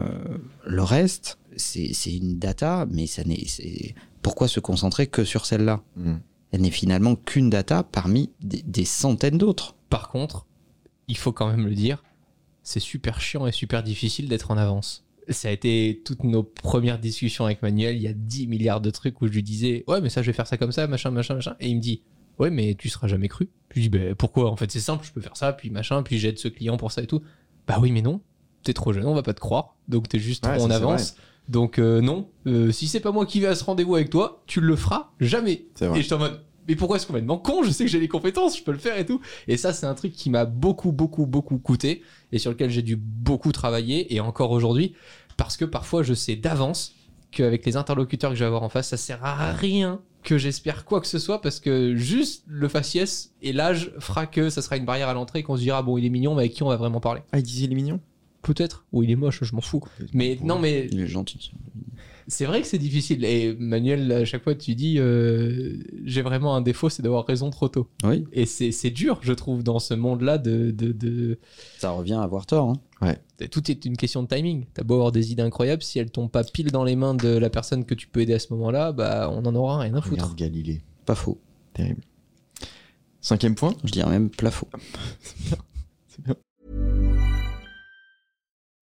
le 0.66 0.82
reste, 0.82 1.38
c'est 1.56 1.92
c'est 1.94 2.14
une 2.14 2.38
data, 2.38 2.86
mais 2.90 3.06
ça 3.06 3.24
n'est. 3.24 3.44
c'est- 3.46 3.94
Pourquoi 4.22 4.48
se 4.48 4.60
concentrer 4.60 5.06
que 5.06 5.24
sur 5.24 5.46
celle-là? 5.46 5.82
Mm. 5.96 6.14
Elle 6.52 6.60
n'est 6.62 6.70
finalement 6.70 7.14
qu'une 7.16 7.48
data 7.48 7.82
parmi 7.84 8.30
des, 8.42 8.62
des 8.66 8.84
centaines 8.84 9.38
d'autres. 9.38 9.74
Par 9.88 10.08
contre, 10.10 10.46
il 11.08 11.16
faut 11.16 11.32
quand 11.32 11.48
même 11.48 11.64
le 11.66 11.74
dire, 11.74 12.02
c'est 12.70 12.80
super 12.80 13.20
chiant 13.20 13.46
et 13.46 13.52
super 13.52 13.82
difficile 13.82 14.28
d'être 14.28 14.50
en 14.50 14.56
avance. 14.56 15.04
Ça 15.28 15.48
a 15.48 15.50
été 15.50 16.02
toutes 16.04 16.24
nos 16.24 16.42
premières 16.42 16.98
discussions 16.98 17.44
avec 17.44 17.62
Manuel. 17.62 17.96
Il 17.96 18.02
y 18.02 18.08
a 18.08 18.12
10 18.12 18.46
milliards 18.48 18.80
de 18.80 18.90
trucs 18.90 19.20
où 19.20 19.26
je 19.26 19.32
lui 19.32 19.42
disais 19.42 19.84
Ouais, 19.86 20.00
mais 20.00 20.08
ça, 20.08 20.22
je 20.22 20.26
vais 20.28 20.32
faire 20.32 20.46
ça 20.46 20.56
comme 20.56 20.72
ça, 20.72 20.86
machin, 20.86 21.10
machin, 21.10 21.34
machin. 21.34 21.54
Et 21.60 21.68
il 21.68 21.76
me 21.76 21.80
dit 21.80 22.02
Ouais, 22.38 22.50
mais 22.50 22.74
tu 22.74 22.88
seras 22.88 23.06
jamais 23.06 23.28
cru. 23.28 23.48
Je 23.70 23.74
lui 23.80 23.88
dis 23.88 23.98
bah, 23.98 24.14
Pourquoi? 24.16 24.50
En 24.50 24.56
fait, 24.56 24.70
c'est 24.70 24.80
simple, 24.80 25.04
je 25.06 25.12
peux 25.12 25.20
faire 25.20 25.36
ça, 25.36 25.52
puis 25.52 25.70
machin, 25.70 26.02
puis 26.02 26.18
j'aide 26.18 26.38
ce 26.38 26.48
client 26.48 26.76
pour 26.76 26.90
ça 26.90 27.02
et 27.02 27.06
tout. 27.06 27.20
Bah 27.66 27.78
oui, 27.80 27.92
mais 27.92 28.02
non. 28.02 28.20
T'es 28.62 28.72
trop 28.72 28.92
jeune, 28.92 29.06
on 29.06 29.14
va 29.14 29.22
pas 29.22 29.34
te 29.34 29.40
croire. 29.40 29.76
Donc 29.88 30.08
t'es 30.08 30.18
juste 30.18 30.46
Ouais, 30.46 30.56
trop 30.56 30.66
en 30.66 30.70
avance. 30.70 31.16
Donc 31.48 31.78
euh, 31.78 32.00
non, 32.00 32.28
Euh, 32.46 32.70
si 32.72 32.86
c'est 32.88 33.00
pas 33.00 33.12
moi 33.12 33.26
qui 33.26 33.40
vais 33.40 33.46
à 33.48 33.54
ce 33.54 33.64
rendez-vous 33.64 33.94
avec 33.96 34.10
toi, 34.10 34.42
tu 34.46 34.60
le 34.60 34.76
feras 34.76 35.10
jamais. 35.20 35.66
Et 35.96 36.02
j'étais 36.02 36.14
en 36.14 36.18
mode, 36.18 36.40
mais 36.70 36.76
pourquoi 36.76 36.98
est-ce 36.98 37.06
complètement 37.06 37.36
con 37.36 37.64
Je 37.64 37.70
sais 37.70 37.84
que 37.84 37.90
j'ai 37.90 37.98
les 37.98 38.06
compétences, 38.06 38.56
je 38.56 38.62
peux 38.62 38.70
le 38.70 38.78
faire 38.78 38.96
et 38.96 39.04
tout. 39.04 39.20
Et 39.48 39.56
ça, 39.56 39.72
c'est 39.72 39.86
un 39.86 39.94
truc 39.94 40.12
qui 40.12 40.30
m'a 40.30 40.44
beaucoup, 40.44 40.92
beaucoup, 40.92 41.26
beaucoup 41.26 41.58
coûté 41.58 42.02
et 42.30 42.38
sur 42.38 42.52
lequel 42.52 42.70
j'ai 42.70 42.82
dû 42.82 42.94
beaucoup 42.94 43.50
travailler 43.50 44.14
et 44.14 44.20
encore 44.20 44.52
aujourd'hui, 44.52 44.94
parce 45.36 45.56
que 45.56 45.64
parfois 45.64 46.04
je 46.04 46.14
sais 46.14 46.36
d'avance 46.36 46.94
qu'avec 47.32 47.66
les 47.66 47.76
interlocuteurs 47.76 48.30
que 48.30 48.36
je 48.36 48.40
vais 48.40 48.46
avoir 48.46 48.62
en 48.62 48.68
face, 48.68 48.88
ça 48.88 48.96
sert 48.96 49.24
à 49.24 49.52
rien 49.52 50.00
que 50.22 50.38
j'espère 50.38 50.84
quoi 50.84 51.00
que 51.00 51.08
ce 51.08 51.18
soit 51.18 51.40
parce 51.40 51.58
que 51.58 51.96
juste 51.96 52.44
le 52.46 52.68
faciès 52.68 53.32
et 53.42 53.52
l'âge 53.52 53.90
fera 53.98 54.26
que 54.26 54.48
ça 54.50 54.62
sera 54.62 54.76
une 54.76 54.84
barrière 54.84 55.08
à 55.08 55.14
l'entrée 55.14 55.40
et 55.40 55.42
qu'on 55.42 55.56
se 55.56 55.62
dira 55.62 55.82
bon 55.82 55.96
il 55.98 56.04
est 56.04 56.10
mignon 56.10 56.34
mais 56.34 56.42
avec 56.42 56.52
qui 56.52 56.62
on 56.62 56.68
va 56.68 56.76
vraiment 56.76 57.00
parler? 57.00 57.22
Ah, 57.32 57.38
il 57.38 57.42
disait 57.42 57.64
il 57.64 57.72
est 57.72 57.74
mignon? 57.74 58.00
Peut-être. 58.42 58.84
Ou 58.92 59.02
il 59.02 59.10
est 59.10 59.16
moche 59.16 59.42
je 59.42 59.54
m'en 59.54 59.60
fous. 59.60 59.82
Mais 60.12 60.38
non 60.42 60.58
mais 60.60 60.88
Il 60.92 61.00
est 61.00 61.06
gentil. 61.08 61.52
C'est 62.30 62.46
vrai 62.46 62.62
que 62.62 62.66
c'est 62.66 62.78
difficile. 62.78 63.24
Et 63.24 63.54
Manuel, 63.58 64.10
à 64.12 64.24
chaque 64.24 64.42
fois, 64.42 64.54
tu 64.54 64.74
dis 64.74 64.96
euh, 64.98 65.76
j'ai 66.04 66.22
vraiment 66.22 66.54
un 66.56 66.62
défaut, 66.62 66.88
c'est 66.88 67.02
d'avoir 67.02 67.26
raison 67.26 67.50
trop 67.50 67.68
tôt. 67.68 67.88
Oui, 68.04 68.24
Et 68.32 68.46
c'est 68.46 68.90
dur, 68.90 69.18
je 69.22 69.32
trouve, 69.34 69.62
dans 69.62 69.78
ce 69.78 69.92
monde-là 69.94 70.38
de, 70.38 70.70
de, 70.70 70.92
de- 70.92 71.38
ça 71.78 71.90
revient 71.90 72.14
à 72.14 72.22
avoir 72.22 72.46
tort. 72.46 72.70
hein. 73.02 73.14
Tout 73.50 73.70
est 73.70 73.84
une 73.86 73.96
question 73.96 74.22
de 74.22 74.28
timing. 74.28 74.66
T'as 74.74 74.82
beau 74.84 74.94
avoir 74.94 75.12
des 75.12 75.32
idées 75.32 75.42
incroyables, 75.42 75.82
si 75.82 75.98
elles 75.98 76.10
tombent 76.10 76.30
pas 76.30 76.44
pile 76.44 76.70
dans 76.70 76.84
les 76.84 76.96
mains 76.96 77.14
de 77.14 77.28
la 77.36 77.50
personne 77.50 77.84
que 77.84 77.94
tu 77.94 78.06
peux 78.06 78.20
aider 78.20 78.34
à 78.34 78.38
ce 78.38 78.52
moment-là, 78.52 78.92
bah 78.92 79.30
on 79.32 79.44
en 79.46 79.54
aura 79.54 79.78
rien 79.80 79.94
à 79.94 80.00
foutre. 80.00 80.12
Regarde 80.22 80.36
Galilée. 80.36 80.82
Pas 81.06 81.14
faux. 81.14 81.38
Terrible. 81.74 82.02
Cinquième 83.22 83.54
point? 83.54 83.74
Je 83.84 83.90
dirais 83.90 84.10
même 84.10 84.28
plafond. 84.30 84.66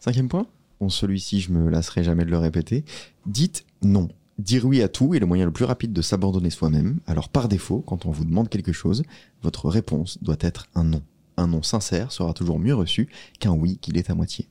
Cinquième 0.00 0.28
point. 0.28 0.46
Bon, 0.80 0.88
celui-ci, 0.88 1.40
je 1.40 1.52
me 1.52 1.68
lasserai 1.70 2.04
jamais 2.04 2.24
de 2.24 2.30
le 2.30 2.38
répéter. 2.38 2.84
Dites 3.26 3.64
non. 3.82 4.08
Dire 4.38 4.66
oui 4.66 4.82
à 4.82 4.88
tout 4.88 5.14
est 5.14 5.18
le 5.18 5.24
moyen 5.26 5.46
le 5.46 5.52
plus 5.52 5.64
rapide 5.64 5.94
de 5.94 6.02
s'abandonner 6.02 6.50
soi-même. 6.50 6.98
Alors, 7.06 7.30
par 7.30 7.48
défaut, 7.48 7.82
quand 7.86 8.04
on 8.04 8.10
vous 8.10 8.24
demande 8.26 8.50
quelque 8.50 8.72
chose, 8.72 9.02
votre 9.42 9.68
réponse 9.70 10.18
doit 10.22 10.36
être 10.40 10.66
un 10.74 10.84
non. 10.84 11.00
Un 11.38 11.46
non 11.46 11.62
sincère 11.62 12.12
sera 12.12 12.34
toujours 12.34 12.58
mieux 12.58 12.74
reçu 12.74 13.08
qu'un 13.40 13.52
oui 13.52 13.78
qu'il 13.78 13.96
est 13.96 14.10
à 14.10 14.14
moitié. 14.14 14.48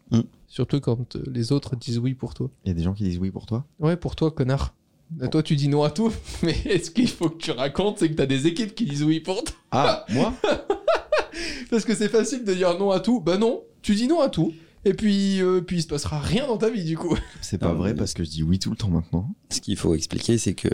Surtout 0.47 0.79
quand 0.79 1.15
euh, 1.15 1.23
les 1.31 1.51
autres 1.51 1.75
disent 1.75 1.99
oui 1.99 2.13
pour 2.15 2.33
toi. 2.33 2.49
Il 2.63 2.69
y 2.69 2.71
a 2.71 2.73
des 2.73 2.83
gens 2.83 2.93
qui 2.93 3.03
disent 3.03 3.19
oui 3.19 3.29
pour 3.31 3.45
toi? 3.45 3.65
Ouais, 3.79 3.95
pour 3.97 4.15
toi, 4.15 4.31
connard. 4.31 4.73
Euh, 5.21 5.27
Toi, 5.27 5.43
tu 5.43 5.55
dis 5.55 5.67
non 5.67 5.83
à 5.83 5.91
tout, 5.91 6.11
mais 6.43 6.55
est-ce 6.65 6.89
qu'il 6.89 7.09
faut 7.09 7.29
que 7.29 7.37
tu 7.37 7.51
racontes, 7.51 7.99
c'est 7.99 8.09
que 8.09 8.15
t'as 8.15 8.25
des 8.25 8.47
équipes 8.47 8.73
qui 8.73 8.85
disent 8.85 9.03
oui 9.03 9.19
pour 9.19 9.43
toi? 9.43 9.55
Ah, 9.71 10.05
moi? 10.09 10.33
Parce 11.69 11.85
que 11.85 11.93
c'est 11.93 12.09
facile 12.09 12.43
de 12.43 12.53
dire 12.53 12.77
non 12.79 12.91
à 12.91 12.99
tout. 12.99 13.19
Bah 13.19 13.37
non, 13.37 13.61
tu 13.81 13.93
dis 13.95 14.07
non 14.07 14.21
à 14.21 14.29
tout. 14.29 14.53
Et 14.85 14.93
puis, 14.93 15.41
euh, 15.41 15.61
puis 15.61 15.77
il 15.77 15.81
se 15.81 15.87
passera 15.87 16.19
rien 16.19 16.47
dans 16.47 16.57
ta 16.57 16.69
vie, 16.69 16.83
du 16.83 16.97
coup. 16.97 17.17
C'est 17.41 17.57
pas 17.57 17.69
Non, 17.69 17.75
vrai 17.79 17.91
mais- 17.93 17.97
parce 17.97 18.13
que 18.13 18.23
je 18.23 18.29
dis 18.29 18.43
oui 18.43 18.59
tout 18.59 18.69
le 18.69 18.75
temps 18.77 18.89
maintenant. 18.89 19.33
Ce 19.49 19.59
qu'il 19.61 19.77
faut 19.77 19.95
expliquer, 19.95 20.37
c'est 20.37 20.53
que, 20.53 20.69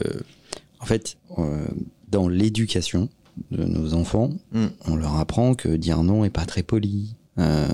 en 0.79 0.85
fait, 0.85 1.17
euh, 1.37 1.65
dans 2.09 2.27
l'éducation 2.27 3.09
de 3.51 3.63
nos 3.63 3.93
enfants, 3.93 4.29
Mm. 4.51 4.65
on 4.87 4.95
leur 4.97 5.15
apprend 5.15 5.55
que 5.55 5.69
dire 5.69 6.03
non 6.03 6.25
est 6.25 6.29
pas 6.29 6.45
très 6.45 6.61
poli, 6.63 7.15
euh, 7.39 7.67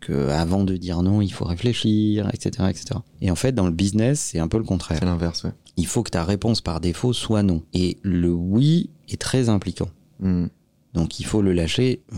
que 0.00 0.28
avant 0.28 0.64
de 0.64 0.76
dire 0.76 1.02
non, 1.02 1.22
il 1.22 1.32
faut 1.32 1.46
réfléchir, 1.46 2.28
etc., 2.34 2.68
etc. 2.68 3.00
Et 3.22 3.30
en 3.30 3.34
fait, 3.36 3.52
dans 3.52 3.66
le 3.66 3.72
business, 3.72 4.20
c'est 4.20 4.38
un 4.38 4.48
peu 4.48 4.58
le 4.58 4.64
contraire. 4.64 4.98
C'est 5.00 5.06
l'inverse, 5.06 5.44
ouais. 5.44 5.52
Il 5.78 5.86
faut 5.86 6.02
que 6.02 6.10
ta 6.10 6.22
réponse 6.24 6.60
par 6.60 6.80
défaut 6.80 7.14
soit 7.14 7.42
non. 7.42 7.62
Et 7.72 7.96
le 8.02 8.30
oui 8.30 8.90
est 9.08 9.18
très 9.20 9.48
impliquant. 9.48 9.88
Hmm. 10.20 10.48
Donc 10.94 11.20
il 11.20 11.24
faut 11.24 11.40
le 11.40 11.52
lâcher 11.52 12.02
euh, 12.12 12.16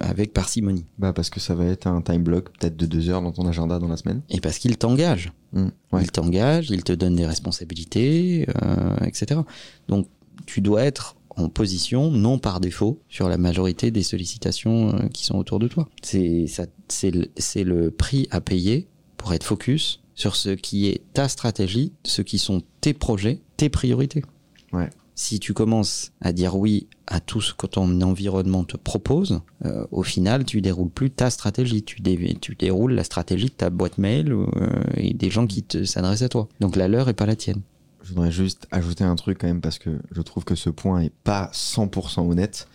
avec 0.00 0.32
parcimonie. 0.32 0.84
Bah 0.98 1.12
parce 1.12 1.30
que 1.30 1.38
ça 1.38 1.54
va 1.54 1.66
être 1.66 1.86
un 1.86 2.02
time 2.02 2.22
block 2.22 2.50
peut-être 2.58 2.76
de 2.76 2.86
deux 2.86 3.08
heures 3.08 3.22
dans 3.22 3.32
ton 3.32 3.46
agenda 3.46 3.78
dans 3.78 3.88
la 3.88 3.96
semaine. 3.96 4.22
Et 4.30 4.40
parce 4.40 4.58
qu'il 4.58 4.76
t'engage. 4.76 5.32
Ouais. 5.52 6.02
Il 6.02 6.10
t'engage, 6.10 6.70
il 6.70 6.82
te 6.82 6.92
donne 6.92 7.16
des 7.16 7.26
responsabilités, 7.26 8.46
euh, 8.62 8.96
etc. 9.06 9.40
Donc 9.88 10.08
tu 10.46 10.60
dois 10.60 10.84
être 10.84 11.16
en 11.36 11.48
position, 11.48 12.10
non 12.10 12.38
par 12.38 12.60
défaut, 12.60 13.00
sur 13.08 13.28
la 13.28 13.38
majorité 13.38 13.90
des 13.90 14.02
sollicitations 14.02 14.94
euh, 14.94 15.08
qui 15.08 15.24
sont 15.24 15.38
autour 15.38 15.58
de 15.58 15.68
toi. 15.68 15.88
C'est 16.02 16.46
le, 17.04 17.30
le 17.64 17.90
prix 17.90 18.26
à 18.30 18.40
payer 18.40 18.88
pour 19.16 19.32
être 19.32 19.44
focus 19.44 20.00
sur 20.14 20.36
ce 20.36 20.50
qui 20.50 20.88
est 20.88 21.02
ta 21.14 21.28
stratégie, 21.28 21.92
ce 22.04 22.22
qui 22.22 22.38
sont 22.38 22.62
tes 22.80 22.92
projets, 22.92 23.40
tes 23.56 23.68
priorités. 23.68 24.22
Ouais. 24.72 24.90
Si 25.14 25.38
tu 25.38 25.54
commences 25.54 26.12
à 26.20 26.32
dire 26.32 26.56
oui 26.56 26.88
à 27.10 27.20
tout 27.20 27.40
ce 27.40 27.52
que 27.52 27.66
ton 27.66 28.00
environnement 28.02 28.64
te 28.64 28.76
propose, 28.76 29.40
euh, 29.64 29.84
au 29.90 30.02
final, 30.02 30.44
tu 30.44 30.60
déroules 30.62 30.88
plus 30.90 31.10
ta 31.10 31.28
stratégie. 31.28 31.82
Tu, 31.82 32.00
dé- 32.00 32.38
tu 32.40 32.54
déroules 32.54 32.92
la 32.92 33.04
stratégie 33.04 33.46
de 33.46 33.50
ta 33.50 33.68
boîte 33.68 33.98
mail 33.98 34.32
euh, 34.32 34.46
et 34.96 35.12
des 35.12 35.28
gens 35.30 35.46
qui 35.46 35.64
s'adressent 35.84 36.22
à 36.22 36.28
toi. 36.28 36.48
Donc 36.60 36.76
la 36.76 36.86
leur 36.88 37.08
est 37.08 37.14
pas 37.14 37.26
la 37.26 37.36
tienne. 37.36 37.60
Je 38.02 38.10
voudrais 38.14 38.30
juste 38.32 38.66
ajouter 38.70 39.04
un 39.04 39.16
truc 39.16 39.38
quand 39.40 39.46
même 39.48 39.60
parce 39.60 39.78
que 39.78 39.98
je 40.12 40.22
trouve 40.22 40.44
que 40.44 40.54
ce 40.54 40.70
point 40.70 41.00
est 41.02 41.12
pas 41.24 41.50
100% 41.52 42.30
honnête. 42.30 42.66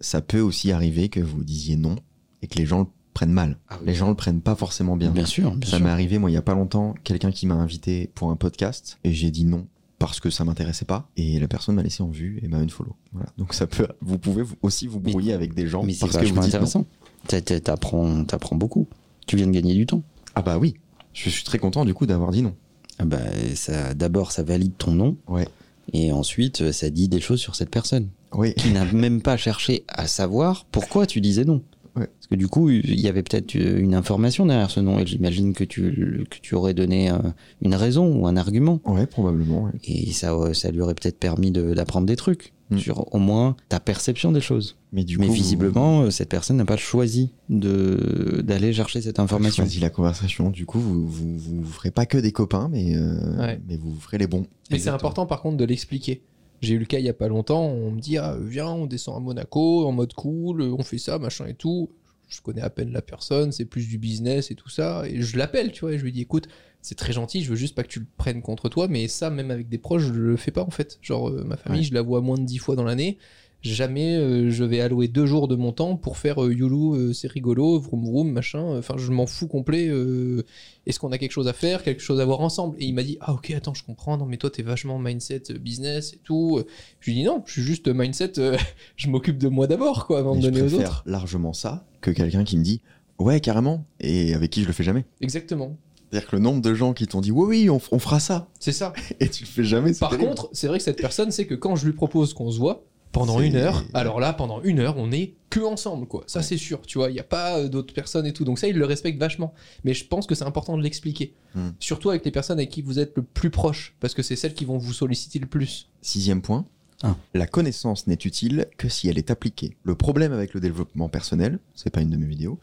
Ça 0.00 0.20
peut 0.20 0.40
aussi 0.40 0.70
arriver 0.70 1.08
que 1.08 1.20
vous 1.20 1.42
disiez 1.42 1.76
non 1.76 1.96
et 2.42 2.46
que 2.46 2.56
les 2.58 2.66
gens 2.66 2.80
le 2.80 2.86
prennent 3.14 3.32
mal. 3.32 3.58
Ah 3.68 3.78
oui. 3.80 3.86
Les 3.88 3.94
gens 3.94 4.08
le 4.10 4.14
prennent 4.14 4.40
pas 4.40 4.54
forcément 4.54 4.96
bien. 4.96 5.10
Bien 5.10 5.24
sûr, 5.24 5.50
bien 5.56 5.68
ça 5.68 5.78
m'est 5.80 5.88
arrivé 5.90 6.18
moi 6.18 6.30
il 6.30 6.34
y 6.34 6.36
a 6.36 6.42
pas 6.42 6.54
longtemps, 6.54 6.94
quelqu'un 7.02 7.32
qui 7.32 7.46
m'a 7.46 7.56
invité 7.56 8.10
pour 8.14 8.30
un 8.30 8.36
podcast 8.36 8.98
et 9.02 9.12
j'ai 9.12 9.30
dit 9.32 9.44
non 9.44 9.66
parce 9.98 10.20
que 10.20 10.30
ça 10.30 10.44
m'intéressait 10.44 10.84
pas 10.84 11.08
et 11.16 11.38
la 11.40 11.48
personne 11.48 11.74
m'a 11.74 11.82
laissé 11.82 12.02
en 12.02 12.08
vue 12.10 12.38
et 12.42 12.48
m'a 12.48 12.58
unfollow. 12.58 12.94
Voilà. 13.12 13.28
Donc 13.38 13.54
ça 13.54 13.66
peut 13.66 13.88
vous 14.00 14.18
pouvez 14.18 14.44
aussi 14.62 14.86
vous 14.86 15.00
Mais- 15.04 15.10
brouiller 15.10 15.32
avec 15.32 15.54
des 15.54 15.66
gens 15.66 15.82
Mais 15.82 15.94
parce 15.98 16.16
que 16.16 16.24
vous 16.26 16.34
dites 16.40 16.54
intéressant. 16.54 16.86
T'a- 17.26 17.40
t'a- 17.40 17.60
T'apprends 17.60 18.24
t'apprends 18.24 18.56
beaucoup. 18.56 18.86
Tu 19.26 19.36
viens 19.36 19.46
de 19.46 19.52
gagner 19.52 19.74
du 19.74 19.86
temps. 19.86 20.02
Ah 20.34 20.42
bah 20.42 20.58
oui. 20.58 20.74
Je 21.14 21.28
suis 21.30 21.42
très 21.44 21.58
content 21.58 21.84
du 21.84 21.94
coup 21.94 22.06
d'avoir 22.06 22.30
dit 22.30 22.42
non. 22.42 22.54
Ah 23.00 23.04
bah, 23.04 23.18
ça, 23.54 23.94
d'abord, 23.94 24.32
ça 24.32 24.42
valide 24.42 24.72
ton 24.76 24.92
nom. 24.92 25.16
Ouais. 25.28 25.46
Et 25.92 26.10
ensuite, 26.12 26.70
ça 26.72 26.90
dit 26.90 27.08
des 27.08 27.20
choses 27.20 27.40
sur 27.40 27.54
cette 27.54 27.70
personne. 27.70 28.08
Oui. 28.32 28.54
Qui 28.54 28.70
n'a 28.72 28.84
même 28.84 29.22
pas 29.22 29.36
cherché 29.36 29.84
à 29.88 30.06
savoir 30.06 30.66
pourquoi 30.70 31.06
tu 31.06 31.20
disais 31.20 31.44
non. 31.44 31.62
Ouais. 31.98 32.06
Parce 32.06 32.26
que 32.30 32.34
du 32.34 32.48
coup, 32.48 32.68
il 32.70 33.00
y 33.00 33.08
avait 33.08 33.22
peut-être 33.22 33.54
une 33.54 33.94
information 33.94 34.46
derrière 34.46 34.70
ce 34.70 34.80
nom. 34.80 34.98
Et 34.98 35.06
j'imagine 35.06 35.52
que 35.54 35.64
tu, 35.64 36.24
que 36.30 36.38
tu 36.40 36.54
aurais 36.54 36.74
donné 36.74 37.10
euh, 37.10 37.18
une 37.62 37.74
raison 37.74 38.14
ou 38.14 38.26
un 38.26 38.36
argument. 38.36 38.80
Ouais, 38.84 39.06
probablement. 39.06 39.64
ouais. 39.64 39.72
Et 39.84 40.12
ça, 40.12 40.34
euh, 40.34 40.52
ça 40.54 40.70
lui 40.70 40.80
aurait 40.80 40.94
peut-être 40.94 41.18
permis 41.18 41.50
de- 41.50 41.74
d'apprendre 41.74 42.06
des 42.06 42.16
trucs. 42.16 42.52
Mm. 42.70 42.76
Sur 42.78 43.14
au 43.14 43.18
moins 43.18 43.56
ta 43.70 43.80
perception 43.80 44.30
des 44.30 44.42
choses. 44.42 44.76
Mais 44.92 45.02
du 45.04 45.16
Mais 45.16 45.26
coup, 45.28 45.32
visiblement, 45.32 46.02
euh, 46.02 46.10
cette 46.10 46.28
personne 46.28 46.58
n'a 46.58 46.66
pas 46.66 46.76
choisi 46.76 47.30
de 47.48 48.42
d'aller 48.44 48.74
chercher 48.74 49.00
cette 49.00 49.18
information. 49.18 49.62
choisi 49.64 49.80
la 49.80 49.88
conversation. 49.88 50.50
Du 50.50 50.66
coup, 50.66 50.78
vous, 50.78 51.06
vous, 51.08 51.38
vous 51.38 51.64
ferez 51.64 51.90
pas 51.90 52.04
que 52.04 52.18
des 52.18 52.30
copains, 52.30 52.68
mais, 52.70 52.94
euh, 52.94 53.38
Ouais. 53.38 53.58
mais 53.66 53.78
vous 53.78 53.94
ferez 53.98 54.18
les 54.18 54.26
bons. 54.26 54.44
Mais 54.70 54.78
c'est 54.78 54.90
important 54.90 55.24
par 55.24 55.40
contre 55.40 55.56
de 55.56 55.64
l'expliquer. 55.64 56.20
J'ai 56.60 56.74
eu 56.74 56.78
le 56.78 56.84
cas 56.86 56.98
il 56.98 57.04
y 57.04 57.08
a 57.08 57.14
pas 57.14 57.28
longtemps, 57.28 57.64
on 57.66 57.90
me 57.92 58.00
dit 58.00 58.18
ah, 58.18 58.36
viens, 58.40 58.68
on 58.68 58.86
descend 58.86 59.16
à 59.16 59.20
Monaco 59.20 59.86
en 59.86 59.92
mode 59.92 60.12
cool, 60.14 60.62
on 60.62 60.82
fait 60.82 60.98
ça, 60.98 61.18
machin 61.18 61.46
et 61.46 61.54
tout. 61.54 61.90
Je 62.28 62.40
connais 62.42 62.60
à 62.62 62.68
peine 62.68 62.92
la 62.92 63.00
personne, 63.00 63.52
c'est 63.52 63.64
plus 63.64 63.86
du 63.88 63.96
business 63.96 64.50
et 64.50 64.54
tout 64.54 64.68
ça. 64.68 65.04
Et 65.06 65.22
je 65.22 65.38
l'appelle, 65.38 65.72
tu 65.72 65.80
vois, 65.80 65.92
et 65.92 65.98
je 65.98 66.04
lui 66.04 66.12
dis 66.12 66.20
écoute, 66.22 66.46
c'est 66.82 66.94
très 66.96 67.12
gentil, 67.12 67.42
je 67.42 67.50
veux 67.50 67.56
juste 67.56 67.74
pas 67.74 67.82
que 67.82 67.88
tu 67.88 68.00
le 68.00 68.06
prennes 68.18 68.42
contre 68.42 68.68
toi, 68.68 68.86
mais 68.88 69.08
ça, 69.08 69.30
même 69.30 69.50
avec 69.50 69.68
des 69.68 69.78
proches, 69.78 70.02
je 70.02 70.12
le 70.12 70.36
fais 70.36 70.50
pas 70.50 70.62
en 70.62 70.70
fait. 70.70 70.98
Genre, 71.00 71.28
euh, 71.30 71.44
ma 71.44 71.56
famille, 71.56 71.80
Ouais. 71.80 71.86
je 71.86 71.94
la 71.94 72.02
vois 72.02 72.20
moins 72.20 72.36
de 72.38 72.44
dix 72.44 72.58
fois 72.58 72.76
dans 72.76 72.84
l'année. 72.84 73.18
Jamais 73.62 74.14
euh, 74.16 74.50
je 74.50 74.62
vais 74.62 74.80
allouer 74.80 75.08
deux 75.08 75.26
jours 75.26 75.48
de 75.48 75.56
mon 75.56 75.72
temps 75.72 75.96
pour 75.96 76.16
faire 76.16 76.44
euh, 76.44 76.54
Youlou, 76.54 76.94
euh, 76.94 77.12
c'est 77.12 77.26
rigolo, 77.26 77.80
vroom 77.80 78.04
vroom, 78.04 78.30
machin. 78.30 78.78
Enfin, 78.78 78.94
je 78.96 79.10
m'en 79.10 79.26
fous 79.26 79.48
complet. 79.48 79.88
euh, 79.88 80.44
Est-ce 80.86 81.00
qu'on 81.00 81.10
a 81.10 81.18
quelque 81.18 81.32
chose 81.32 81.48
à 81.48 81.52
faire, 81.52 81.82
quelque 81.82 82.00
chose 82.00 82.20
à 82.20 82.24
voir 82.24 82.40
ensemble? 82.40 82.76
Et 82.78 82.84
il 82.86 82.94
m'a 82.94 83.02
dit 83.02 83.18
Ah, 83.20 83.32
ok, 83.32 83.50
attends, 83.50 83.74
je 83.74 83.82
comprends. 83.82 84.16
Non, 84.16 84.26
mais 84.26 84.36
toi, 84.36 84.48
t'es 84.50 84.62
vachement 84.62 85.00
mindset 85.00 85.42
euh, 85.50 85.58
business 85.58 86.12
et 86.12 86.18
tout. 86.22 86.62
Je 87.00 87.10
lui 87.10 87.16
dis 87.18 87.24
Non, 87.24 87.42
je 87.46 87.52
suis 87.54 87.62
juste 87.62 87.88
mindset, 87.88 88.38
euh, 88.38 88.56
je 88.96 89.08
m'occupe 89.08 89.38
de 89.38 89.48
moi 89.48 89.66
d'abord, 89.66 90.06
quoi, 90.06 90.20
avant 90.20 90.36
Mais 90.36 90.42
de 90.42 90.50
donner 90.50 90.62
aux 90.62 90.74
autres. 90.74 91.02
largement 91.04 91.52
ça 91.52 91.84
que 92.00 92.12
quelqu'un 92.12 92.44
qui 92.44 92.56
me 92.56 92.62
dit 92.62 92.80
ouais 93.18 93.40
carrément 93.40 93.84
et 93.98 94.34
avec 94.34 94.50
qui 94.50 94.62
je 94.62 94.68
le 94.68 94.72
fais 94.72 94.84
jamais. 94.84 95.04
Exactement. 95.20 95.76
C'est-à-dire 96.10 96.30
que 96.30 96.36
le 96.36 96.42
nombre 96.42 96.62
de 96.62 96.72
gens 96.72 96.92
qui 96.94 97.06
t'ont 97.08 97.20
dit 97.20 97.32
oui 97.32 97.66
oui 97.66 97.70
on, 97.70 97.98
fera 97.98 98.20
ça 98.20 98.48
C'est 98.60 98.70
ça. 98.72 98.92
et 99.20 99.28
tu 99.28 99.42
le 99.42 99.48
fais 99.48 99.64
jamais. 99.64 99.92
Par 99.94 100.10
terrible. 100.10 100.28
contre, 100.28 100.48
c'est 100.52 100.68
vrai 100.68 100.78
que 100.78 100.84
cette 100.84 101.00
personne 101.00 101.32
sait 101.32 101.44
que 101.46 101.56
quand 101.56 101.74
je 101.74 101.84
lui 101.86 101.92
propose 101.92 102.32
qu'on 102.32 102.50
se 102.52 102.58
voit 102.58 102.84
pendant 103.12 103.40
une 103.40 103.56
heure, 103.56 103.84
alors 103.94 104.20
là, 104.20 104.32
pendant 104.32 104.62
une 104.62 104.80
heure, 104.80 104.96
on 104.98 105.10
est 105.12 105.34
que 105.50 105.60
ensemble, 105.60 106.06
quoi. 106.06 106.24
Ça, 106.26 106.42
c'est 106.42 106.58
sûr, 106.58 106.82
tu 106.82 106.98
vois. 106.98 107.10
Il 107.10 107.14
n'y 107.14 107.20
a 107.20 107.24
pas 107.24 107.58
euh, 107.58 107.68
d'autres 107.68 107.94
personnes 107.94 108.26
et 108.26 108.32
tout. 108.32 108.44
Donc 108.44 108.58
ça, 108.58 108.68
il 108.68 108.76
le 108.76 108.84
respecte 108.84 109.18
vachement. 109.18 109.54
Mais 109.84 109.94
je 109.94 110.06
pense 110.06 110.26
que 110.26 110.34
c'est 110.34 110.44
important 110.44 110.76
de 110.76 110.82
l'expliquer. 110.82 111.34
Hmm. 111.54 111.70
Surtout 111.80 112.10
avec 112.10 112.24
les 112.24 112.30
personnes 112.30 112.58
avec 112.58 112.70
qui 112.70 112.82
vous 112.82 112.98
êtes 112.98 113.12
le 113.16 113.22
plus 113.22 113.50
proche, 113.50 113.94
parce 114.00 114.14
que 114.14 114.22
c'est 114.22 114.36
celles 114.36 114.54
qui 114.54 114.64
vont 114.64 114.78
vous 114.78 114.92
solliciter 114.92 115.38
le 115.38 115.46
plus. 115.46 115.88
Sixième 116.02 116.42
point. 116.42 116.66
Ah. 117.02 117.16
La 117.34 117.46
connaissance 117.46 118.06
n'est 118.06 118.14
utile 118.14 118.66
que 118.76 118.88
si 118.88 119.08
elle 119.08 119.18
est 119.18 119.30
appliquée. 119.30 119.76
Le 119.84 119.94
problème 119.94 120.32
avec 120.32 120.52
le 120.52 120.60
développement 120.60 121.08
personnel, 121.08 121.60
c'est 121.74 121.90
pas 121.90 122.00
une 122.00 122.10
de 122.10 122.16
mes 122.16 122.26
vidéos, 122.26 122.58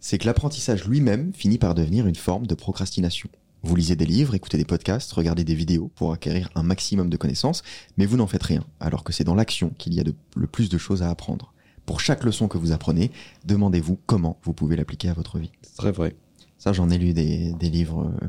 c'est 0.00 0.18
que 0.18 0.26
l'apprentissage 0.26 0.86
lui-même 0.86 1.32
finit 1.32 1.58
par 1.58 1.74
devenir 1.74 2.06
une 2.06 2.14
forme 2.14 2.46
de 2.46 2.54
procrastination. 2.54 3.28
Vous 3.66 3.76
lisez 3.76 3.96
des 3.96 4.04
livres, 4.04 4.34
écoutez 4.34 4.58
des 4.58 4.64
podcasts, 4.66 5.10
regardez 5.12 5.42
des 5.42 5.54
vidéos 5.54 5.90
pour 5.94 6.12
acquérir 6.12 6.50
un 6.54 6.62
maximum 6.62 7.08
de 7.08 7.16
connaissances, 7.16 7.62
mais 7.96 8.04
vous 8.04 8.18
n'en 8.18 8.26
faites 8.26 8.42
rien, 8.42 8.62
alors 8.78 9.04
que 9.04 9.12
c'est 9.12 9.24
dans 9.24 9.34
l'action 9.34 9.70
qu'il 9.78 9.94
y 9.94 10.00
a 10.00 10.04
de- 10.04 10.14
le 10.36 10.46
plus 10.46 10.68
de 10.68 10.76
choses 10.76 11.02
à 11.02 11.08
apprendre. 11.08 11.54
Pour 11.86 12.00
chaque 12.00 12.24
leçon 12.24 12.46
que 12.46 12.58
vous 12.58 12.72
apprenez, 12.72 13.10
demandez-vous 13.46 13.98
comment 14.06 14.38
vous 14.42 14.52
pouvez 14.52 14.76
l'appliquer 14.76 15.08
à 15.08 15.14
votre 15.14 15.38
vie. 15.38 15.50
C'est 15.62 15.76
très 15.76 15.92
vrai. 15.92 16.14
Ça, 16.58 16.72
j'en 16.74 16.90
ai 16.90 16.98
lu 16.98 17.14
des, 17.14 17.52
des 17.54 17.70
livres 17.70 18.12
euh, 18.22 18.28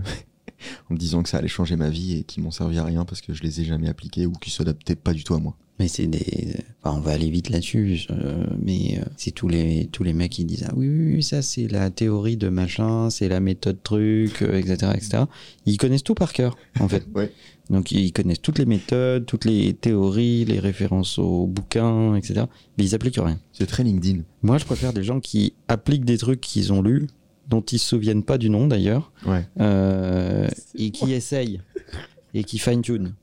en 0.90 0.94
me 0.94 1.00
disant 1.00 1.24
que 1.24 1.30
ça 1.30 1.38
allait 1.38 1.48
changer 1.48 1.76
ma 1.76 1.90
vie 1.90 2.18
et 2.18 2.24
qui 2.24 2.42
m'ont 2.42 2.52
servi 2.52 2.78
à 2.78 2.84
rien 2.84 3.06
parce 3.06 3.22
que 3.22 3.34
je 3.34 3.44
les 3.44 3.62
ai 3.62 3.66
jamais 3.66 3.88
appliqués 3.88 4.26
ou 4.26 4.32
qui 4.34 4.52
s'adaptaient 4.52 4.96
pas 4.96 5.14
du 5.14 5.24
tout 5.24 5.34
à 5.34 5.40
moi. 5.40 5.56
Mais 5.78 5.90
c'est 5.90 6.08
des. 6.08 6.56
Enfin, 6.82 6.98
on 6.98 7.02
va 7.02 7.12
aller 7.12 7.30
vite 7.30 7.50
là-dessus, 7.50 8.06
euh, 8.10 8.46
mais 8.62 8.98
euh, 8.98 9.06
c'est 9.18 9.32
tous 9.32 9.50
les 9.50 9.90
tous 9.92 10.04
les 10.04 10.14
mecs 10.14 10.32
qui 10.32 10.46
disent 10.46 10.66
ah 10.70 10.74
oui 10.74 10.88
oui, 10.88 11.16
oui 11.16 11.24
ça 11.24 11.42
c'est 11.42 11.68
la 11.68 11.90
théorie 11.90 12.38
de 12.38 12.48
machin, 12.48 13.10
c'est 13.10 13.28
la 13.28 13.42
méthode 13.42 13.84
truc, 13.84 14.42
euh, 14.42 14.58
etc 14.58 14.94
etc. 14.96 15.24
Ils 15.66 15.76
connaissent 15.76 16.04
tout 16.04 16.16
par 16.16 16.32
cœur 16.32 16.58
en 16.80 16.88
fait. 16.88 17.06
Ouais. 17.16 17.32
Donc 17.70 17.92
ils 17.92 18.12
connaissent 18.12 18.42
toutes 18.42 18.60
les 18.60 18.66
méthodes, 18.66 19.26
toutes 19.26 19.46
les 19.46 19.74
théories, 19.74 20.46
les 20.46 20.60
références 20.60 21.18
aux 21.18 21.48
bouquins, 21.48 22.16
etc. 22.16 22.46
Mais 22.78 22.84
ils 22.84 22.96
appliquent 22.96 23.20
rien. 23.20 23.40
C'est 23.54 23.66
très 23.66 23.84
LinkedIn. 23.84 24.22
Moi, 24.44 24.58
je 24.58 24.66
préfère 24.66 24.94
des 24.94 25.04
gens 25.04 25.20
qui 25.20 25.54
appliquent 25.68 26.06
des 26.06 26.18
trucs 26.18 26.42
qu'ils 26.42 26.74
ont 26.74 26.82
lus, 26.82 27.08
dont 27.48 27.62
ils 27.62 27.80
se 27.80 27.88
souviennent 27.90 28.24
pas 28.24 28.38
du 28.38 28.50
nom 28.50 28.68
d'ailleurs, 28.68 29.12
Ouais. 29.26 29.48
euh, 29.60 30.48
et 30.76 30.92
qui 30.92 31.14
essayent 31.14 31.62
et 32.34 32.44
qui 32.44 32.58
fine 32.60 32.82
tune. 32.82 33.14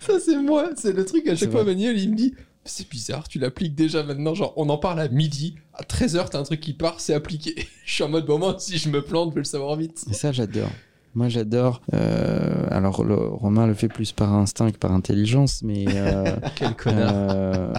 Ça, 0.00 0.20
c'est 0.20 0.36
moi. 0.36 0.70
C'est 0.76 0.92
le 0.92 1.04
truc. 1.04 1.26
À 1.28 1.34
chaque 1.34 1.50
fois, 1.50 1.62
vrai. 1.64 1.72
Manuel, 1.74 1.98
il 1.98 2.10
me 2.10 2.16
dit 2.16 2.34
C'est 2.64 2.88
bizarre, 2.88 3.26
tu 3.28 3.38
l'appliques 3.38 3.74
déjà 3.74 4.02
maintenant. 4.02 4.34
Genre, 4.34 4.52
on 4.56 4.68
en 4.68 4.78
parle 4.78 5.00
à 5.00 5.08
midi. 5.08 5.56
À 5.74 5.82
13h, 5.82 6.28
t'as 6.30 6.38
un 6.38 6.42
truc 6.42 6.60
qui 6.60 6.72
part, 6.74 7.00
c'est 7.00 7.14
appliqué. 7.14 7.54
je 7.84 7.92
suis 7.92 8.02
en 8.04 8.08
mode 8.08 8.26
Bon, 8.26 8.38
moi, 8.38 8.56
si 8.58 8.76
je 8.78 8.88
me 8.90 9.02
plante, 9.02 9.30
je 9.30 9.34
vais 9.36 9.40
le 9.40 9.44
savoir 9.44 9.76
vite. 9.76 10.04
Et 10.10 10.14
ça, 10.14 10.32
j'adore. 10.32 10.70
Moi, 11.14 11.28
j'adore. 11.30 11.80
euh, 11.94 12.66
alors, 12.70 13.02
le, 13.02 13.14
Romain 13.16 13.66
le 13.66 13.72
fait 13.72 13.88
plus 13.88 14.12
par 14.12 14.34
instinct 14.34 14.70
que 14.70 14.76
par 14.76 14.92
intelligence, 14.92 15.62
mais 15.62 15.86
euh, 15.88 16.36
Quel 16.56 16.74
connard. 16.76 17.12
euh, 17.14 17.72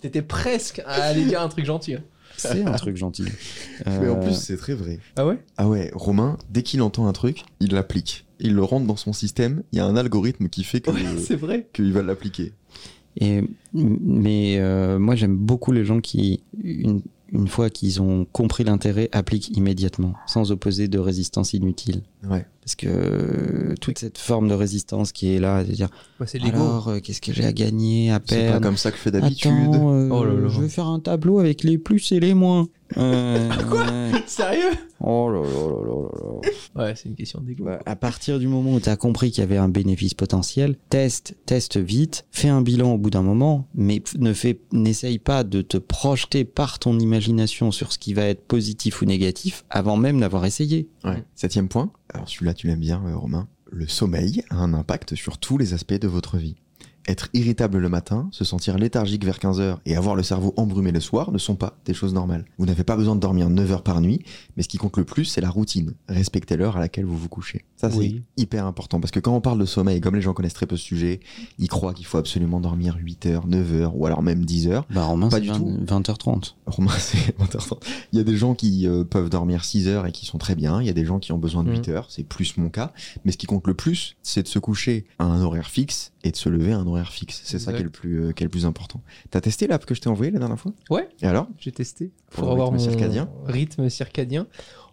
T'étais 0.00 0.22
presque 0.22 0.80
à 0.84 1.04
aller 1.04 1.24
dire 1.24 1.40
un 1.40 1.48
truc 1.48 1.64
gentil. 1.64 1.94
hein. 1.94 2.02
C'est 2.36 2.62
un 2.64 2.72
truc 2.72 2.96
gentil. 2.96 3.24
Mais 3.86 4.08
en 4.08 4.16
Euh, 4.16 4.20
plus, 4.22 4.34
c'est 4.34 4.56
très 4.56 4.74
vrai. 4.74 4.98
Ah 5.16 5.26
ouais? 5.26 5.38
Ah 5.56 5.68
ouais, 5.68 5.90
Romain, 5.94 6.36
dès 6.50 6.62
qu'il 6.62 6.82
entend 6.82 7.06
un 7.06 7.12
truc, 7.12 7.44
il 7.60 7.72
l'applique. 7.72 8.26
Il 8.40 8.54
le 8.54 8.62
rentre 8.62 8.86
dans 8.86 8.96
son 8.96 9.12
système. 9.12 9.62
Il 9.72 9.78
y 9.78 9.80
a 9.80 9.86
un 9.86 9.96
algorithme 9.96 10.48
qui 10.48 10.64
fait 10.64 10.80
que 10.80 10.90
Ouais, 10.90 11.00
c'est 11.18 11.36
vrai. 11.36 11.68
qu'il 11.72 11.92
va 11.92 12.02
l'appliquer. 12.02 12.52
Et, 13.20 13.42
mais 13.72 14.56
euh, 14.58 14.98
moi, 14.98 15.14
j'aime 15.14 15.36
beaucoup 15.36 15.70
les 15.70 15.84
gens 15.84 16.00
qui, 16.00 16.42
une, 16.62 17.00
une 17.32 17.46
fois 17.46 17.70
qu'ils 17.70 18.02
ont 18.02 18.24
compris 18.32 18.64
l'intérêt, 18.64 19.08
appliquent 19.12 19.56
immédiatement, 19.56 20.14
sans 20.26 20.50
opposer 20.50 20.88
de 20.88 20.98
résistance 20.98 21.52
inutile. 21.52 22.02
Ouais. 22.28 22.44
Parce 22.64 22.76
que 22.76 22.86
euh, 22.88 23.74
toute 23.80 23.98
cette 23.98 24.16
forme 24.16 24.48
de 24.48 24.54
résistance 24.54 25.12
qui 25.12 25.34
est 25.34 25.38
là, 25.38 25.62
de 25.64 25.72
dire 25.72 25.88
Ouais, 26.18 26.26
l'ego. 26.32 26.56
alors 26.56 26.88
euh, 26.88 27.00
qu'est-ce 27.00 27.20
que 27.20 27.32
j'ai 27.32 27.44
à 27.44 27.52
gagner, 27.52 28.10
à 28.10 28.20
C'est 28.24 28.36
pas 28.36 28.42
perdre 28.52 28.66
comme 28.66 28.76
ça 28.78 28.90
que 28.90 28.96
je 28.96 29.02
fais 29.02 29.10
d'habitude. 29.10 29.52
Attends, 29.52 29.92
euh, 29.92 30.08
Oh 30.10 30.48
je 30.48 30.60
vais 30.62 30.68
faire 30.70 30.86
un 30.86 31.00
tableau 31.00 31.40
avec 31.40 31.62
les 31.62 31.76
plus 31.76 32.12
et 32.12 32.20
les 32.20 32.32
moins. 32.34 32.66
Euh, 32.96 33.48
ouais. 33.48 34.22
Sérieux? 34.26 34.70
Oh 35.00 35.28
là 35.28 35.40
là 35.40 35.48
là 35.48 35.50
là 35.50 35.98
là 36.22 36.40
là. 36.76 36.84
Ouais, 36.84 36.94
c'est 36.94 37.08
une 37.08 37.16
question 37.16 37.40
d'ego. 37.40 37.64
Bah, 37.64 37.80
à 37.86 37.96
partir 37.96 38.38
du 38.38 38.46
moment 38.46 38.74
où 38.74 38.78
tu 38.80 38.88
as 38.88 38.94
compris 38.96 39.32
qu'il 39.32 39.40
y 39.40 39.44
avait 39.44 39.56
un 39.56 39.68
bénéfice 39.68 40.14
potentiel, 40.14 40.76
teste, 40.90 41.34
teste 41.44 41.76
vite, 41.76 42.24
fais 42.30 42.48
un 42.50 42.62
bilan 42.62 42.92
au 42.92 42.98
bout 42.98 43.10
d'un 43.10 43.22
moment, 43.22 43.66
mais 43.74 44.00
ne 44.18 44.32
fais, 44.32 44.60
n'essaye 44.70 45.18
pas 45.18 45.42
de 45.42 45.60
te 45.62 45.76
projeter 45.76 46.44
par 46.44 46.78
ton 46.78 46.96
imagination 47.00 47.72
sur 47.72 47.90
ce 47.92 47.98
qui 47.98 48.14
va 48.14 48.26
être 48.26 48.46
positif 48.46 49.02
ou 49.02 49.06
négatif 49.06 49.64
avant 49.70 49.96
même 49.96 50.20
d'avoir 50.20 50.44
essayé. 50.44 50.88
Ouais. 51.04 51.24
Septième 51.34 51.68
point. 51.68 51.90
Alors 52.12 52.28
celui-là, 52.28 52.53
tu 52.54 52.66
l'aimes 52.66 52.80
bien, 52.80 53.02
euh, 53.06 53.16
Romain. 53.16 53.48
Le 53.70 53.86
sommeil 53.86 54.42
a 54.50 54.56
un 54.56 54.74
impact 54.74 55.14
sur 55.14 55.38
tous 55.38 55.58
les 55.58 55.74
aspects 55.74 55.94
de 55.94 56.08
votre 56.08 56.38
vie. 56.38 56.56
Être 57.06 57.28
irritable 57.34 57.78
le 57.78 57.88
matin, 57.90 58.28
se 58.30 58.44
sentir 58.44 58.78
léthargique 58.78 59.26
vers 59.26 59.38
15h 59.38 59.76
et 59.84 59.94
avoir 59.94 60.16
le 60.16 60.22
cerveau 60.22 60.54
embrumé 60.56 60.90
le 60.90 61.00
soir 61.00 61.32
ne 61.32 61.38
sont 61.38 61.54
pas 61.54 61.76
des 61.84 61.92
choses 61.92 62.14
normales. 62.14 62.46
Vous 62.56 62.64
n'avez 62.64 62.84
pas 62.84 62.96
besoin 62.96 63.14
de 63.14 63.20
dormir 63.20 63.50
9 63.50 63.72
heures 63.72 63.82
par 63.82 64.00
nuit, 64.00 64.24
mais 64.56 64.62
ce 64.62 64.68
qui 64.68 64.78
compte 64.78 64.96
le 64.96 65.04
plus, 65.04 65.26
c'est 65.26 65.42
la 65.42 65.50
routine. 65.50 65.92
Respectez 66.08 66.56
l'heure 66.56 66.78
à 66.78 66.80
laquelle 66.80 67.04
vous 67.04 67.18
vous 67.18 67.28
couchez. 67.28 67.66
Ça, 67.88 67.90
c'est 67.90 67.98
Oui. 67.98 68.22
hyper 68.36 68.66
important 68.66 69.00
parce 69.00 69.10
que 69.10 69.20
quand 69.20 69.34
on 69.34 69.40
parle 69.40 69.58
de 69.58 69.64
sommeil, 69.64 70.00
comme 70.00 70.14
les 70.14 70.20
gens 70.22 70.32
connaissent 70.34 70.54
très 70.54 70.66
peu 70.66 70.76
ce 70.76 70.84
sujet, 70.84 71.20
ils 71.58 71.68
croient 71.68 71.94
qu'il 71.94 72.06
faut 72.06 72.18
absolument 72.18 72.60
dormir 72.60 72.96
8 73.00 73.26
heures, 73.26 73.46
9 73.46 73.74
heures 73.74 73.96
ou 73.96 74.06
alors 74.06 74.22
même 74.22 74.44
10 74.44 74.68
heures. 74.68 74.86
Bah, 74.90 75.04
Romain, 75.04 75.28
Pas 75.28 75.36
c'est 75.36 75.42
du 75.42 75.48
20, 75.48 75.58
tout. 75.58 75.78
20h30. 75.86 76.54
Romain, 76.66 76.92
c'est 76.98 77.36
20h30. 77.38 77.78
Il 78.12 78.18
y 78.18 78.20
a 78.20 78.24
des 78.24 78.36
gens 78.36 78.54
qui 78.54 78.86
euh, 78.88 79.04
peuvent 79.04 79.30
dormir 79.30 79.64
6 79.64 79.88
heures 79.88 80.06
et 80.06 80.12
qui 80.12 80.26
sont 80.26 80.38
très 80.38 80.54
bien. 80.54 80.80
Il 80.80 80.86
y 80.86 80.90
a 80.90 80.94
des 80.94 81.04
gens 81.04 81.18
qui 81.18 81.32
ont 81.32 81.38
besoin 81.38 81.62
de 81.64 81.70
Mhm. 81.70 81.76
8 81.76 81.88
heures. 81.90 82.06
C'est 82.10 82.24
plus 82.24 82.56
mon 82.56 82.68
cas. 82.68 82.92
Mais 83.24 83.32
ce 83.32 83.36
qui 83.38 83.46
compte 83.46 83.66
le 83.66 83.74
plus, 83.74 84.16
c'est 84.22 84.42
de 84.42 84.48
se 84.48 84.58
coucher 84.58 85.06
à 85.18 85.24
un 85.24 85.40
horaire 85.42 85.68
fixe 85.68 86.12
et 86.24 86.30
de 86.30 86.36
se 86.36 86.48
lever 86.48 86.72
à 86.72 86.78
un 86.78 86.86
horaire 86.86 87.12
fixe. 87.12 87.42
C'est 87.44 87.58
ça 87.58 87.72
qui 87.72 87.80
est, 87.80 87.84
le 87.84 87.90
plus, 87.90 88.24
euh, 88.24 88.32
qui 88.32 88.42
est 88.42 88.46
le 88.46 88.50
plus 88.50 88.66
important. 88.66 89.02
T'as 89.30 89.40
testé 89.40 89.66
l'app 89.66 89.84
que 89.84 89.94
je 89.94 90.00
t'ai 90.00 90.08
envoyée 90.08 90.30
la 90.32 90.38
dernière 90.38 90.58
fois? 90.58 90.72
Ouais. 90.90 91.08
Et 91.20 91.26
alors? 91.26 91.48
J'ai 91.58 91.72
testé 91.72 92.12
Pour 92.30 92.50
avoir 92.50 92.72
mon 92.72 92.78
rythme 92.78 92.90
circadien 92.90 93.28
rythme 93.46 93.88
circadien. 93.90 94.46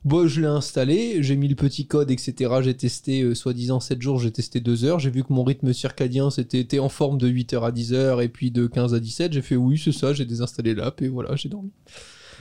Bon, 0.03 0.27
je 0.27 0.41
l'ai 0.41 0.47
installé, 0.47 1.21
j'ai 1.21 1.35
mis 1.35 1.47
le 1.47 1.53
petit 1.55 1.85
code, 1.85 2.09
etc. 2.09 2.51
J'ai 2.61 2.75
testé, 2.75 3.21
euh, 3.21 3.35
soi-disant, 3.35 3.79
7 3.79 4.01
jours, 4.01 4.19
j'ai 4.19 4.31
testé 4.31 4.59
2 4.59 4.83
heures. 4.83 4.97
J'ai 4.99 5.11
vu 5.11 5.23
que 5.23 5.31
mon 5.31 5.43
rythme 5.43 5.73
circadien, 5.73 6.31
c'était 6.31 6.59
était 6.59 6.79
en 6.79 6.89
forme 6.89 7.19
de 7.19 7.27
8h 7.29 7.61
à 7.63 7.71
10h 7.71 8.23
et 8.23 8.27
puis 8.29 8.49
de 8.49 8.65
15 8.65 8.95
à 8.95 8.99
17. 8.99 9.31
J'ai 9.33 9.43
fait 9.43 9.55
oui, 9.55 9.79
c'est 9.83 9.91
ça, 9.91 10.11
j'ai 10.13 10.25
désinstallé 10.25 10.73
l'app 10.73 11.01
et 11.03 11.07
voilà, 11.07 11.35
j'ai 11.35 11.49
dormi. 11.49 11.71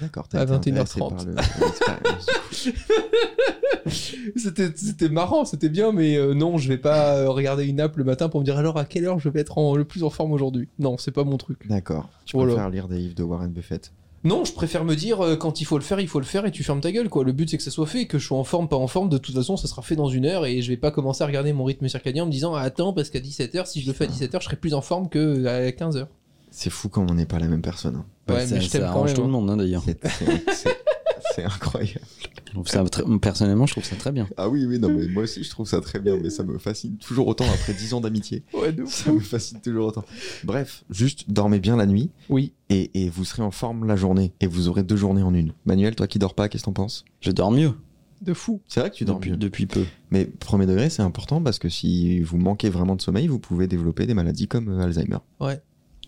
D'accord. 0.01 0.25
À 0.33 0.47
t'as 0.47 0.57
été 0.57 0.71
21h30. 0.73 0.77
intéressé 0.81 0.99
par 1.01 1.25
le- 1.27 1.35
l'expérience, 1.35 2.27
du 2.65 2.73
coup. 2.73 3.91
C'était 4.37 4.71
c'était 4.75 5.09
marrant, 5.11 5.45
c'était 5.45 5.69
bien, 5.69 5.93
mais 5.93 6.17
euh, 6.17 6.33
non, 6.33 6.57
je 6.57 6.67
vais 6.69 6.79
pas 6.79 7.17
euh, 7.17 7.29
regarder 7.29 7.67
une 7.67 7.81
app 7.81 7.97
le 7.99 8.05
matin 8.05 8.31
pour 8.31 8.41
me 8.41 8.45
dire 8.47 8.57
alors 8.57 8.79
à 8.79 8.87
quelle 8.87 9.05
heure 9.05 9.19
je 9.19 9.29
vais 9.29 9.41
être 9.41 9.59
en- 9.59 9.77
le 9.77 9.85
plus 9.85 10.03
en 10.03 10.09
forme 10.09 10.33
aujourd'hui? 10.33 10.69
Non, 10.79 10.97
c'est 10.97 11.11
pas 11.11 11.25
mon 11.25 11.37
truc. 11.37 11.69
D'accord. 11.69 12.09
Tu 12.25 12.37
Voilà. 12.37 12.53
préfères 12.55 12.71
lire 12.71 12.89
des 12.89 12.97
livres 12.97 13.15
de 13.15 13.23
Warren 13.23 13.51
Buffett? 13.51 13.93
Non, 14.23 14.45
je 14.45 14.53
préfère 14.53 14.85
me 14.85 14.95
dire 14.95 15.23
euh, 15.25 15.37
quand 15.37 15.63
il 15.63 15.65
faut 15.65 15.79
le 15.79 15.85
faire, 15.85 15.99
il 15.99 16.07
faut 16.09 16.21
le 16.21 16.27
faire 16.27 16.45
et 16.45 16.51
tu 16.51 16.63
fermes 16.63 16.81
ta 16.83 16.93
gueule 16.93 17.09
quoi. 17.09 17.25
Le 17.25 17.33
but 17.33 17.49
c'est 17.49 17.57
que 17.57 17.63
ça 17.63 17.71
soit 17.71 17.87
fait, 17.87 18.07
que 18.07 18.19
je 18.19 18.27
sois 18.27 18.37
en 18.37 18.45
forme, 18.45 18.69
pas 18.69 18.77
en 18.77 18.87
forme. 18.87 19.09
De 19.09 19.17
toute 19.19 19.35
façon, 19.35 19.57
ça 19.57 19.67
sera 19.67 19.81
fait 19.81 19.97
dans 19.97 20.09
une 20.11 20.27
heure 20.27 20.45
et 20.45 20.61
je 20.61 20.69
vais 20.69 20.77
pas 20.77 20.91
commencer 20.91 21.25
à 21.25 21.27
regarder 21.27 21.53
mon 21.55 21.65
rythme 21.65 21.89
circadien 21.89 22.25
en 22.25 22.27
me 22.27 22.31
disant 22.33 22.55
ah, 22.55 22.61
attends 22.61 22.93
parce 22.93 23.09
qu'à 23.09 23.21
17h, 23.21 23.65
si 23.67 23.81
je 23.81 23.87
le 23.87 23.95
fais 23.95 24.05
à 24.05 24.09
17h, 24.09 24.41
je 24.41 24.45
serai 24.45 24.57
plus 24.57 24.75
en 24.75 24.83
forme 24.83 25.09
que 25.09 25.47
à 25.47 25.71
15h. 25.71 26.07
C'est 26.51 26.69
fou 26.71 26.89
comme 26.89 27.11
on 27.11 27.15
n'est 27.15 27.27
pas 27.27 27.39
la 27.39 27.47
même 27.47 27.63
personne. 27.63 27.97
hein. 27.97 28.05
Ouais, 28.29 28.47
mais 28.51 28.61
je 28.61 28.69
t'aime 28.69 28.91
quand 28.93 29.05
même, 29.05 29.15
tout 29.15 29.23
le 29.23 29.27
hein. 29.29 29.31
monde, 29.31 29.51
hein, 29.51 29.57
d'ailleurs. 29.57 29.85
C'est- 31.35 31.45
incroyable. 31.45 32.01
Je 32.47 32.53
trouve 32.53 32.67
ça 32.69 32.83
très- 32.85 33.05
Personnellement, 33.21 33.67
je 33.67 33.73
trouve 33.75 33.85
ça 33.85 33.97
très 33.97 34.11
bien. 34.13 34.29
Ah 34.37 34.49
oui, 34.49 34.67
oui, 34.67 34.79
non, 34.79 34.89
mais 34.91 35.07
moi 35.09 35.23
aussi 35.23 35.45
je 35.45 35.51
trouve 35.51 35.67
ça 35.69 35.81
très 35.81 36.01
bien, 36.01 36.17
mais 36.21 36.31
ça 36.31 36.43
me 36.43 36.59
fascine 36.59 36.97
toujours 36.97 37.29
autant 37.29 37.45
après 37.53 37.73
10 37.75 37.95
ans 37.95 38.01
d'amitié. 38.01 38.43
Ouais, 38.53 38.73
de 38.73 38.85
Ça 38.87 39.13
me 39.13 39.21
fascine 39.21 39.61
toujours 39.61 39.87
autant. 39.87 40.05
Bref, 40.45 40.85
juste 40.91 41.31
dormez 41.31 41.61
bien 41.61 41.77
la 41.77 41.87
nuit 41.87 42.11
Oui. 42.29 42.53
et, 42.69 42.91
et 43.05 43.09
vous 43.09 43.25
serez 43.25 43.43
en 43.43 43.51
forme 43.53 43.87
la 43.87 43.95
journée 43.97 44.33
et 44.41 44.47
vous 44.49 44.69
aurez 44.69 44.83
deux 44.83 44.97
journées 44.97 45.23
en 45.23 45.33
une. 45.35 45.53
Manuel, 45.65 45.95
toi 45.95 46.07
qui 46.09 46.19
dors 46.19 46.35
pas, 46.35 46.49
qu'est-ce 46.49 46.63
que 46.63 46.67
t'en 46.67 46.73
penses? 46.73 47.05
Je 47.21 47.31
dors 47.31 47.53
mieux 47.53 47.73
De 48.21 48.35
fou. 48.35 48.61
C'est 48.67 48.81
vrai 48.81 48.91
que 48.91 48.97
tu 48.97 49.05
dors 49.05 49.17
depuis, 49.17 49.31
mieux. 49.31 49.37
depuis 49.37 49.67
peu. 49.67 49.85
Mais 50.11 50.25
premier 50.25 50.67
degré, 50.67 50.91
c'est 50.91 51.03
important 51.03 51.41
parce 51.41 51.59
que 51.61 51.69
si 51.69 52.21
vous 52.21 52.37
manquez 52.39 52.69
vraiment 52.69 52.97
de 52.97 53.01
sommeil, 53.03 53.29
vous 53.29 53.39
pouvez 53.39 53.69
développer 53.69 54.07
des 54.07 54.15
maladies 54.15 54.49
comme 54.49 54.69
euh, 54.69 54.83
Alzheimer. 54.85 55.19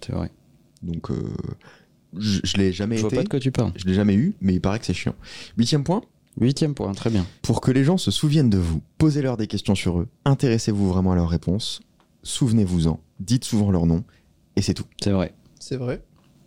C'est 0.05 0.13
vrai. 0.13 0.33
Donc, 0.83 1.13
euh, 1.13 1.15
je, 2.19 2.41
je 2.45 2.57
l'ai 2.57 2.73
jamais 2.73 2.97
Je 2.97 3.03
vois 3.03 3.11
pas 3.11 3.23
de 3.23 3.29
quoi 3.29 3.41
tu 3.41 3.51
parles. 3.53 3.73
Je 3.77 3.85
l'ai 3.87 3.95
jamais 3.95 4.15
eu, 4.15 4.35
mais 4.41 4.55
il 4.55 4.61
paraît 4.61 4.79
que 4.79 4.87
c'est 4.87 4.95
chiant. 4.95 5.15
Huitième 5.57 5.85
point. 5.85 6.03
Huitième 6.41 6.75
point, 6.75 6.93
très 6.93 7.11
bien. 7.11 7.27
Pour 7.43 7.61
que 7.61 7.71
les 7.71 7.85
gens 7.85 7.99
se 7.99 8.11
souviennent 8.11 8.49
de 8.51 8.57
vous, 8.59 8.81
posez-leur 8.99 9.37
des 9.37 9.47
questions 9.47 9.75
sur 9.75 10.01
eux, 10.01 10.09
intéressez-vous 10.25 10.89
vraiment 10.89 11.13
à 11.13 11.15
leurs 11.15 11.29
réponses, 11.29 11.81
souvenez-vous-en, 12.23 13.01
dites 13.21 13.45
souvent 13.45 13.71
leur 13.71 13.87
nom, 13.87 14.05
et 14.57 14.63
c'est 14.63 14.75
tout. 14.75 14.85
C'est 15.03 15.11
vrai. 15.11 15.35
C'est 15.59 15.77
vrai. 15.77 16.03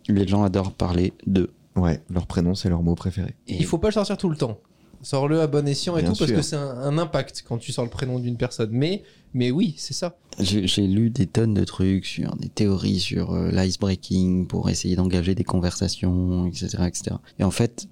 Les 0.08 0.26
gens 0.26 0.42
adorent 0.42 0.72
parler 0.72 1.12
d'eux. 1.26 1.50
Ouais, 1.76 2.02
leur 2.10 2.26
prénom, 2.26 2.54
c'est 2.54 2.68
leur 2.68 2.82
mot 2.82 2.94
préféré. 2.94 3.34
Et- 3.46 3.56
Il 3.56 3.64
faut 3.66 3.78
pas 3.78 3.88
le 3.88 3.92
sortir 3.94 4.16
tout 4.16 4.28
le 4.30 4.36
temps. 4.36 4.58
Sors-le 5.06 5.40
à 5.40 5.46
bon 5.46 5.68
escient 5.68 5.96
et 5.96 6.02
Bien 6.02 6.10
tout 6.12 6.18
parce 6.18 6.32
que 6.32 6.42
c'est 6.42 6.56
un, 6.56 6.66
un 6.68 6.98
impact 6.98 7.44
quand 7.46 7.58
tu 7.58 7.70
sors 7.70 7.84
le 7.84 7.90
prénom 7.90 8.18
d'une 8.18 8.36
personne. 8.36 8.70
Mais, 8.72 9.04
mais 9.34 9.52
oui, 9.52 9.74
c'est 9.78 9.94
ça. 9.94 10.16
J'ai 10.40 10.84
lu 10.88 11.10
des 11.10 11.28
tonnes 11.28 11.54
de 11.54 11.62
trucs 11.62 12.04
sur 12.06 12.34
des 12.34 12.48
théories 12.48 12.98
sur 12.98 13.32
euh, 13.32 13.50
l'icebreaking 13.52 14.48
pour 14.48 14.68
essayer 14.68 14.96
d'engager 14.96 15.36
des 15.36 15.44
conversations, 15.44 16.46
etc., 16.48 16.66
etc. 16.88 17.16
Et 17.38 17.44
en 17.44 17.52
fait, 17.52 17.86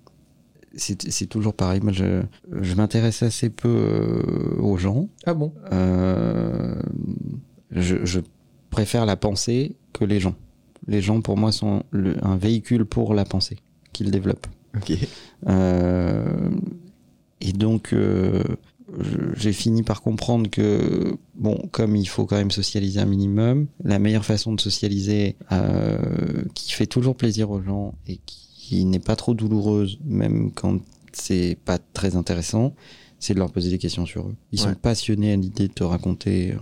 c'est 0.75 1.09
c'est 1.09 1.27
toujours 1.27 1.55
pareil. 1.55 1.81
Moi, 1.81 1.93
je, 1.93 2.23
je 2.61 2.75
m'intéresse 2.75 3.23
assez 3.23 3.49
peu 3.49 3.69
euh, 3.69 4.57
aux 4.61 4.77
gens. 4.77 5.09
Ah 5.25 5.35
bon? 5.35 5.53
Euh, 5.73 6.75
je, 7.71 8.05
je 8.05 8.19
préfère 8.71 9.07
la 9.07 9.15
pensée 9.17 9.77
que 9.93 10.05
les 10.05 10.19
gens. 10.19 10.35
Les 10.89 11.01
gens, 11.01 11.21
pour 11.21 11.37
moi, 11.37 11.53
sont 11.53 11.85
le- 11.93 12.17
un 12.27 12.37
véhicule 12.37 12.85
pour 12.87 13.15
la 13.15 13.25
pensée 13.25 13.59
qu'ils 13.93 14.11
développent. 14.11 14.49
Ok. 14.77 14.93
Euh, 15.49 16.51
et 17.45 17.53
donc, 17.53 17.93
euh, 17.93 18.43
j'ai 19.37 19.53
fini 19.53 19.83
par 19.83 20.03
comprendre 20.03 20.49
que, 20.51 21.17
bon, 21.35 21.69
comme 21.73 21.97
il 21.97 22.07
faut 22.07 22.27
quand 22.27 22.37
même 22.37 22.51
socialiser 22.51 23.01
un 23.01 23.07
minimum, 23.07 23.67
la 23.85 23.99
meilleure 23.99 24.25
façon 24.25 24.53
de 24.53 24.61
socialiser, 24.61 25.37
euh, 25.53 25.99
qui 26.55 26.73
fait 26.73 26.87
toujours 26.87 27.17
plaisir 27.17 27.51
aux 27.51 27.63
gens 27.63 27.95
et 28.07 28.19
qui 28.25 28.85
n'est 28.85 28.99
pas 28.99 29.17
trop 29.17 29.35
douloureuse, 29.35 29.99
même 30.05 30.51
quand 30.53 30.79
c'est 31.13 31.57
pas 31.65 31.79
très 31.79 32.17
intéressant, 32.17 32.75
c'est 33.19 33.35
de 33.35 33.39
leur 33.39 33.51
poser 33.53 33.71
des 33.71 33.79
questions 33.79 34.07
sur 34.07 34.27
eux. 34.29 34.35
Ils 34.53 34.61
Ouais. 34.61 34.69
sont 34.69 34.75
passionnés 34.75 35.33
à 35.33 35.37
l'idée 35.37 35.69
de 35.69 35.73
te 35.73 35.85
raconter 35.85 36.53
euh, 36.53 36.57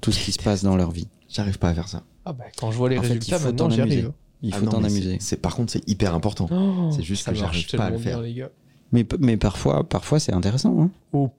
tout 0.00 0.12
ce 0.12 0.22
qui 0.24 0.32
se 0.32 0.42
passe 0.42 0.62
dans 0.62 0.76
leur 0.76 0.90
vie. 0.90 1.08
J'arrive 1.28 1.58
pas 1.58 1.68
à 1.70 1.74
faire 1.74 1.88
ça. 1.88 2.02
Ah 2.24 2.32
bah 2.32 2.44
quand 2.58 2.70
je 2.70 2.76
vois 2.76 2.88
les 2.90 2.98
En 2.98 3.02
résultats, 3.02 3.36
il 3.36 3.38
faut 3.38 3.46
maintenant 3.46 3.68
t'en 3.68 3.74
j'y 3.74 3.80
amuser. 3.80 3.98
arrive. 3.98 4.12
Il 4.42 4.50
Ah 4.54 4.56
faut 4.58 4.66
t'en 4.66 4.80
c'est- 4.80 4.86
amuser. 4.86 5.16
C'est 5.20 5.40
par 5.40 5.54
contre 5.56 5.72
c'est 5.72 5.88
hyper 5.88 6.14
important. 6.14 6.48
Oh, 6.50 6.90
C'est 6.94 7.02
juste 7.02 7.26
que 7.28 7.34
j'arrive 7.34 7.66
pas 7.76 7.84
à 7.84 7.90
le 7.90 7.98
faire. 7.98 8.18
bien, 8.20 8.26
les 8.28 8.34
gars. 8.34 8.50
Mais, 8.92 9.06
mais 9.20 9.36
parfois, 9.36 9.88
parfois 9.88 10.18
c'est 10.18 10.32
intéressant. 10.32 10.80
hein. 10.82 10.90
Oh, 11.12 11.30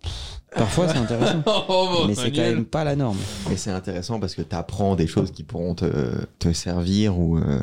Parfois, 0.55 0.87
c'est 0.89 0.97
intéressant. 0.97 1.43
Oh, 1.69 2.03
mais 2.07 2.15
c'est 2.15 2.31
quand 2.31 2.41
même 2.41 2.65
pas 2.65 2.83
la 2.83 2.95
norme. 2.95 3.17
Mais 3.49 3.55
c'est 3.57 3.71
intéressant 3.71 4.19
parce 4.19 4.35
que 4.35 4.41
tu 4.41 4.55
apprends 4.55 4.95
des 4.95 5.07
choses 5.07 5.31
qui 5.31 5.43
pourront 5.43 5.75
te, 5.75 5.85
te 6.39 6.51
servir 6.51 7.17
ou. 7.17 7.37
euh, 7.37 7.59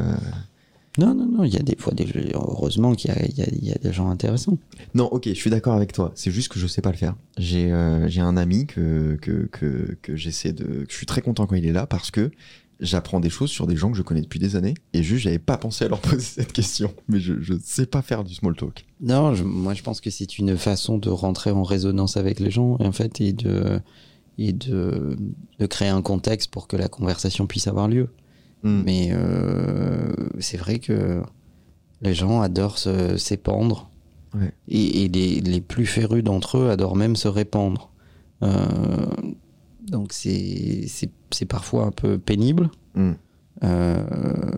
Non, 0.99 1.15
non, 1.15 1.27
non, 1.27 1.45
il 1.45 1.53
y 1.53 1.59
a 1.59 1.63
des 1.63 1.77
fois 1.77 1.93
des 1.93 2.07
heureusement 2.35 2.95
qu'il 2.95 3.11
y 3.11 3.15
a, 3.15 3.25
il 3.27 3.63
y 3.65 3.67
y 3.69 3.73
a 3.73 3.79
des 3.79 3.93
gens 3.93 4.09
intéressants. 4.11 4.57
Non, 4.95 5.05
ok, 5.07 5.25
je 5.29 5.35
suis 5.35 5.51
d'accord 5.51 5.75
avec 5.75 5.93
toi. 5.93 6.13
C'est 6.15 6.31
juste 6.31 6.49
que 6.51 6.59
je 6.59 6.67
sais 6.67 6.81
pas 6.83 6.91
le 6.91 6.97
faire. 6.97 7.15
J'ai 7.37 7.71
euh, 7.73 8.09
j'ai 8.09 8.21
un 8.23 8.37
ami 8.39 8.67
que, 8.67 9.19
que, 9.21 9.49
que, 9.53 9.97
que 10.01 10.17
j'essaie 10.17 10.53
de. 10.53 10.65
que 10.65 10.87
je 10.91 10.97
suis 10.97 11.07
très 11.07 11.21
content 11.21 11.47
quand 11.47 11.57
il 11.57 11.67
est 11.67 11.73
là 11.73 11.87
parce 11.87 12.11
que 12.11 12.31
j'apprends 12.81 13.21
des 13.21 13.31
choses 13.31 13.51
sur 13.51 13.67
des 13.67 13.77
gens 13.77 13.91
que 13.91 13.97
je 13.97 14.03
connais 14.03 14.21
depuis 14.21 14.39
des 14.39 14.55
années 14.57 14.75
et 14.93 15.03
juste 15.03 15.23
j'avais 15.25 15.39
pas 15.41 15.57
pensé 15.57 15.85
à 15.85 15.89
leur 15.89 16.01
poser 16.03 16.21
cette 16.21 16.53
question. 16.53 16.93
Mais 17.09 17.19
je, 17.21 17.35
je 17.41 17.55
sais 17.63 17.87
pas 17.87 18.03
faire 18.03 18.23
du 18.25 18.35
small 18.35 18.55
talk. 18.57 18.87
Non, 19.01 19.35
je- 19.35 19.45
moi 19.45 19.75
je 19.75 19.83
pense 19.83 20.01
que 20.01 20.11
c'est 20.11 20.39
une 20.39 20.57
façon 20.57 20.99
de 20.99 21.11
rentrer 21.11 21.51
en 21.51 21.63
résonance 21.65 22.17
avec 22.17 22.39
les 22.41 22.51
gens 22.51 22.77
en 22.81 22.93
fait 22.93 23.21
et 23.21 23.33
de 23.33 23.81
et 24.41 24.53
de, 24.53 25.17
de 25.59 25.67
créer 25.67 25.89
un 25.89 26.01
contexte 26.03 26.51
pour 26.53 26.69
que 26.69 26.77
la 26.77 26.87
conversation 26.89 27.47
puisse 27.49 27.67
avoir 27.67 27.89
lieu. 27.89 28.09
Hmm. 28.63 28.83
Mais 28.85 29.09
euh, 29.13 30.13
c'est 30.39 30.57
vrai 30.57 30.79
que 30.79 31.23
les 32.03 32.15
gens 32.15 32.41
adorent 32.41 32.79
se- 32.79 33.17
s'épandre 33.17 33.91
Ouais. 34.35 34.53
et, 34.69 35.05
et 35.05 35.09
les, 35.09 35.41
les 35.41 35.61
plus 35.63 35.87
férus 35.87 36.23
d'entre 36.23 36.59
eux 36.59 36.69
adorent 36.71 36.97
même 36.97 37.17
se 37.17 37.29
répandre. 37.29 37.91
Euh, 38.43 39.07
donc 39.91 40.13
c'est 40.13 41.47
parfois 41.49 41.85
un 41.87 41.91
peu 41.93 42.19
pénible, 42.19 42.71
Hmm. 42.95 43.13
euh, 43.65 44.57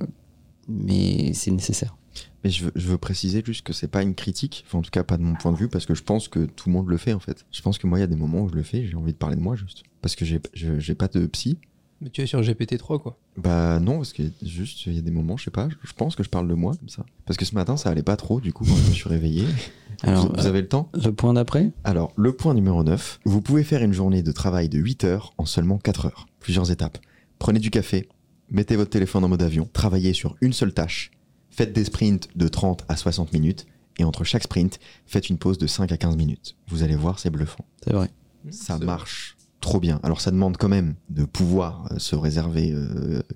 mais 0.69 1.33
c'est 1.35 1.51
nécessaire. 1.51 1.97
Mais 2.43 2.51
je 2.51 2.65
veux, 2.65 2.73
je 2.75 2.89
veux 2.89 2.99
préciser 2.99 3.43
juste 3.45 3.67
que 3.67 3.73
c'est 3.73 3.89
pas 3.89 4.03
une 4.03 4.15
critique, 4.15 4.65
enfin 4.67 4.79
en 4.79 4.83
tout 4.83 4.91
cas 4.91 5.03
pas 5.05 5.17
de 5.19 5.23
mon 5.23 5.35
point 5.35 5.53
de 5.53 5.57
vue, 5.59 5.69
parce 5.69 5.85
que 5.87 5.95
je 5.95 6.03
pense 6.03 6.29
que 6.29 6.47
tout 6.47 6.69
le 6.71 6.75
monde 6.75 6.89
le 6.89 6.97
fait 6.97 7.13
en 7.13 7.21
fait. 7.21 7.45
Je 7.53 7.61
pense 7.61 7.77
que 7.79 7.87
moi 7.87 7.99
il 7.99 8.01
y 8.01 8.05
a 8.05 8.09
des 8.09 8.17
moments 8.17 8.43
où 8.43 8.49
je 8.49 8.55
le 8.55 8.63
fais, 8.63 8.87
j'ai 8.87 8.97
envie 8.97 9.13
de 9.13 9.19
parler 9.19 9.37
de 9.37 9.41
moi 9.43 9.57
juste. 9.57 9.83
Parce 10.01 10.17
que 10.17 10.25
j'ai 10.25 10.95
pas 10.95 11.09
de 11.09 11.27
psy. 11.27 11.59
Mais 12.01 12.09
tu 12.09 12.23
es 12.23 12.27
sur 12.27 12.41
GPT-3, 12.41 13.01
quoi. 13.01 13.19
Bah 13.37 13.79
non, 13.79 13.97
parce 13.99 14.15
que 14.15 14.23
juste 14.43 14.87
il 14.87 14.95
y 14.95 14.99
a 14.99 15.03
des 15.03 15.11
moments, 15.11 15.37
je 15.37 15.45
sais 15.45 15.51
pas, 15.51 15.69
je 15.69 15.93
pense 15.93 16.17
que 16.17 16.23
je 16.23 16.31
parle 16.31 16.49
de 16.49 16.55
moi 16.55 16.75
comme 16.77 16.89
ça. 16.89 17.05
Parce 17.27 17.37
que 17.37 17.45
ce 17.45 17.55
matin 17.55 17.77
ça 17.77 17.91
allait 17.91 18.03
pas 18.03 18.17
trop, 18.17 18.41
du 18.41 18.53
coup 18.53 18.65
quand 18.65 18.77
je 18.77 18.89
me 18.89 18.95
suis 18.95 19.09
réveillé. 19.09 19.45
Alors, 20.03 20.29
vous, 20.29 20.35
vous 20.35 20.47
avez 20.47 20.63
le 20.63 20.69
temps? 20.69 20.89
Le 20.95 21.13
point 21.13 21.35
d'après? 21.35 21.73
Alors, 21.85 22.13
le 22.17 22.33
point 22.33 22.55
numéro 22.55 22.83
9, 22.83 23.21
vous 23.27 23.43
pouvez 23.43 23.65
faire 23.65 23.83
une 23.83 23.93
journée 23.93 24.23
de 24.23 24.33
travail 24.33 24.71
de 24.71 24.79
8 24.79 25.05
heures 25.05 25.35
en 25.37 25.45
seulement 25.45 25.77
4 25.77 26.07
heures. 26.07 26.27
Plusieurs 26.39 26.71
étapes. 26.71 26.99
Prenez 27.39 27.59
du 27.59 27.71
café, 27.71 28.09
mettez 28.51 28.77
votre 28.77 28.91
téléphone 28.91 29.25
en 29.25 29.29
mode 29.29 29.43
avion, 29.43 29.69
travaillez 29.71 30.15
sur 30.15 30.37
une 30.41 30.55
seule 30.55 30.73
tâche, 30.73 31.11
faites 31.51 31.75
des 31.75 31.85
sprints 31.85 32.29
de 32.35 32.49
30 32.49 32.85
à 32.89 32.97
60 32.97 33.35
minutes, 33.35 33.67
et 33.99 34.05
entre 34.05 34.25
chaque 34.25 34.45
sprint, 34.45 34.81
faites 35.05 35.29
une 35.29 35.37
pause 35.37 35.59
de 35.59 35.67
5 35.67 35.93
à 35.93 35.99
15 35.99 36.17
minutes. 36.17 36.57
Vous 36.69 36.83
allez 36.83 36.97
voir, 36.97 37.19
c'est 37.19 37.29
bluffant. 37.29 37.67
C'est 37.85 37.93
vrai. 37.93 38.09
Ça 38.51 38.79
marche 38.79 39.37
trop 39.61 39.81
bien. 39.81 40.01
Alors, 40.03 40.21
ça 40.21 40.31
demande 40.31 40.57
quand 40.57 40.69
même 40.69 40.95
de 41.09 41.25
pouvoir 41.25 41.89
euh, 41.91 41.99
se 41.99 42.17
réserver 42.17 42.75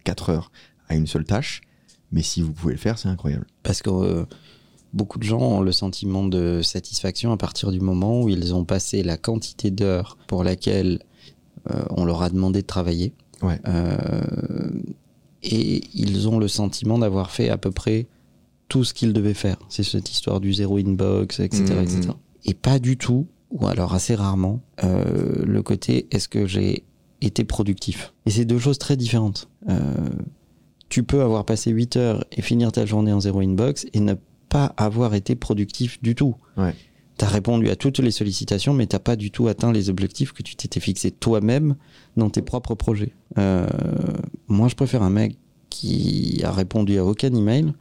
4 0.05 0.31
heures 0.31 0.53
à 0.89 0.95
une 0.95 1.07
seule 1.07 1.25
tâche, 1.25 1.63
mais 2.13 2.23
si 2.23 2.43
vous 2.43 2.53
pouvez 2.53 2.75
le 2.75 2.79
faire, 2.79 2.99
c'est 2.99 3.09
incroyable. 3.09 3.47
Parce 3.63 3.83
que 3.83 3.91
euh, 3.91 4.25
beaucoup 4.93 5.19
de 5.19 5.25
gens 5.25 5.41
ont 5.41 5.61
le 5.61 5.73
sentiment 5.73 6.27
de 6.27 6.61
satisfaction 6.63 7.33
à 7.33 7.37
partir 7.37 7.73
du 7.73 7.81
moment 7.81 8.23
où 8.23 8.29
ils 8.29 8.55
ont 8.55 8.65
passé 8.65 9.03
la 9.03 9.17
quantité 9.17 9.71
d'heures 9.71 10.17
pour 10.29 10.45
laquelle 10.45 11.01
euh, 11.71 11.85
on 11.91 12.05
leur 12.05 12.23
a 12.23 12.31
demandé 12.31 12.63
de 12.63 12.67
travailler. 12.67 13.13
Ouais. 13.43 13.61
Euh, 13.67 14.71
et 15.43 15.83
ils 15.93 16.29
ont 16.29 16.39
le 16.39 16.49
sentiment 16.49 16.99
d'avoir 16.99 17.31
fait 17.31 17.51
à 17.51 17.59
peu 17.59 17.71
près 17.71 18.07
tout 18.69 18.85
ce 18.85 18.95
qu'ils 18.95 19.13
devaient 19.13 19.35
faire. 19.35 19.59
C'est 19.69 19.83
cette 19.83 20.11
histoire 20.11 20.41
du 20.41 20.53
zéro 20.53 20.79
inbox, 20.79 21.41
etc. 21.41 21.65
Etc. 21.83 22.09
Et 22.45 22.55
pas 22.55 22.79
du 22.79 22.97
tout, 22.97 23.27
ou 23.55 23.67
alors 23.67 23.95
assez 23.95 24.15
rarement, 24.15 24.61
euh, 24.83 25.43
le 25.45 25.63
côté 25.63 26.07
est-ce 26.11 26.29
que 26.29 26.47
j'ai 26.47 26.85
été 27.21 27.45
productif? 27.45 28.13
Et 28.27 28.31
c'est 28.31 28.45
deux 28.45 28.59
choses 28.59 28.79
très 28.79 28.97
différentes. 28.97 29.49
Euh, 29.69 29.79
tu 30.89 31.03
peux 31.03 31.23
avoir 31.23 31.45
passé 31.45 31.71
8 31.71 31.97
heures 31.97 32.25
et 32.33 32.43
finir 32.43 32.73
ta 32.73 32.85
journée 32.85 33.13
en 33.13 33.21
zéro 33.21 33.41
inbox 33.41 33.87
et 33.93 34.01
ne 34.01 34.15
pas 34.49 34.75
avoir 34.77 35.15
été 35.15 35.35
productif 35.35 36.03
du 36.03 36.15
tout. 36.15 36.37
Ouais. 36.57 36.75
T'as 37.17 37.29
répondu 37.29 37.71
à 37.71 37.77
toutes 37.77 38.01
les 38.01 38.11
sollicitations, 38.11 38.75
mais 38.75 38.87
t'as 38.87 38.99
pas 38.99 39.15
du 39.15 39.31
tout 39.31 39.47
atteint 39.47 39.73
les 39.73 39.89
objectifs 39.89 40.33
que 40.33 40.43
tu 40.43 40.57
t'étais 40.57 40.81
fixé 40.81 41.13
toi-même 41.13 41.77
dans 42.17 42.29
tes 42.29 42.43
propres 42.43 42.75
projets. 42.75 43.13
Euh, 43.39 43.67
moi, 44.49 44.67
je 44.67 44.75
préfère 44.75 45.03
un 45.03 45.11
mec 45.11 45.37
qui 45.71 46.41
a 46.45 46.51
répondu 46.51 46.99
à 46.99 47.05
aucun 47.05 47.33
email, 47.33 47.73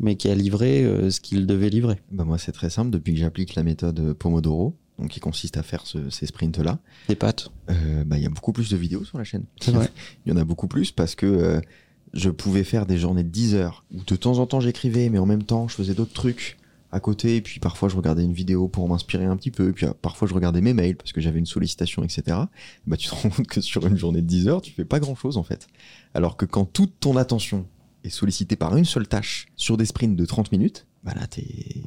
mais 0.00 0.16
qui 0.16 0.28
a 0.28 0.34
livré 0.34 0.84
euh, 0.84 1.10
ce 1.10 1.20
qu'il 1.20 1.46
devait 1.46 1.70
livrer. 1.70 1.98
Bah 2.12 2.24
moi, 2.24 2.36
c'est 2.36 2.52
très 2.52 2.68
simple. 2.68 2.90
Depuis 2.90 3.14
que 3.14 3.20
j'applique 3.20 3.54
la 3.54 3.62
méthode 3.62 4.12
Pomodoro, 4.12 4.74
donc 4.98 5.10
qui 5.10 5.20
consiste 5.20 5.56
à 5.56 5.62
faire 5.62 5.86
ce- 5.86 6.10
ces 6.10 6.26
sprints-là, 6.26 6.78
Des 7.08 7.16
pattes. 7.16 7.50
Euh, 7.70 8.04
bah, 8.04 8.16
il 8.16 8.22
y 8.22 8.26
a 8.26 8.30
beaucoup 8.30 8.52
plus 8.52 8.70
de 8.70 8.76
vidéos 8.76 9.04
sur 9.04 9.18
la 9.18 9.24
chaîne. 9.24 9.44
C'est 9.60 9.72
vrai. 9.72 9.90
Il 10.24 10.30
y 10.30 10.32
en 10.32 10.36
a 10.36 10.44
beaucoup 10.44 10.68
plus 10.68 10.92
parce 10.92 11.14
que 11.14 11.26
euh, 11.26 11.60
je 12.12 12.30
pouvais 12.30 12.62
faire 12.64 12.86
des 12.86 12.96
journées 12.98 13.24
de 13.24 13.28
10 13.28 13.54
heures 13.56 13.84
où 13.92 14.02
de 14.04 14.16
temps 14.16 14.38
en 14.38 14.46
temps 14.46 14.60
j'écrivais, 14.60 15.08
mais 15.08 15.18
en 15.18 15.26
même 15.26 15.42
temps 15.42 15.66
je 15.68 15.74
faisais 15.74 15.94
d'autres 15.94 16.12
trucs 16.12 16.56
à 16.92 17.00
côté. 17.00 17.34
Et 17.36 17.40
puis 17.40 17.58
parfois 17.58 17.88
je 17.88 17.96
regardais 17.96 18.22
une 18.22 18.32
vidéo 18.34 18.68
pour 18.68 18.88
m'inspirer 18.88 19.24
un 19.24 19.36
petit 19.36 19.50
peu. 19.50 19.70
Et 19.70 19.72
puis 19.72 19.86
euh, 19.86 19.92
parfois 20.00 20.28
je 20.28 20.34
regardais 20.34 20.60
mes 20.60 20.74
mails 20.74 20.96
parce 20.96 21.12
que 21.12 21.20
j'avais 21.20 21.40
une 21.40 21.46
sollicitation, 21.46 22.04
etc. 22.04 22.38
Bah, 22.86 22.96
tu 22.96 23.08
te 23.08 23.14
rends 23.16 23.30
compte 23.30 23.48
que 23.48 23.60
sur 23.60 23.84
une 23.86 23.96
journée 23.96 24.22
de 24.22 24.26
10 24.28 24.46
heures, 24.46 24.62
tu 24.62 24.70
fais 24.72 24.84
pas 24.84 25.00
grand 25.00 25.16
chose 25.16 25.36
en 25.38 25.42
fait. 25.42 25.66
Alors 26.14 26.36
que 26.36 26.44
quand 26.46 26.66
toute 26.66 27.00
ton 27.00 27.16
attention 27.16 27.66
est 28.04 28.10
sollicitée 28.10 28.54
par 28.54 28.76
une 28.76 28.84
seule 28.84 29.08
tâche 29.08 29.46
sur 29.56 29.76
des 29.76 29.86
sprints 29.86 30.14
de 30.14 30.24
30 30.24 30.52
minutes, 30.52 30.86
bah 31.02 31.14
là 31.16 31.26
t'es 31.26 31.82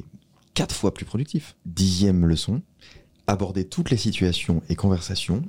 quatre 0.58 0.74
fois 0.74 0.92
plus 0.92 1.04
productif. 1.04 1.54
Dixième 1.66 2.26
leçon, 2.26 2.62
aborder 3.28 3.64
toutes 3.64 3.92
les 3.92 3.96
situations 3.96 4.60
et 4.68 4.74
conversations 4.74 5.42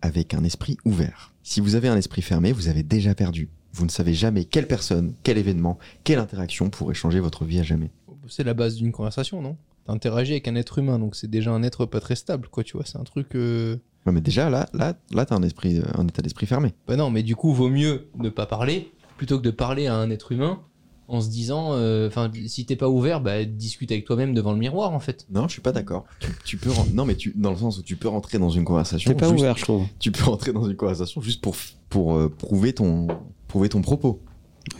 avec 0.00 0.32
un 0.32 0.42
esprit 0.42 0.78
ouvert. 0.86 1.34
Si 1.42 1.60
vous 1.60 1.74
avez 1.74 1.88
un 1.88 1.98
esprit 1.98 2.22
fermé, 2.22 2.50
vous 2.50 2.68
avez 2.68 2.82
déjà 2.82 3.14
perdu. 3.14 3.50
Vous 3.74 3.84
ne 3.84 3.90
savez 3.90 4.14
jamais 4.14 4.46
quelle 4.46 4.66
personne, 4.66 5.12
quel 5.22 5.36
événement, 5.36 5.78
quelle 6.02 6.18
interaction 6.18 6.70
pourrait 6.70 6.94
changer 6.94 7.20
votre 7.20 7.44
vie 7.44 7.60
à 7.60 7.62
jamais. 7.62 7.90
C'est 8.26 8.42
la 8.42 8.54
base 8.54 8.76
d'une 8.76 8.90
conversation, 8.90 9.42
non? 9.42 9.58
T'interagis 9.84 10.32
avec 10.32 10.48
un 10.48 10.54
être 10.56 10.78
humain, 10.78 10.98
donc 10.98 11.14
c'est 11.14 11.28
déjà 11.28 11.50
un 11.50 11.62
être 11.62 11.84
pas 11.84 12.00
très 12.00 12.16
stable, 12.16 12.48
quoi, 12.48 12.64
tu 12.64 12.78
vois. 12.78 12.86
C'est 12.86 12.96
un 12.96 13.04
truc. 13.04 13.34
euh, 13.34 13.76
Ouais, 14.06 14.12
mais 14.12 14.22
déjà 14.22 14.48
là, 14.48 14.66
là, 14.72 14.96
là, 15.12 15.26
t'as 15.26 15.34
un 15.36 15.42
esprit, 15.42 15.82
un 15.94 16.06
état 16.06 16.22
d'esprit 16.22 16.46
fermé. 16.46 16.72
Bah 16.88 16.96
non, 16.96 17.10
mais 17.10 17.22
du 17.22 17.36
coup, 17.36 17.52
vaut 17.52 17.68
mieux 17.68 18.08
ne 18.16 18.30
pas 18.30 18.46
parler 18.46 18.90
plutôt 19.18 19.36
que 19.36 19.42
de 19.44 19.50
parler 19.50 19.88
à 19.88 19.94
un 19.96 20.08
être 20.08 20.32
humain 20.32 20.62
en 21.08 21.20
se 21.20 21.28
disant, 21.28 21.72
euh, 21.72 22.08
enfin, 22.08 22.30
si 22.46 22.64
t'es 22.66 22.76
pas 22.76 22.88
ouvert, 22.88 23.20
bah 23.20 23.44
discute 23.44 23.90
avec 23.92 24.04
toi-même 24.04 24.32
devant 24.34 24.52
le 24.52 24.58
miroir, 24.58 24.92
en 24.92 25.00
fait. 25.00 25.26
Non, 25.30 25.46
je 25.48 25.52
suis 25.52 25.62
pas 25.62 25.72
d'accord. 25.72 26.04
Tu, 26.20 26.28
tu 26.44 26.56
peux, 26.56 26.70
non, 26.92 27.04
mais 27.04 27.14
tu, 27.16 27.32
dans 27.36 27.50
le 27.50 27.56
sens 27.56 27.78
où 27.78 27.82
tu 27.82 27.96
peux 27.96 28.08
rentrer 28.08 28.38
dans 28.38 28.50
une 28.50 28.64
conversation. 28.64 29.10
C'est 29.10 29.14
pas 29.18 29.28
juste- 29.28 29.38
ouvert, 29.40 29.56
je 29.56 29.62
trouve. 29.64 29.86
Tu 29.98 30.10
peux 30.12 30.24
rentrer 30.24 30.52
dans 30.52 30.68
une 30.68 30.76
conversation 30.76 31.20
juste 31.20 31.40
pour 31.42 31.56
pour 31.90 32.14
euh, 32.16 32.28
prouver 32.28 32.72
ton 32.72 33.06
prouver 33.48 33.68
ton 33.68 33.82
propos. 33.82 34.20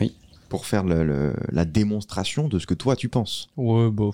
Oui. 0.01 0.15
Pour 0.49 0.65
faire 0.65 0.83
le- 0.83 1.03
le- 1.03 1.33
la 1.51 1.65
démonstration 1.65 2.47
de 2.47 2.59
ce 2.59 2.65
que 2.67 2.73
toi 2.73 2.95
tu 2.95 3.09
penses. 3.09 3.47
Ouais, 3.57 3.89
bah. 3.91 4.09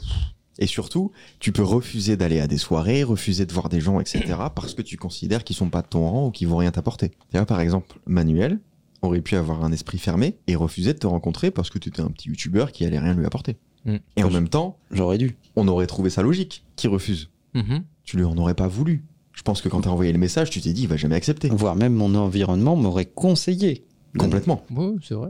Et 0.59 0.68
surtout, 0.68 1.12
tu 1.39 1.51
peux 1.51 1.64
refuser 1.64 2.18
d'aller 2.18 2.39
à 2.39 2.45
des 2.47 2.57
soirées, 2.57 3.03
refuser 3.03 3.45
de 3.45 3.53
voir 3.53 3.68
des 3.70 3.80
gens, 3.80 3.99
etc. 3.99 4.22
parce 4.53 4.74
que 4.76 4.82
tu 4.84 4.95
considères 4.97 5.43
qu'ils 5.43 5.55
sont 5.55 5.70
pas 5.70 5.82
de 5.82 5.88
ton 5.88 6.07
rang 6.07 6.28
ou 6.28 6.32
qu'ils 6.32 6.47
vont 6.47 6.57
rien 6.57 6.72
t'apporter. 6.72 7.09
Tu 7.32 7.38
vois, 7.38 7.45
par 7.45 7.62
exemple, 7.62 7.97
Manuel 8.05 8.59
aurait 9.02 9.22
pu 9.22 9.36
avoir 9.36 9.64
un 9.64 9.72
esprit 9.72 9.97
fermé 9.97 10.38
et 10.47 10.56
refuser 10.56 10.93
de 10.93 10.99
te 10.99 11.08
rencontrer 11.08 11.52
parce 11.52 11.70
que 11.70 11.80
tu 11.80 11.89
étais 11.89 12.02
un 12.02 12.10
petit 12.12 12.30
youtubeur 12.30 12.72
qui 12.72 12.86
allait 12.86 12.99
rien 12.99 13.14
lui 13.14 13.26
apporter. 13.26 13.58
Mm. 13.86 13.95
Et 14.18 14.24
en 14.24 14.30
même 14.30 14.47
temps, 14.49 14.78
J'aurais 14.91 15.18
dû. 15.18 15.38
on 15.56 15.68
aurait 15.68 15.88
trouvé 15.88 16.10
ça 16.10 16.22
logique 16.22 16.64
qu'il 16.76 16.89
refuse. 16.89 17.30
Mhm. 17.54 17.84
Tu 18.04 18.18
lui 18.18 18.24
en 18.24 18.38
aurais 18.38 18.54
pas 18.54 18.68
voulu. 18.68 19.04
Je 19.34 19.41
pense 19.41 19.62
que 19.62 19.70
quand 19.70 19.82
t'as 19.82 19.89
envoyé 19.89 20.12
le 20.14 20.20
message, 20.20 20.49
tu 20.49 20.62
t'es 20.62 20.74
dit, 20.74 20.84
il 20.84 20.88
va 20.88 20.97
jamais 20.97 21.16
accepter. 21.16 21.49
Voire 21.49 21.76
même 21.76 21.93
mon 21.93 22.14
environnement 22.16 22.76
m'aurait 22.76 23.06
conseillé. 23.06 23.86
Complètement. 24.18 24.66
Ouais, 24.72 24.91
c'est 25.02 25.14
vrai. 25.16 25.30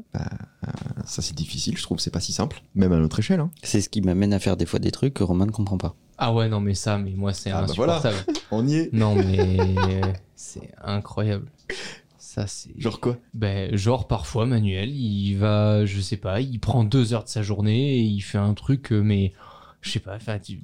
Ça, 1.05 1.21
c'est 1.21 1.35
difficile, 1.35 1.77
je 1.77 1.83
trouve, 1.83 1.99
c'est 1.99 2.09
pas 2.09 2.19
si 2.19 2.33
simple. 2.33 2.63
Même 2.75 2.91
à 2.91 2.97
notre 2.97 3.19
échelle. 3.19 3.39
Hein. 3.39 3.51
C'est 3.61 3.79
ce 3.79 3.89
qui 3.89 4.01
m'amène 4.01 4.33
à 4.33 4.39
faire 4.39 4.57
des 4.57 4.65
fois 4.65 4.79
des 4.79 4.91
trucs 4.91 5.13
que 5.13 5.23
Romain 5.23 5.45
ne 5.45 5.51
comprend 5.51 5.77
pas. 5.77 5.95
Ah 6.17 6.33
ouais, 6.33 6.49
non, 6.49 6.59
mais 6.59 6.73
ça, 6.73 6.97
mais 6.97 7.11
moi, 7.11 7.31
c'est 7.33 7.51
Ah 7.51 7.61
bah 7.61 7.73
voilà. 7.75 7.97
insupportable. 7.97 8.39
On 8.51 8.67
y 8.67 8.75
est. 8.75 8.89
non, 8.93 9.15
mais 9.15 10.01
c'est 10.35 10.71
incroyable. 10.83 11.45
Ça, 12.33 12.47
c'est. 12.47 12.71
Genre 12.79 13.01
quoi? 13.01 13.17
Ben, 13.33 13.75
genre, 13.75 14.07
parfois, 14.07 14.45
Manuel, 14.45 14.89
il 14.89 15.35
va, 15.35 15.85
je 15.85 15.99
sais 15.99 16.15
pas, 16.15 16.39
il 16.39 16.61
prend 16.61 16.85
deux 16.85 17.13
heures 17.13 17.25
de 17.25 17.29
sa 17.29 17.41
journée 17.41 17.97
et 17.97 18.03
il 18.03 18.21
fait 18.21 18.37
un 18.37 18.53
truc, 18.53 18.93
euh, 18.93 19.01
mais. 19.01 19.33
Je 19.81 19.89
sais 19.91 19.99
pas, 19.99 20.17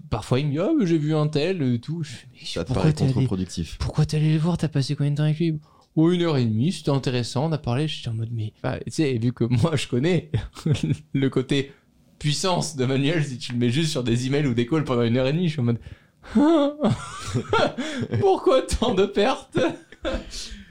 parfois 0.09 0.39
il 0.39 0.45
me 0.47 0.51
dit, 0.51 0.59
ah, 0.59 0.69
mais 0.79 0.85
j'ai 0.87 0.97
vu 0.97 1.13
un 1.13 1.27
tel, 1.27 1.61
et 1.61 1.79
tout. 1.81 2.03
Je 2.03 2.11
fais, 2.11 2.27
mais 2.31 2.39
Ça 2.45 2.63
te 2.63 2.71
paraît 2.71 2.93
contre-productif. 2.93 3.75
pourquoi 3.81 4.05
t'es 4.05 4.15
allé 4.15 4.31
le 4.31 4.39
voir? 4.39 4.57
T'as 4.57 4.69
passé 4.69 4.95
combien 4.95 5.11
de 5.11 5.17
temps 5.17 5.23
avec 5.23 5.39
lui? 5.39 5.59
Oh, 5.97 6.09
une 6.09 6.21
heure 6.21 6.37
et 6.37 6.45
demie, 6.45 6.71
c'était 6.71 6.91
intéressant, 6.91 7.47
on 7.47 7.51
a 7.51 7.57
parlé, 7.57 7.89
j'étais 7.89 8.07
en 8.07 8.13
mode, 8.13 8.29
mais, 8.31 8.53
enfin, 8.63 8.77
tu 8.85 8.91
sais, 8.91 9.17
vu 9.17 9.33
que 9.33 9.43
moi 9.43 9.75
je 9.75 9.89
connais 9.89 10.31
le 11.13 11.29
côté 11.29 11.73
puissance 12.17 12.77
de 12.77 12.85
Manuel, 12.85 13.25
si 13.25 13.39
tu 13.39 13.51
le 13.51 13.57
mets 13.57 13.71
juste 13.71 13.91
sur 13.91 14.05
des 14.05 14.25
emails 14.27 14.47
ou 14.47 14.53
des 14.53 14.67
calls 14.67 14.85
pendant 14.85 15.03
une 15.03 15.17
heure 15.17 15.27
et 15.27 15.33
demie, 15.33 15.47
je 15.49 15.53
suis 15.53 15.59
en 15.59 15.63
mode, 15.63 15.79
pourquoi 18.21 18.61
tant 18.61 18.93
de 18.93 19.05
pertes? 19.05 19.59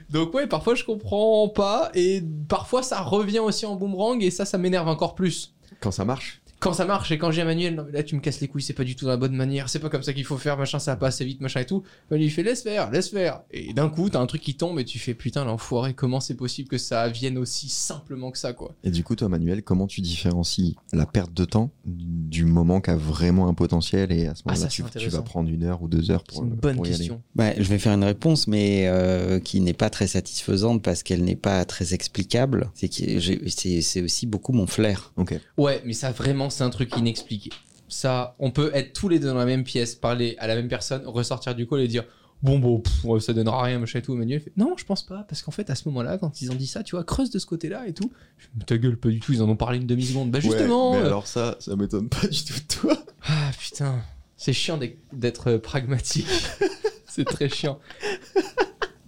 Donc 0.09 0.33
ouais, 0.33 0.47
parfois 0.47 0.75
je 0.75 0.83
comprends 0.83 1.49
pas, 1.49 1.91
et 1.93 2.23
parfois 2.47 2.83
ça 2.83 3.01
revient 3.01 3.39
aussi 3.39 3.65
en 3.65 3.75
boomerang, 3.75 4.21
et 4.21 4.31
ça, 4.31 4.45
ça 4.45 4.57
m'énerve 4.57 4.87
encore 4.87 5.15
plus. 5.15 5.53
Quand 5.81 5.91
ça 5.91 6.05
marche 6.05 6.41
quand 6.59 6.73
ça 6.73 6.85
marche 6.85 7.11
et 7.11 7.17
quand 7.17 7.31
j'ai 7.31 7.43
Manuel, 7.43 7.75
non 7.75 7.83
mais 7.85 7.91
là 7.91 8.03
tu 8.03 8.15
me 8.15 8.21
casses 8.21 8.39
les 8.41 8.47
couilles, 8.47 8.61
c'est 8.61 8.73
pas 8.73 8.83
du 8.83 8.95
tout 8.95 9.05
dans 9.05 9.11
la 9.11 9.17
bonne 9.17 9.35
manière, 9.35 9.69
c'est 9.69 9.79
pas 9.79 9.89
comme 9.89 10.03
ça 10.03 10.13
qu'il 10.13 10.25
faut 10.25 10.37
faire, 10.37 10.57
machin, 10.57 10.79
ça 10.79 10.91
va 10.91 10.97
pas 10.97 11.07
assez 11.07 11.23
vite, 11.25 11.41
machin 11.41 11.59
et 11.61 11.65
tout. 11.65 11.83
Manuel 12.09 12.27
il 12.27 12.31
fait 12.31 12.43
laisse 12.43 12.63
faire, 12.63 12.89
laisse 12.91 13.09
faire. 13.09 13.41
Et 13.51 13.73
d'un 13.73 13.89
coup, 13.89 14.09
t'as 14.09 14.19
un 14.19 14.25
truc 14.25 14.41
qui 14.41 14.55
tombe 14.55 14.79
et 14.79 14.85
tu 14.85 14.99
fais 14.99 15.13
putain 15.13 15.45
l'enfoiré, 15.45 15.93
comment 15.93 16.19
c'est 16.19 16.35
possible 16.35 16.67
que 16.69 16.77
ça 16.77 17.07
vienne 17.09 17.37
aussi 17.37 17.69
simplement 17.69 18.31
que 18.31 18.37
ça 18.37 18.53
quoi. 18.53 18.73
Et 18.83 18.91
du 18.91 19.03
coup, 19.03 19.15
toi, 19.15 19.29
Manuel, 19.29 19.63
comment 19.63 19.87
tu 19.87 20.01
différencies 20.01 20.75
la 20.93 21.05
perte 21.05 21.33
de 21.33 21.45
temps 21.45 21.71
du 21.85 22.45
moment 22.45 22.81
qui 22.81 22.89
a 22.89 22.95
vraiment 22.95 23.47
un 23.47 23.53
potentiel 23.53 24.11
et 24.11 24.27
à 24.27 24.35
ce 24.35 24.43
Ah, 24.45 24.51
moment-là, 24.53 24.67
tu, 24.67 25.09
vas 25.09 25.21
prendre 25.21 25.49
une 25.49 25.63
heure 25.63 25.81
ou 25.81 25.87
deux 25.87 26.11
heures 26.11 26.23
C'est 26.29 26.35
pour, 26.35 26.43
une 26.43 26.49
bonne 26.55 26.75
pour 26.75 26.85
y 26.85 26.89
aller 26.89 26.97
question. 26.97 27.21
Ouais, 27.37 27.55
je 27.57 27.63
vais 27.63 27.79
faire 27.79 27.93
une 27.93 28.03
réponse, 28.03 28.47
mais 28.47 28.87
euh, 28.87 29.39
qui 29.39 29.61
n'est 29.61 29.73
pas 29.73 29.89
très 29.89 30.07
satisfaisante 30.07 30.81
parce 30.83 31.03
qu'elle 31.03 31.23
n'est 31.23 31.35
pas 31.35 31.63
très 31.65 31.93
explicable. 31.93 32.69
C'est 32.73 32.89
que 32.89 33.19
j'ai- 33.19 33.41
c'est 33.49 33.81
c'est 33.81 34.01
aussi 34.01 34.25
beaucoup 34.25 34.53
mon 34.53 34.67
flair. 34.67 35.13
Ok. 35.17 35.39
Ouais, 35.57 35.81
mais 35.85 35.93
ça 35.93 36.11
vraiment 36.11 36.46
c'est 36.49 36.63
un 36.63 36.69
truc 36.69 36.95
inexpliqué. 36.97 37.49
Ça, 37.87 38.35
on 38.39 38.51
peut 38.51 38.71
être 38.73 38.93
tous 38.93 39.07
les 39.09 39.19
deux 39.19 39.27
dans 39.27 39.35
la 39.35 39.45
même 39.45 39.63
pièce, 39.63 39.95
parler 39.95 40.35
à 40.39 40.47
la 40.47 40.55
même 40.55 40.67
personne, 40.67 41.03
ressortir 41.05 41.55
du 41.55 41.67
call 41.67 41.79
et 41.81 41.87
dire 41.87 42.03
bon 42.43 42.59
bon 42.59 42.79
pff, 42.79 43.21
ça 43.23 43.33
donnera 43.33 43.63
rien 43.63 43.79
machin 43.79 43.99
et 43.99 44.01
tout. 44.01 44.13
Emmanuel 44.13 44.41
fait 44.41 44.51
non, 44.57 44.75
je 44.77 44.85
pense 44.85 45.05
pas 45.05 45.25
parce 45.27 45.41
qu'en 45.41 45.51
fait 45.51 45.69
à 45.69 45.75
ce 45.75 45.87
moment-là 45.89 46.17
quand 46.17 46.41
ils 46.41 46.51
ont 46.51 46.55
dit 46.55 46.67
ça, 46.67 46.83
tu 46.83 46.95
vois, 46.95 47.03
creuse 47.03 47.29
de 47.31 47.39
ce 47.39 47.45
côté-là 47.45 47.87
et 47.87 47.93
tout. 47.93 48.11
Je 48.37 48.63
ta 48.65 48.77
gueule, 48.77 48.97
pas 48.97 49.09
du 49.09 49.19
tout, 49.19 49.33
ils 49.33 49.41
en 49.41 49.49
ont 49.49 49.55
parlé 49.55 49.77
une 49.79 49.87
demi 49.87 50.05
seconde. 50.05 50.31
Bah 50.31 50.39
justement. 50.39 50.91
Ouais, 50.91 50.97
mais 50.97 51.03
euh, 51.03 51.07
alors 51.07 51.27
ça, 51.27 51.55
ça 51.59 51.75
m'étonne 51.75 52.09
pas 52.09 52.27
du 52.27 52.43
tout 52.43 52.53
de 52.59 52.67
toi. 52.67 52.97
Ah 53.27 53.51
putain, 53.59 54.01
c'est 54.35 54.53
chiant 54.53 54.79
d'être- 55.13 55.57
pragmatique. 55.57 56.27
c'est 57.07 57.25
très 57.25 57.49
chiant. 57.49 57.79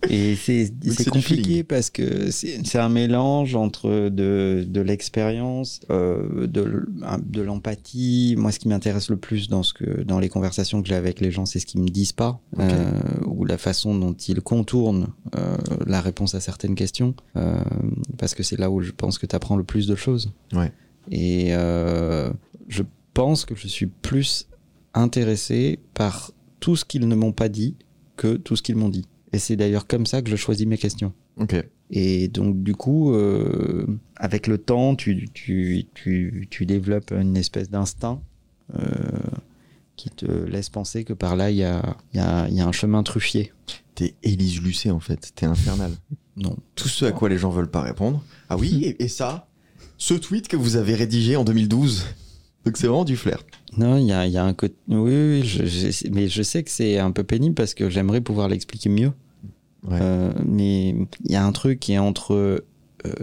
Et 0.07 0.35
c'est 0.35 0.71
compliqué 1.09 1.63
parce 1.63 1.89
que 1.89 2.31
c'est 2.31 2.79
un 2.79 2.89
mélange 2.89 3.55
entre 3.55 4.09
de, 4.09 4.65
de 4.67 4.81
l'expérience, 4.81 5.81
euh, 5.89 6.47
de, 6.47 7.41
l'empathie. 7.41 8.35
Moi, 8.37 8.51
ce 8.51 8.59
qui 8.59 8.67
m'intéresse 8.67 9.09
le 9.09 9.17
plus 9.17 9.49
dans, 9.49 9.63
ce 9.63 9.73
que, 9.73 10.03
dans 10.03 10.19
les 10.19 10.29
conversations 10.29 10.81
que 10.81 10.87
j'ai 10.87 10.95
avec 10.95 11.19
les 11.19 11.31
gens, 11.31 11.45
c'est 11.45 11.59
ce 11.59 11.65
qu'ils 11.65 11.81
me 11.81 11.89
disent 11.89 12.13
pas, 12.13 12.39
euh, 12.59 12.91
ou 13.25 13.43
la 13.45 13.57
façon 13.57 13.97
dont 13.97 14.13
ils 14.13 14.41
contournent 14.41 15.07
euh, 15.35 15.57
la 15.85 16.01
réponse 16.01 16.33
à 16.35 16.39
certaines 16.39 16.75
questions, 16.75 17.13
parce 18.17 18.35
que 18.35 18.43
c'est 18.43 18.57
là 18.57 18.69
où 18.69 18.81
je 18.81 18.91
pense 18.91 19.17
que 19.17 19.25
tu 19.25 19.35
apprends 19.35 19.57
le 19.57 19.63
plus 19.63 19.87
de 19.87 19.95
choses. 19.95 20.31
Ouais. 20.53 20.71
Et 21.11 21.49
je 21.49 22.83
pense 23.13 23.45
que 23.45 23.55
je 23.55 23.67
suis 23.67 23.87
plus 23.87 24.47
intéressé 24.93 25.79
par 25.93 26.31
tout 26.59 26.75
ce 26.75 26.85
qu'ils 26.85 27.07
ne 27.07 27.15
m'ont 27.15 27.31
pas 27.31 27.49
dit 27.49 27.75
que 28.15 28.35
tout 28.35 28.55
ce 28.55 28.61
qu'ils 28.61 28.75
m'ont 28.75 28.89
dit. 28.89 29.05
Et 29.31 29.39
c'est 29.39 29.55
d'ailleurs 29.55 29.87
comme 29.87 30.05
ça 30.05 30.21
que 30.21 30.29
je 30.29 30.35
choisis 30.35 30.65
mes 30.65 30.77
questions. 30.77 31.13
Ok. 31.37 31.55
Et 31.91 32.27
donc, 32.27 32.63
du 32.63 32.73
coup, 32.75 33.13
euh, 33.13 33.85
avec 34.15 34.47
le 34.47 34.57
temps, 34.57 34.95
tu, 34.95 35.29
tu, 35.33 35.85
tu, 35.93 36.47
tu 36.49 36.65
développes 36.65 37.11
une 37.11 37.37
espèce 37.37 37.69
d'instinct 37.69 38.21
euh, 38.75 38.83
qui 39.95 40.09
te 40.09 40.25
laisse 40.25 40.69
penser 40.69 41.03
que 41.03 41.13
par 41.13 41.35
là, 41.35 41.51
il 41.51 41.57
y 41.57 41.63
a, 41.63 41.97
y, 42.13 42.19
a, 42.19 42.47
y 42.49 42.59
a 42.59 42.67
un 42.67 42.71
chemin 42.71 43.03
truffier. 43.03 43.51
T'es 43.95 44.15
Élise 44.23 44.61
Lucet 44.61 44.91
en 44.91 44.99
fait, 44.99 45.31
t'es 45.35 45.45
infernal. 45.45 45.91
Non. 46.37 46.55
Tout 46.75 46.87
ce 46.87 47.03
à 47.03 47.11
quoi 47.11 47.27
les 47.27 47.37
gens 47.37 47.49
veulent 47.49 47.69
pas 47.69 47.81
répondre. 47.81 48.23
Ah 48.47 48.55
oui, 48.55 48.85
et, 48.85 49.03
et 49.03 49.07
ça 49.09 49.49
Ce 49.97 50.13
tweet 50.13 50.47
que 50.47 50.55
vous 50.55 50.77
avez 50.77 50.95
rédigé 50.95 51.35
en 51.35 51.43
2012 51.43 52.05
Donc 52.65 52.77
c'est 52.77 52.87
vraiment 52.87 53.05
du 53.05 53.15
flair. 53.17 53.43
Non, 53.77 53.97
il 53.97 54.05
y 54.05 54.11
a, 54.11 54.25
il 54.25 54.31
y 54.33 54.37
a 54.37 54.43
un 54.43 54.53
côté. 54.53 54.75
Oui, 54.89 55.11
oui, 55.13 55.41
je- 55.45 55.65
je- 55.65 56.09
mais 56.11 56.27
je 56.27 56.41
sais 56.43 56.63
que 56.63 56.69
c'est 56.71 56.97
un 56.99 57.11
peu 57.11 57.23
pénible 57.23 57.55
parce 57.55 57.73
que 57.73 57.89
j'aimerais 57.89 58.21
pouvoir 58.21 58.49
l'expliquer 58.49 58.89
mieux. 58.89 59.11
Ouais. 59.87 59.97
Euh, 60.01 60.31
mais 60.45 60.89
il 60.89 61.31
y 61.31 61.35
a 61.35 61.45
un 61.45 61.51
truc 61.53 61.79
qui 61.79 61.93
est 61.93 61.97
entre 61.99 62.33
euh, 62.35 62.59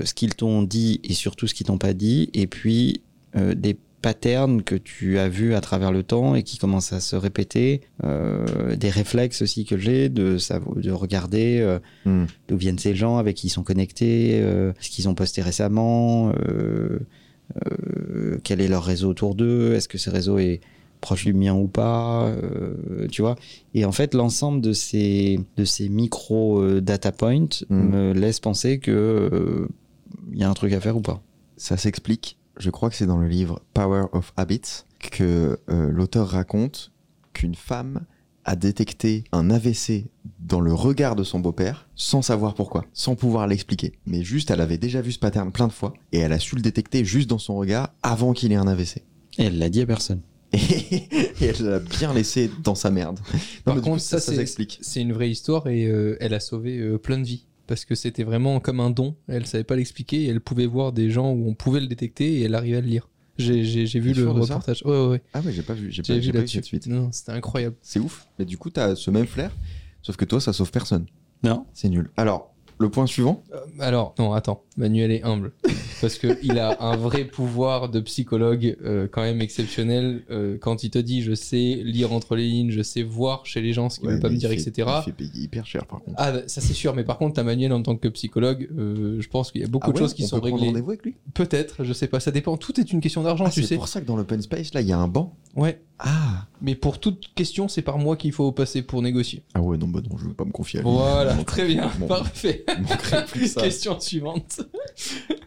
ce 0.05 0.15
qu'ils 0.15 0.35
t'ont 0.35 0.63
dit 0.63 1.01
et 1.05 1.13
surtout 1.13 1.47
ce 1.47 1.55
qu'ils 1.55 1.67
t'ont 1.67 1.77
pas 1.79 1.93
dit, 1.93 2.31
et 2.33 2.47
puis 2.47 3.03
euh, 3.37 3.55
des 3.55 3.77
patterns 4.01 4.63
que 4.63 4.75
tu 4.77 5.19
as 5.19 5.29
vus 5.29 5.55
à 5.55 5.61
travers 5.61 5.91
le 5.93 6.03
temps 6.03 6.35
et 6.35 6.43
qui 6.45 6.57
commencent 6.59 6.93
à 6.93 7.01
se 7.01 7.17
répéter, 7.17 7.81
des 8.05 8.89
réflexes 8.91 9.43
aussi 9.43 9.65
que 9.65 9.77
j'ai 9.77 10.09
de, 10.09 10.37
de 10.81 10.91
regarder 10.93 11.79
Hmm. 12.05 12.27
d'où 12.47 12.57
viennent 12.57 12.79
ces 12.79 12.95
gens, 12.95 13.17
avec 13.19 13.37
qui 13.37 13.49
ils 13.49 13.51
sont 13.51 13.65
connectés, 13.65 14.41
ce 14.81 14.91
qu'ils 14.91 15.09
ont 15.09 15.15
posté 15.15 15.43
récemment, 15.43 16.31
euh, 16.49 17.01
quel 18.43 18.61
est 18.61 18.69
leur 18.69 18.85
réseau 18.85 19.09
autour 19.11 19.35
d'eux, 19.35 19.75
est-ce 19.75 19.89
que 19.89 19.99
ce 19.99 20.11
réseau 20.11 20.39
est 20.39 20.61
proche 21.01 21.25
du 21.25 21.35
mien 21.35 21.55
ou 21.55 21.69
pas, 21.69 22.27
euh, 22.27 23.07
tu 23.11 23.23
vois? 23.23 23.37
Et 23.75 23.85
en 23.85 23.93
fait, 23.93 24.15
l'ensemble 24.15 24.61
de 24.61 24.73
ces, 24.73 25.39
de 25.57 25.65
ces 25.65 25.89
micro 25.89 26.61
euh, 26.61 26.81
data 26.81 27.13
points 27.13 27.47
Mm. 27.69 27.77
me 27.77 28.13
laisse 28.13 28.41
penser 28.41 28.79
que 28.79 28.91
euh, 28.91 29.69
il 30.33 30.39
y 30.39 30.45
a 30.45 30.51
un 30.51 30.55
truc 30.55 30.73
à 30.73 30.81
faire 30.81 30.97
ou 30.97 31.01
pas. 31.01 31.23
Ça 31.57 31.77
s'explique, 31.77 32.39
je 32.59 32.71
crois 32.71 32.91
que 32.91 32.97
c'est 32.97 33.07
dans 33.07 33.19
le 33.19 33.29
livre 33.29 33.61
Power 33.75 34.07
of 34.13 34.33
Habits, 34.37 34.85
que 35.11 35.59
euh, 35.71 35.91
l'auteur 35.91 36.29
raconte 36.29 36.93
qu'une 37.33 37.55
femme 37.55 38.01
a 38.47 38.57
détecté 38.57 39.25
un 39.33 39.51
AVC 39.51 40.07
dans 40.39 40.61
le 40.61 40.73
regard 40.73 41.17
de 41.17 41.25
son 41.25 41.41
beau-père 41.41 41.89
sans 41.97 42.23
savoir 42.23 42.55
pourquoi, 42.55 42.87
sans 42.95 43.17
pouvoir 43.17 43.49
l'expliquer. 43.49 43.93
Mais 44.07 44.23
juste, 44.23 44.51
elle 44.51 44.61
avait 44.61 44.79
déjà 44.79 45.03
vu 45.03 45.13
ce 45.13 45.19
pattern 45.19 45.51
plein 45.51 45.67
de 45.67 45.73
fois 45.73 45.93
et 46.13 46.19
elle 46.19 46.33
a 46.33 46.39
su 46.39 46.55
le 46.55 46.63
détecter 46.63 47.05
juste 47.05 47.29
dans 47.29 47.39
son 47.39 47.57
regard 47.57 47.93
avant 48.03 48.33
qu'il 48.33 48.53
ait 48.53 48.57
un 48.57 48.69
AVC. 48.69 49.03
Et 49.39 49.45
elle 49.45 49.59
l'a 49.59 49.69
dit 49.69 49.83
à 49.83 49.87
personne. 49.87 50.23
Et, 50.53 51.09
elle 51.41 51.67
l'a 51.67 51.81
bien 51.81 52.15
laissé 52.15 52.49
dans 52.63 52.77
sa 52.77 52.91
merde. 52.91 53.19
Non, 53.67 53.75
Par 53.75 53.75
contre, 53.83 53.97
coup, 53.97 53.99
ça, 53.99 54.21
s'explique. 54.21 54.79
C'est 54.81 55.03
une 55.03 55.13
vraie 55.13 55.29
histoire 55.29 55.67
et 55.67 55.87
euh, 55.87 56.17
elle 56.21 56.33
a 56.33 56.41
sauvé 56.41 56.79
euh, 56.79 56.99
plein 56.99 57.19
de 57.19 57.25
vies. 57.25 57.45
Parce 57.67 57.85
que 57.85 57.97
c'était 57.97 58.23
vraiment 58.23 58.61
comme 58.61 58.79
un 58.79 58.91
don. 58.91 59.17
Elle 59.27 59.45
savait 59.45 59.65
pas 59.65 59.75
l'expliquer 59.75 60.23
et 60.23 60.27
elle 60.29 60.41
pouvait 60.41 60.67
voir 60.67 60.93
des 60.93 61.11
gens 61.11 61.33
où 61.33 61.49
on 61.49 61.55
pouvait 61.55 61.81
le 61.81 61.89
détecter 61.89 62.35
et 62.35 62.43
elle 62.43 62.55
arrivait 62.55 62.77
à 62.77 62.81
le 62.81 62.87
lire. 62.87 63.09
J'ai 63.39 64.01
vu 64.01 64.13
le 64.13 64.31
reportage. 64.31 64.83
Ouais, 64.85 64.91
ouais, 64.91 65.07
ouais. 65.09 65.23
Ah 65.35 65.41
ouais, 65.41 65.53
j'ai 65.53 65.63
pas 65.63 65.75
vu, 65.75 65.91
j'ai 65.91 66.03
pas, 66.03 66.17
vu 66.19 66.33
pas 66.33 66.47
cette 66.47 66.65
suite. 66.65 66.87
Non, 66.87 67.11
c'était 67.13 67.33
incroyable. 67.33 67.77
C'est 67.83 68.01
ouf. 68.01 68.27
Mais 68.39 68.45
du 68.45 68.57
coup, 68.59 68.71
t'as 68.71 68.95
ce 68.95 69.11
même 69.11 69.27
flair, 69.27 69.51
sauf 70.03 70.17
que 70.17 70.25
toi, 70.25 70.41
ça 70.41 70.53
sauve 70.53 70.71
personne. 70.71 71.07
Non. 71.43 71.67
C'est 71.75 71.89
nul. 71.89 72.11
Alors, 72.17 72.55
le 72.79 72.91
point 72.91 73.07
suivant 73.07 73.43
Euh, 73.55 73.59
alors, 73.81 74.15
non, 74.19 74.33
attends. 74.33 74.63
Manuel 74.77 75.11
est 75.11 75.23
humble. 75.25 75.53
Parce 76.03 76.19
que 76.19 76.39
il 76.43 76.59
a 76.59 76.83
un 76.83 76.95
vrai 76.97 77.25
pouvoir 77.25 77.89
de 77.89 78.01
psychologue 78.01 78.77
euh, 78.85 79.09
quand 79.11 79.23
même 79.23 79.41
exceptionnel. 79.41 80.23
euh, 80.31 80.59
quand 80.61 80.85
il 80.85 80.91
te 80.91 80.99
dit, 80.99 81.23
je 81.23 81.33
sais 81.35 81.81
lire 81.83 82.13
entre 82.13 82.37
les 82.37 82.47
lignes, 82.47 82.71
je 82.71 82.83
sais 82.83 83.03
voir 83.03 83.47
chez 83.47 83.63
les 83.63 83.73
gens 83.73 83.89
ce 83.89 83.99
qu'ils 83.99 84.09
Ouais, 84.09 84.15
veulent 84.15 84.23
pas 84.23 84.29
me 84.29 84.37
dire, 84.37 84.51
fait- 84.51 84.57
etc. 84.61 84.89
Il 85.01 85.03
fait 85.05 85.13
payer 85.13 85.31
hyper 85.45 85.65
cher, 85.67 85.87
par 85.87 86.01
contre. 86.01 86.17
Ah, 86.19 86.35
ça 86.47 86.61
c'est 86.61 86.75
sûr. 86.75 86.95
Mais 86.95 87.05
par 87.05 87.17
contre, 87.17 87.35
t'as 87.37 87.43
Manuel 87.45 87.73
en 87.73 87.83
tant 87.83 87.97
que 87.97 88.09
psychologue, 88.09 88.69
euh, 88.79 89.17
je 89.21 89.29
pense 89.29 89.51
qu'il 89.53 89.63
y 89.63 89.65
a 89.65 89.69
beaucoup 89.69 89.89
Ah 89.91 89.93
de 89.95 89.99
choses 89.99 90.13
qui 90.13 90.25
on 90.25 90.27
sont 90.27 90.37
peut 90.37 90.41
prendre 90.49 90.57
réglées. 90.57 90.69
rendez-vous 90.69 90.91
avec 90.91 91.03
lui? 91.05 91.15
Peut-être, 91.33 91.83
je 91.83 91.93
sais 91.95 92.09
pas, 92.09 92.21
ça 92.21 92.31
dépend. 92.31 92.59
Tout 92.59 92.79
est 92.79 92.93
une 92.93 93.01
question 93.01 93.23
d'argent, 93.23 93.45
Ah, 93.47 93.51
tu 93.51 93.63
c'est 93.63 93.69
sais. 93.69 93.77
pour 93.77 93.89
ça 93.89 94.03
que 94.03 94.07
dans 94.07 94.17
l'open 94.17 94.43
space, 94.43 94.75
là, 94.75 94.83
il 94.83 94.87
y 94.89 94.93
a 94.93 94.99
un 94.99 95.09
banc. 95.09 95.35
Ouais. 95.57 95.81
Ah 95.99 96.47
Mais 96.61 96.75
pour 96.75 97.01
toute 97.01 97.33
question, 97.35 97.69
c'est 97.69 97.83
par 97.83 97.99
moi 97.99 98.17
qu'il 98.17 98.33
faut 98.33 98.53
passer 98.53 98.83
pour 98.83 99.01
négocier. 99.03 99.43
Ah 99.55 99.63
ouais, 99.63 99.79
non, 99.79 99.89
bah 99.89 100.01
non, 100.09 100.19
je 100.19 100.25
veux 100.27 100.35
pas 100.35 100.45
me 100.45 100.53
confier 100.53 100.81
à 100.81 100.83
lui. 100.83 100.91
Voilà, 100.91 101.35
très 101.45 101.67
bien, 101.67 101.91
man- 101.99 102.09
parfait. 102.09 102.65
plus 103.29 103.41
que 103.41 103.47
ça. 103.49 103.63
question 103.63 103.99
suivante. 104.01 104.61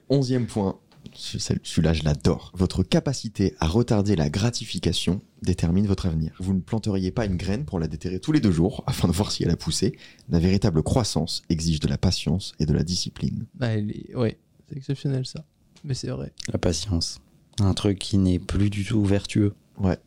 Onzième 0.09 0.47
point. 0.47 0.77
Celui-là, 1.13 1.93
je 1.93 2.03
l'adore. 2.03 2.51
Votre 2.55 2.83
capacité 2.83 3.55
à 3.59 3.67
retarder 3.67 4.15
la 4.15 4.29
gratification 4.29 5.21
détermine 5.41 5.85
votre 5.87 6.05
avenir. 6.05 6.33
Vous 6.39 6.53
ne 6.53 6.59
planteriez 6.61 7.11
pas 7.11 7.25
une 7.25 7.35
graine 7.35 7.65
pour 7.65 7.79
la 7.79 7.87
déterrer 7.87 8.19
tous 8.19 8.31
les 8.31 8.39
deux 8.39 8.51
jours 8.51 8.83
afin 8.87 9.07
de 9.07 9.13
voir 9.13 9.31
si 9.31 9.43
elle 9.43 9.49
a 9.49 9.57
poussé. 9.57 9.97
La 10.29 10.39
véritable 10.39 10.81
croissance 10.83 11.41
exige 11.49 11.79
de 11.79 11.87
la 11.87 11.97
patience 11.97 12.53
et 12.59 12.65
de 12.65 12.73
la 12.73 12.83
discipline. 12.83 13.45
Bah, 13.55 13.67
elle 13.67 13.91
est- 13.91 14.15
Ouais, 14.15 14.37
c'est 14.69 14.77
exceptionnel 14.77 15.25
ça. 15.25 15.43
Mais 15.83 15.93
c'est 15.93 16.09
vrai. 16.09 16.31
La 16.53 16.59
patience. 16.59 17.19
Un 17.59 17.73
truc 17.73 17.99
qui 17.99 18.17
n'est 18.17 18.39
plus 18.39 18.69
du 18.69 18.85
tout 18.85 19.03
vertueux. 19.03 19.53
Ouais. 19.79 19.97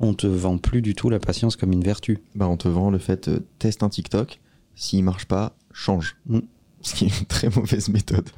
On 0.00 0.14
te 0.14 0.26
vend 0.26 0.56
plus 0.58 0.82
du 0.82 0.94
tout 0.94 1.10
la 1.10 1.18
patience 1.18 1.56
comme 1.56 1.72
une 1.72 1.84
vertu. 1.84 2.18
Bah, 2.34 2.48
on 2.48 2.56
te 2.56 2.68
vend 2.68 2.90
le 2.90 2.98
fait, 2.98 3.28
euh, 3.28 3.40
teste 3.58 3.82
un 3.82 3.88
TikTok. 3.90 4.40
S'il 4.74 5.04
marche 5.04 5.26
pas, 5.26 5.56
change. 5.72 6.16
Mm. 6.26 6.38
Ce 6.80 6.94
qui 6.94 7.04
est 7.04 7.20
une 7.20 7.26
très 7.26 7.48
mauvaise 7.50 7.88
méthode. 7.90 8.28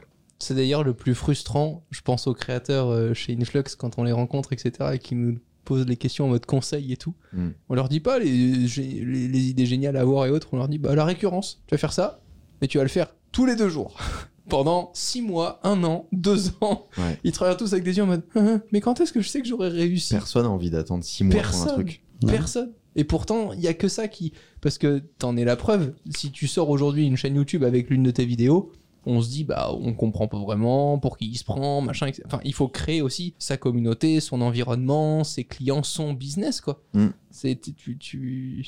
C'est 0.41 0.55
d'ailleurs 0.55 0.83
le 0.83 0.93
plus 0.93 1.15
frustrant, 1.15 1.85
je 1.91 2.01
pense 2.01 2.27
aux 2.27 2.35
créateurs 2.35 2.89
euh, 2.91 3.15
chez 3.15 3.37
Influx 3.41 3.63
quand 3.79 3.99
on 3.99 4.03
les 4.03 4.11
rencontre, 4.11 4.53
etc. 4.53 4.91
et 4.95 4.99
qui 4.99 5.15
nous 5.15 5.39
posent 5.65 5.87
les 5.87 5.97
questions 5.97 6.25
en 6.25 6.29
mode 6.29 6.45
conseil 6.47 6.93
et 6.93 6.97
tout. 6.97 7.15
Mm. 7.33 7.51
On 7.69 7.75
leur 7.77 7.89
dit 7.89 8.01
pas 8.01 8.19
les, 8.19 8.67
gé- 8.67 9.05
les, 9.07 9.29
les 9.29 9.41
idées 9.51 9.67
géniales 9.67 9.97
à 9.97 10.01
avoir 10.01 10.27
et 10.27 10.31
autres, 10.31 10.49
on 10.51 10.57
leur 10.57 10.67
dit 10.69 10.79
bah 10.79 10.97
la 10.97 11.05
récurrence, 11.05 11.63
tu 11.69 11.75
vas 11.75 11.79
faire 11.79 11.93
ça, 11.93 12.21
mais 12.61 12.67
tu 12.67 12.79
vas 12.79 12.83
le 12.85 12.91
faire 12.91 13.15
tous 13.31 13.47
les 13.47 13.55
deux 13.55 13.69
jours. 13.69 13.97
Pendant 14.53 14.91
six 14.93 15.23
mois, 15.23 15.61
un 15.65 15.83
an, 15.83 16.07
deux 16.13 16.49
ans, 16.61 16.87
Ouais. 16.99 17.19
ils 17.25 17.33
travaillent 17.33 17.57
tous 17.57 17.73
avec 17.73 17.85
des 17.85 17.97
yeux 17.97 18.03
en 18.03 18.07
mode 18.07 18.23
Hein, 18.35 18.47
hein, 18.47 18.63
mais 18.71 18.81
quand 18.83 19.01
est-ce 19.01 19.13
que 19.13 19.21
je 19.23 19.29
sais 19.29 19.41
que 19.41 19.49
j'aurai 19.49 19.69
réussi? 19.71 20.13
Personne 20.13 20.43
n'a 20.45 20.51
envie 20.51 20.69
d'attendre 20.71 21.03
six 21.05 21.25
mois 21.25 21.35
pour 21.37 21.41
un 21.41 21.51
Personne. 21.51 21.73
truc. 21.73 22.03
Personne. 22.27 22.73
Et 22.95 23.05
pourtant, 23.05 23.55
il 23.55 23.61
y 23.61 23.69
a 23.69 23.73
que 23.75 23.89
ça 23.89 24.07
qui. 24.09 24.33
Parce 24.61 24.77
que 24.77 25.03
t'en 25.19 25.37
es 25.39 25.45
la 25.47 25.57
preuve. 25.57 25.95
Si 26.15 26.31
tu 26.31 26.47
sors 26.47 26.69
aujourd'hui 26.69 27.07
une 27.07 27.17
chaîne 27.17 27.35
YouTube 27.35 27.65
avec 27.65 27.89
l'une 27.89 28.03
de 28.03 28.11
tes 28.11 28.27
vidéos, 28.27 28.71
on 29.05 29.21
se 29.21 29.31
dit, 29.31 29.45
bah, 29.45 29.71
on 29.73 29.95
comprend 29.95 30.29
pas 30.29 30.39
vraiment 30.39 30.99
pour 30.99 31.19
qui 31.19 31.27
il 31.27 31.37
se 31.37 31.45
prend, 31.45 31.81
machin, 31.81 32.07
etc. 32.07 32.23
Enfin, 32.27 32.41
il 32.45 32.55
faut 32.55 32.69
créer 32.69 33.03
aussi 33.03 33.35
sa 33.39 33.57
communauté, 33.57 34.21
son 34.21 34.41
environnement, 34.41 35.25
ses 35.25 35.45
clients, 35.45 35.83
son 35.83 36.13
business, 36.13 36.61
quoi. 36.61 36.83
Mm. 36.95 37.09
C'est, 37.31 37.61
tu, 37.77 37.99
tu, 37.99 38.65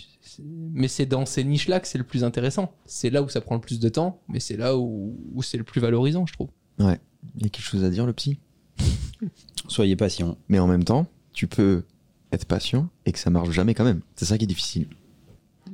mais 0.72 0.88
c'est 0.88 1.06
dans 1.06 1.26
ces 1.26 1.44
niches-là 1.44 1.80
que 1.80 1.86
c'est 1.86 1.98
le 1.98 2.04
plus 2.04 2.24
intéressant. 2.24 2.72
C'est 2.86 3.10
là 3.10 3.22
où 3.22 3.28
ça 3.28 3.40
prend 3.40 3.54
le 3.54 3.60
plus 3.60 3.78
de 3.78 3.88
temps, 3.88 4.20
mais 4.28 4.40
c'est 4.40 4.56
là 4.56 4.76
où, 4.76 5.16
où 5.34 5.42
c'est 5.42 5.58
le 5.58 5.64
plus 5.64 5.80
valorisant, 5.80 6.26
je 6.26 6.32
trouve. 6.32 6.48
Il 6.78 7.42
y 7.42 7.46
a 7.46 7.48
quelque 7.48 7.64
chose 7.64 7.84
à 7.84 7.90
dire, 7.90 8.06
le 8.06 8.12
psy? 8.12 8.38
Soyez 9.68 9.96
patient. 9.96 10.36
Mais 10.48 10.58
en 10.58 10.66
même 10.66 10.84
temps, 10.84 11.06
tu 11.32 11.46
peux 11.46 11.84
être 12.32 12.46
patient 12.46 12.88
et 13.06 13.12
que 13.12 13.18
ça 13.18 13.30
marche 13.30 13.50
jamais 13.50 13.74
quand 13.74 13.84
même. 13.84 14.00
C'est 14.16 14.24
ça 14.24 14.38
qui 14.38 14.44
est 14.44 14.48
difficile. 14.48 14.88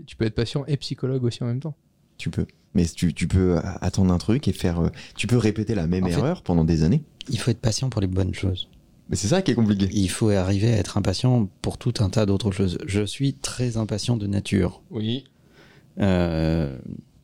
Tu 0.07 0.17
peux 0.17 0.25
être 0.25 0.35
patient 0.35 0.65
et 0.67 0.77
psychologue 0.77 1.25
aussi 1.25 1.43
en 1.43 1.47
même 1.47 1.61
temps. 1.61 1.75
Tu 2.19 2.31
peux. 2.31 2.47
Mais 2.75 2.85
tu, 2.87 3.13
tu 3.15 3.27
peux 3.27 3.59
attendre 3.81 4.13
un 4.13 4.19
truc 4.19 4.47
et 4.49 4.53
faire. 4.53 4.81
euh, 4.81 4.89
Tu 5.17 5.27
peux 5.27 5.37
répéter 5.39 5.75
la 5.75 5.87
même 5.87 6.05
En 6.05 6.09
fait- 6.09 6.13
erreur 6.15 6.43
pendant 6.43 6.65
des 6.65 6.85
années. 6.85 7.03
Il 7.29 7.39
faut 7.39 7.51
être 7.51 7.61
patient 7.61 7.91
pour 7.91 8.01
les 8.01 8.07
bonnes 8.07 8.35
choses. 8.35 8.69
Mais 9.09 9.17
c'est 9.17 9.27
ça 9.29 9.43
qui 9.43 9.51
est 9.51 9.55
compliqué. 9.57 9.89
Il 9.93 10.09
faut 10.09 10.31
arriver 10.31 10.73
à 10.73 10.77
être 10.77 10.97
impatient 10.97 11.49
pour 11.63 11.79
tout 11.79 11.95
un 11.99 12.11
tas 12.11 12.27
d'autres 12.27 12.53
choses. 12.53 12.79
Je 12.87 13.03
suis 13.05 13.35
très 13.35 13.77
impatient 13.77 14.17
de 14.17 14.27
nature. 14.29 14.83
Oui. 14.91 15.25
Euh, 16.01 16.79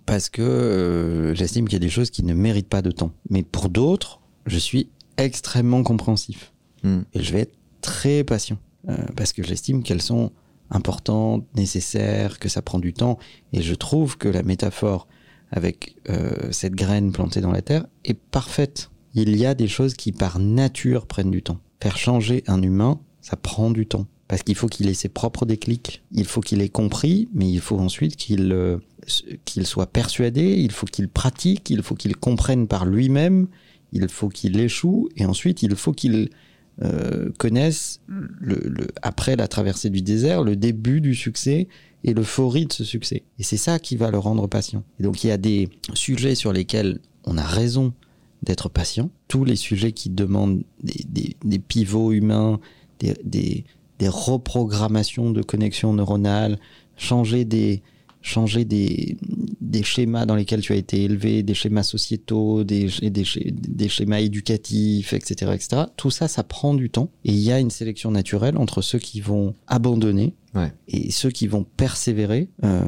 parce 0.05 0.29
que 0.29 0.43
euh, 0.43 1.35
j'estime 1.35 1.67
qu'il 1.67 1.75
y 1.75 1.77
a 1.77 1.81
des 1.87 1.89
choses 1.91 2.11
qui 2.11 2.25
ne 2.25 2.35
méritent 2.35 2.69
pas 2.69 2.83
de 2.83 2.91
temps. 2.91 3.13
Mais 3.31 3.43
pour 3.43 3.69
d'autres, 3.69 4.21
je 4.47 4.59
suis 4.59 4.89
extrêmement 5.17 5.83
compréhensif. 5.85 6.53
Hmm. 6.83 7.01
Et 7.15 7.23
je 7.23 7.33
vais 7.33 7.41
être 7.43 7.55
très 7.81 8.25
patient. 8.25 8.59
euh, 8.89 8.97
parce 9.17 9.33
que 9.33 9.43
j'estime 9.43 9.83
qu'elles 9.83 10.03
sont 10.03 10.31
importantes, 10.71 11.45
nécessaires, 11.57 12.39
que 12.39 12.49
ça 12.49 12.63
prend 12.63 12.79
du 12.79 12.93
temps. 12.93 13.19
Et 13.53 13.63
je 13.63 13.75
trouve 13.75 14.17
que 14.19 14.29
la 14.29 14.43
métaphore 14.45 15.07
avec 15.51 15.97
euh, 16.09 16.51
cette 16.51 16.75
graine 16.75 17.13
plantée 17.13 17.41
dans 17.41 17.53
la 17.53 17.63
terre 17.63 17.87
est 18.05 18.19
parfaite. 18.19 18.91
Il 19.15 19.37
y 19.37 19.47
a 19.47 19.55
des 19.55 19.69
choses 19.69 19.95
qui 19.95 20.13
par 20.13 20.39
nature 20.39 21.07
prennent 21.07 21.31
du 21.31 21.43
temps. 21.43 21.61
Faire 21.83 21.97
changer 21.97 22.43
un 22.47 22.63
humain, 22.63 23.01
ça 23.21 23.37
prend 23.37 23.71
du 23.71 23.87
temps. 23.87 24.07
Parce 24.29 24.43
qu'il 24.43 24.57
faut 24.57 24.67
qu'il 24.67 24.89
ait 24.89 24.95
ses 24.95 25.09
propres 25.09 25.47
déclics, 25.47 26.03
il 26.11 26.25
faut 26.25 26.41
qu'il 26.41 26.61
ait 26.61 26.69
compris, 26.69 27.29
mais 27.33 27.49
il 27.49 27.61
faut 27.61 27.79
ensuite 27.79 28.17
qu'il 28.17 28.51
euh, 28.53 28.79
soit 29.63 29.87
persuadé, 29.87 30.57
il 30.59 30.73
faut 30.73 30.87
qu'il 30.87 31.09
pratique, 31.09 31.71
il 31.71 31.81
faut 31.83 31.95
qu'il 31.95 32.17
comprenne 32.17 32.67
par 32.67 32.87
lui-même, 32.87 33.47
il 33.93 34.09
faut 34.09 34.29
qu'il 34.29 34.59
échoue, 34.59 35.09
et 35.17 35.25
ensuite 35.27 35.63
il 35.63 35.77
faut 35.77 35.93
qu'il 35.93 36.31
euh, 36.83 37.31
connaisse, 37.39 38.01
le, 38.09 38.57
le- 38.65 38.89
après 39.01 39.37
la 39.37 39.47
traversée 39.47 39.91
du 39.91 40.03
désert, 40.03 40.43
le 40.43 40.57
début 40.57 41.01
du 41.01 41.15
succès 41.15 41.69
et 42.07 42.15
l'euphorie 42.15 42.67
de 42.67 42.73
ce 42.73 42.85
succès. 42.85 43.25
Et 43.39 43.43
c'est 43.43 43.57
ça 43.57 43.79
qui 43.79 43.97
va 43.97 44.11
le 44.11 44.19
rendre 44.19 44.47
patient. 44.47 44.85
Et 44.99 45.03
donc 45.03 45.25
il 45.25 45.27
y 45.27 45.33
a 45.33 45.37
des 45.37 45.69
sujets 45.93 46.37
sur 46.37 46.53
lesquels 46.53 47.01
on 47.25 47.37
a 47.37 47.45
raison 47.45 47.93
d'être 48.43 48.69
patient. 48.69 49.11
Tous 49.29 49.45
les 49.45 49.57
sujets 49.57 49.93
qui 49.93 50.09
demandent 50.09 50.63
des, 50.83 51.59
pivots 51.59 52.13
humains, 52.13 52.61
des, 53.01 53.15
des- 53.25 53.65
reprogrammations 54.09 55.31
de 55.31 55.43
connexions 55.43 55.93
neuronales, 55.93 56.59
changer 56.97 57.45
des, 57.45 57.83
changer 58.23 58.65
des, 58.65 59.17
schémas 59.83 60.27
dans 60.27 60.37
lesquels 60.37 60.61
tu 60.61 60.73
as 60.73 60.77
été 60.77 61.03
élevé, 61.03 61.43
des 61.43 61.55
schémas 61.55 61.83
sociétaux, 61.83 62.63
des, 62.63 62.89
des, 63.03 63.25
schémas- 63.25 63.51
des 63.51 63.89
schémas 63.89 64.21
éducatifs, 64.21 65.13
etc., 65.13 65.53
etc. 65.55 65.83
Tout 65.97 66.11
ça, 66.11 66.29
ça 66.29 66.45
prend 66.45 66.75
du 66.75 66.89
temps. 66.89 67.11
Et 67.25 67.33
il 67.33 67.39
y 67.39 67.51
a 67.51 67.59
une 67.59 67.71
sélection 67.71 68.13
naturelle 68.13 68.57
entre 68.59 68.81
ceux 68.81 68.99
qui 68.99 69.21
vont 69.21 69.55
abandonner 69.67 70.35
Ouais. 70.57 70.73
et 70.89 71.11
ceux 71.11 71.31
qui 71.31 71.47
vont 71.47 71.65
persévérer 71.65 72.49
euh, 72.65 72.81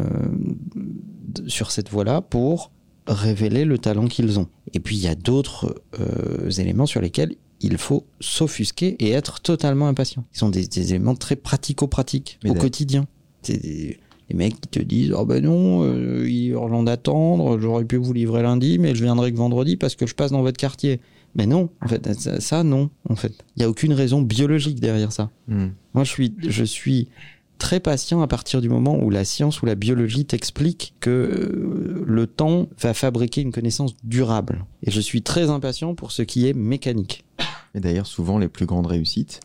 sur 1.47 1.71
cette 1.71 1.91
voie-là 1.91 2.23
pour 2.23 2.73
révéler 3.07 3.65
le 3.65 3.79
talent 3.79 4.07
qu'ils 4.07 4.39
ont. 4.39 4.49
Et 4.73 4.81
puis 4.81 4.97
il 4.97 5.03
y 5.03 5.09
a 5.09 5.15
d'autres 5.15 5.83
euh, 6.01 6.51
éléments 6.51 6.87
sur 6.87 7.01
lesquels 7.01 7.35
il 7.61 7.79
faut 7.79 8.07
s'offusquer 8.21 8.97
et 9.01 9.11
être 9.11 9.41
totalement 9.41 9.89
impatient. 9.89 10.25
Ils 10.35 10.39
sont 10.39 10.51
des, 10.51 10.67
des 10.67 10.91
éléments 10.91 11.15
très 11.15 11.37
pratico-pratiques 11.37 12.39
au 12.47 12.55
quotidien. 12.55 13.07
C'est 13.43 13.61
des, 13.61 13.99
les 14.29 14.37
mecs 14.37 14.61
qui 14.61 14.69
te 14.69 14.81
disent 14.81 15.13
oh 15.13 15.25
ben 15.25 15.43
non, 15.43 15.83
euh, 15.85 16.29
il 16.29 16.53
est 16.53 16.85
d'attendre, 16.85 17.59
j'aurais 17.59 17.85
pu 17.85 17.97
vous 17.97 18.13
livrer 18.13 18.43
lundi, 18.43 18.79
mais 18.79 18.95
je 18.95 19.03
viendrai 19.03 19.33
que 19.33 19.37
vendredi 19.37 19.77
parce 19.77 19.95
que 19.95 20.07
je 20.07 20.15
passe 20.15 20.31
dans 20.31 20.43
votre 20.43 20.59
quartier. 20.59 21.01
Mais 21.35 21.47
non, 21.47 21.71
en 21.83 21.89
fait, 21.89 22.13
ça, 22.15 22.41
ça, 22.41 22.65
non, 22.65 22.91
en 23.09 23.15
fait. 23.15 23.33
Il 23.57 23.61
n'y 23.61 23.65
a 23.65 23.69
aucune 23.69 23.93
raison 23.93 24.23
biologique 24.23 24.81
derrière 24.81 25.13
ça. 25.13 25.31
Hmm. 25.47 25.69
Moi, 25.95 26.05
je 26.05 26.11
suis, 26.11 26.35
je 26.47 26.65
suis 26.65 27.09
très 27.59 27.81
patient 27.81 28.23
à 28.23 28.27
partir 28.27 28.61
du 28.61 28.69
moment 28.69 28.97
où 28.97 29.11
la 29.11 29.25
science 29.25 29.61
ou 29.63 29.67
la 29.67 29.75
biologie 29.75 30.25
t'explique 30.25 30.95
que 31.01 31.11
euh, 31.11 32.05
le 32.07 32.27
temps 32.27 32.69
va 32.81 32.95
fabriquer 32.95 33.43
une 33.43 33.53
connaissance 33.53 33.95
durable. 34.05 34.65
Et 34.83 34.91
je 34.91 35.01
suis 35.01 35.23
très 35.23 35.51
impatient 35.51 35.95
pour 35.95 36.13
ce 36.13 36.23
qui 36.23 36.49
est 36.49 36.55
mécanique. 36.55 37.25
Et 37.75 37.81
d'ailleurs, 37.81 38.07
souvent, 38.07 38.39
les 38.39 38.49
plus 38.49 38.67
grandes 38.67 38.87
réussites 38.87 39.41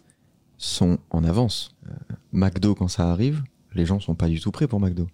sont 0.57 0.97
en 1.09 1.23
avance. 1.23 1.75
Euh, 1.87 1.91
McDo, 2.31 2.75
quand 2.75 2.87
ça 2.87 3.09
arrive, 3.09 3.43
les 3.73 3.85
gens 3.85 3.99
sont 3.99 4.15
pas 4.15 4.27
du 4.27 4.39
tout 4.39 4.51
prêts 4.51 4.67
pour 4.67 4.79
McDo. 4.79 5.07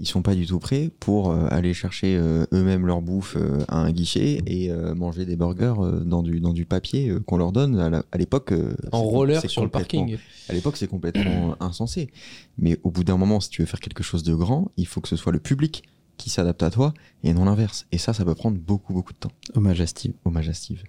Ils 0.00 0.08
sont 0.08 0.22
pas 0.22 0.34
du 0.34 0.44
tout 0.44 0.58
prêts 0.58 0.90
pour 0.98 1.30
euh, 1.30 1.46
aller 1.50 1.72
chercher 1.72 2.16
euh, 2.16 2.46
eux-mêmes 2.52 2.84
leur 2.84 3.00
bouffe 3.00 3.36
euh, 3.36 3.64
à 3.68 3.78
un 3.78 3.92
guichet 3.92 4.42
et 4.46 4.70
euh, 4.70 4.94
manger 4.94 5.24
des 5.24 5.36
burgers 5.36 5.74
euh, 5.78 6.00
dans, 6.00 6.22
du, 6.22 6.40
dans 6.40 6.52
du 6.52 6.64
papier 6.64 7.10
euh, 7.10 7.20
qu'on 7.20 7.36
leur 7.36 7.52
donne. 7.52 7.78
À 8.10 8.18
l'époque, 8.18 8.50
euh, 8.52 8.74
En 8.90 9.02
roller 9.02 9.48
sur 9.48 9.62
le 9.62 9.70
parking. 9.70 10.18
À 10.48 10.52
l'époque, 10.52 10.76
c'est 10.76 10.88
complètement 10.88 11.56
insensé. 11.60 12.10
Mais 12.58 12.78
au 12.82 12.90
bout 12.90 13.04
d'un 13.04 13.16
moment, 13.16 13.38
si 13.38 13.50
tu 13.50 13.62
veux 13.62 13.66
faire 13.66 13.78
quelque 13.80 14.02
chose 14.02 14.24
de 14.24 14.34
grand, 14.34 14.70
il 14.76 14.86
faut 14.86 15.00
que 15.00 15.08
ce 15.08 15.16
soit 15.16 15.32
le 15.32 15.38
public 15.40 15.84
qui 16.16 16.28
s'adapte 16.28 16.62
à 16.64 16.70
toi 16.70 16.92
et 17.22 17.32
non 17.32 17.44
l'inverse. 17.44 17.86
Et 17.92 17.98
ça, 17.98 18.12
ça 18.12 18.24
peut 18.24 18.34
prendre 18.34 18.58
beaucoup, 18.58 18.92
beaucoup 18.94 19.12
de 19.12 19.18
temps. 19.18 19.32
Hommage 19.54 19.80
à 19.80 19.86
Steve. 19.86 20.14
Hommage 20.24 20.48
à 20.48 20.54
Steve. 20.54 20.82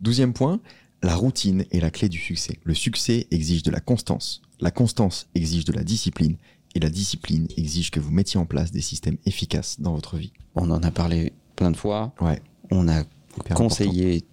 Douzième 0.00 0.32
point, 0.32 0.60
la 1.02 1.14
routine 1.16 1.64
est 1.70 1.80
la 1.80 1.90
clé 1.90 2.08
du 2.08 2.18
succès. 2.18 2.58
Le 2.64 2.74
succès 2.74 3.26
exige 3.30 3.62
de 3.64 3.70
la 3.70 3.80
constance. 3.80 4.42
La 4.60 4.70
constance 4.70 5.28
exige 5.34 5.64
de 5.64 5.72
la 5.72 5.84
discipline. 5.84 6.36
Et 6.74 6.80
la 6.80 6.90
discipline 6.90 7.46
exige 7.56 7.90
que 7.90 8.00
vous 8.00 8.10
mettiez 8.10 8.38
en 8.38 8.46
place 8.46 8.70
des 8.70 8.80
systèmes 8.82 9.16
efficaces 9.26 9.80
dans 9.80 9.94
votre 9.94 10.16
vie. 10.16 10.32
On 10.54 10.70
en 10.70 10.82
a 10.82 10.90
parlé 10.90 11.32
plein 11.56 11.70
de 11.70 11.76
fois. 11.76 12.12
Ouais. 12.20 12.40
On 12.70 12.88
a 12.88 13.00
Hyper 13.38 13.56
conseillé 13.56 14.24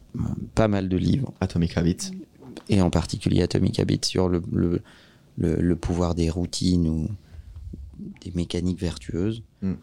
pas 0.54 0.68
mal 0.68 0.90
de 0.90 0.98
livres, 0.98 1.34
Atomic 1.42 1.78
Habits. 1.78 2.12
et 2.70 2.82
en 2.82 2.90
particulier 2.90 3.42
Atomic 3.42 3.80
Habits, 3.80 4.00
sur 4.04 4.30
le, 4.30 4.42
le, 4.52 4.82
le, 5.38 5.56
le 5.56 5.76
pouvoir 5.76 6.16
des 6.16 6.30
routines 6.30 6.88
ou 6.88 7.08
des 8.22 8.32
mécaniques 8.36 8.80
vertueuses. 8.80 9.44
Mm. 9.62 9.74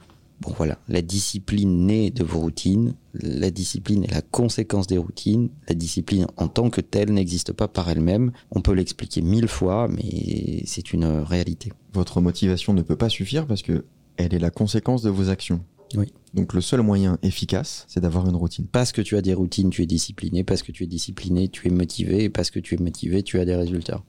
Bon 0.42 0.52
voilà, 0.56 0.76
la 0.88 1.02
discipline 1.02 1.86
naît 1.86 2.10
de 2.10 2.24
vos 2.24 2.40
routines, 2.40 2.94
la 3.14 3.52
discipline 3.52 4.02
est 4.02 4.10
la 4.10 4.22
conséquence 4.22 4.88
des 4.88 4.98
routines, 4.98 5.50
la 5.68 5.76
discipline 5.76 6.26
en 6.36 6.48
tant 6.48 6.68
que 6.68 6.80
telle 6.80 7.12
n'existe 7.12 7.52
pas 7.52 7.68
par 7.68 7.88
elle-même, 7.88 8.32
on 8.50 8.60
peut 8.60 8.72
l'expliquer 8.72 9.22
mille 9.22 9.46
fois, 9.46 9.86
mais 9.86 10.64
c'est 10.66 10.92
une 10.92 11.04
réalité. 11.04 11.72
Votre 11.92 12.20
motivation 12.20 12.74
ne 12.74 12.82
peut 12.82 12.96
pas 12.96 13.08
suffire 13.08 13.46
parce 13.46 13.62
que 13.62 13.84
elle 14.16 14.34
est 14.34 14.40
la 14.40 14.50
conséquence 14.50 15.02
de 15.02 15.10
vos 15.10 15.28
actions. 15.28 15.60
Oui. 15.94 16.12
Donc 16.34 16.54
le 16.54 16.60
seul 16.60 16.82
moyen 16.82 17.18
efficace, 17.22 17.84
c'est 17.86 18.00
d'avoir 18.00 18.28
une 18.28 18.34
routine. 18.34 18.66
Parce 18.66 18.90
que 18.90 19.00
tu 19.00 19.16
as 19.16 19.22
des 19.22 19.34
routines, 19.34 19.70
tu 19.70 19.82
es 19.82 19.86
discipliné, 19.86 20.42
parce 20.42 20.64
que 20.64 20.72
tu 20.72 20.82
es 20.82 20.88
discipliné, 20.88 21.48
tu 21.48 21.68
es 21.68 21.70
motivé, 21.70 22.24
et 22.24 22.30
parce 22.30 22.50
que 22.50 22.58
tu 22.58 22.74
es 22.74 22.78
motivé, 22.78 23.22
tu 23.22 23.38
as 23.38 23.44
des 23.44 23.54
résultats. 23.54 24.02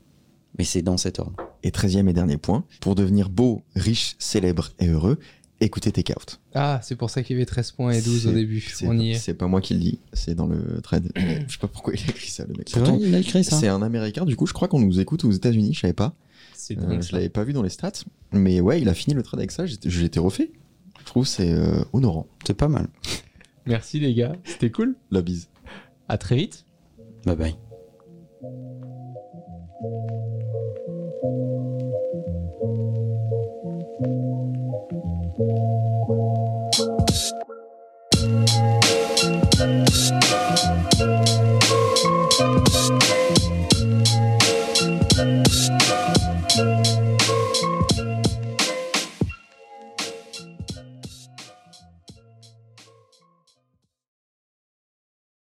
Mais 0.58 0.64
c'est 0.64 0.82
dans 0.82 0.98
cet 0.98 1.20
ordre. 1.20 1.36
Et 1.62 1.72
treizième 1.72 2.10
et 2.10 2.14
dernier 2.14 2.38
point, 2.38 2.66
pour 2.82 2.96
devenir 2.96 3.30
beau, 3.30 3.62
riche, 3.76 4.16
célèbre 4.20 4.72
et 4.80 4.88
heureux, 4.88 5.20
écoutez 5.62 5.92
Take 5.92 6.14
Out. 6.14 6.40
Ah, 6.54 6.80
c'est 6.84 6.96
pour 6.96 7.10
ça 7.10 7.24
qu'il 7.24 7.36
y 7.36 7.40
avait 7.40 7.46
13 7.46 7.72
points 7.72 7.92
et 7.94 8.02
12 8.02 8.28
au 8.28 8.32
début. 8.32 8.60
c'est- 8.62 8.88
On 8.88 8.98
y 8.98 9.12
est. 9.12 9.16
C'est 9.16 9.34
pas 9.34 9.48
moi 9.48 9.62
qui 9.62 9.74
le 9.74 9.80
dis, 9.80 10.00
c'est 10.14 10.36
dans 10.36 10.48
le 10.48 10.82
thread. 10.82 11.12
je 11.16 11.52
sais 11.52 11.58
pas 11.60 11.68
pourquoi 11.68 11.94
il 11.94 12.02
a 12.02 12.10
écrit 12.10 12.30
ça, 12.30 12.44
le 12.46 12.54
mec. 12.54 12.68
C'est 12.70 12.80
vrai, 12.80 12.90
Pourtant, 12.90 13.06
il 13.06 13.16
a 13.16 13.20
écrit 13.20 13.44
ça 13.44 13.58
C'est 13.60 13.68
un 13.70 13.82
américain, 13.82 14.26
du 14.26 14.36
coup, 14.36 14.46
je 14.46 14.54
crois 14.54 14.68
qu'on 14.68 14.80
nous 14.80 15.00
écoute 15.00 15.24
aux 15.26 15.32
États-Unis, 15.32 15.74
je 15.74 15.80
savais 15.82 15.94
pas. 15.94 16.16
C'est 16.54 16.78
Euh, 16.80 17.02
je 17.02 17.14
l'avais 17.14 17.30
pas 17.30 17.44
vu 17.44 17.54
dans 17.54 17.64
les 17.64 17.70
stats. 17.70 17.92
Mais 18.32 18.62
ouais, 18.62 18.82
il 18.82 18.88
a 18.90 18.94
fini 18.94 19.14
le 19.16 19.24
trade 19.24 19.40
avec 19.40 19.52
ça, 19.52 19.66
j'étais- 19.66 19.90
je 19.90 20.02
l'étais 20.02 20.20
refait. 20.20 20.52
Je 21.00 21.06
trouve 21.06 21.24
que 21.24 21.30
c'est 21.30 21.52
euh, 21.52 21.84
honorant. 21.94 22.28
C'est 22.46 22.54
pas 22.54 22.68
mal. 22.70 22.88
Merci 23.66 24.00
les 24.00 24.14
gars, 24.14 24.36
c'était 24.46 24.72
cool. 24.72 24.96
La 25.12 25.22
bise. 25.22 25.50
À 26.10 26.18
très 26.18 26.36
vite. 26.36 26.66
Bye 27.26 27.36
bye. 27.36 27.56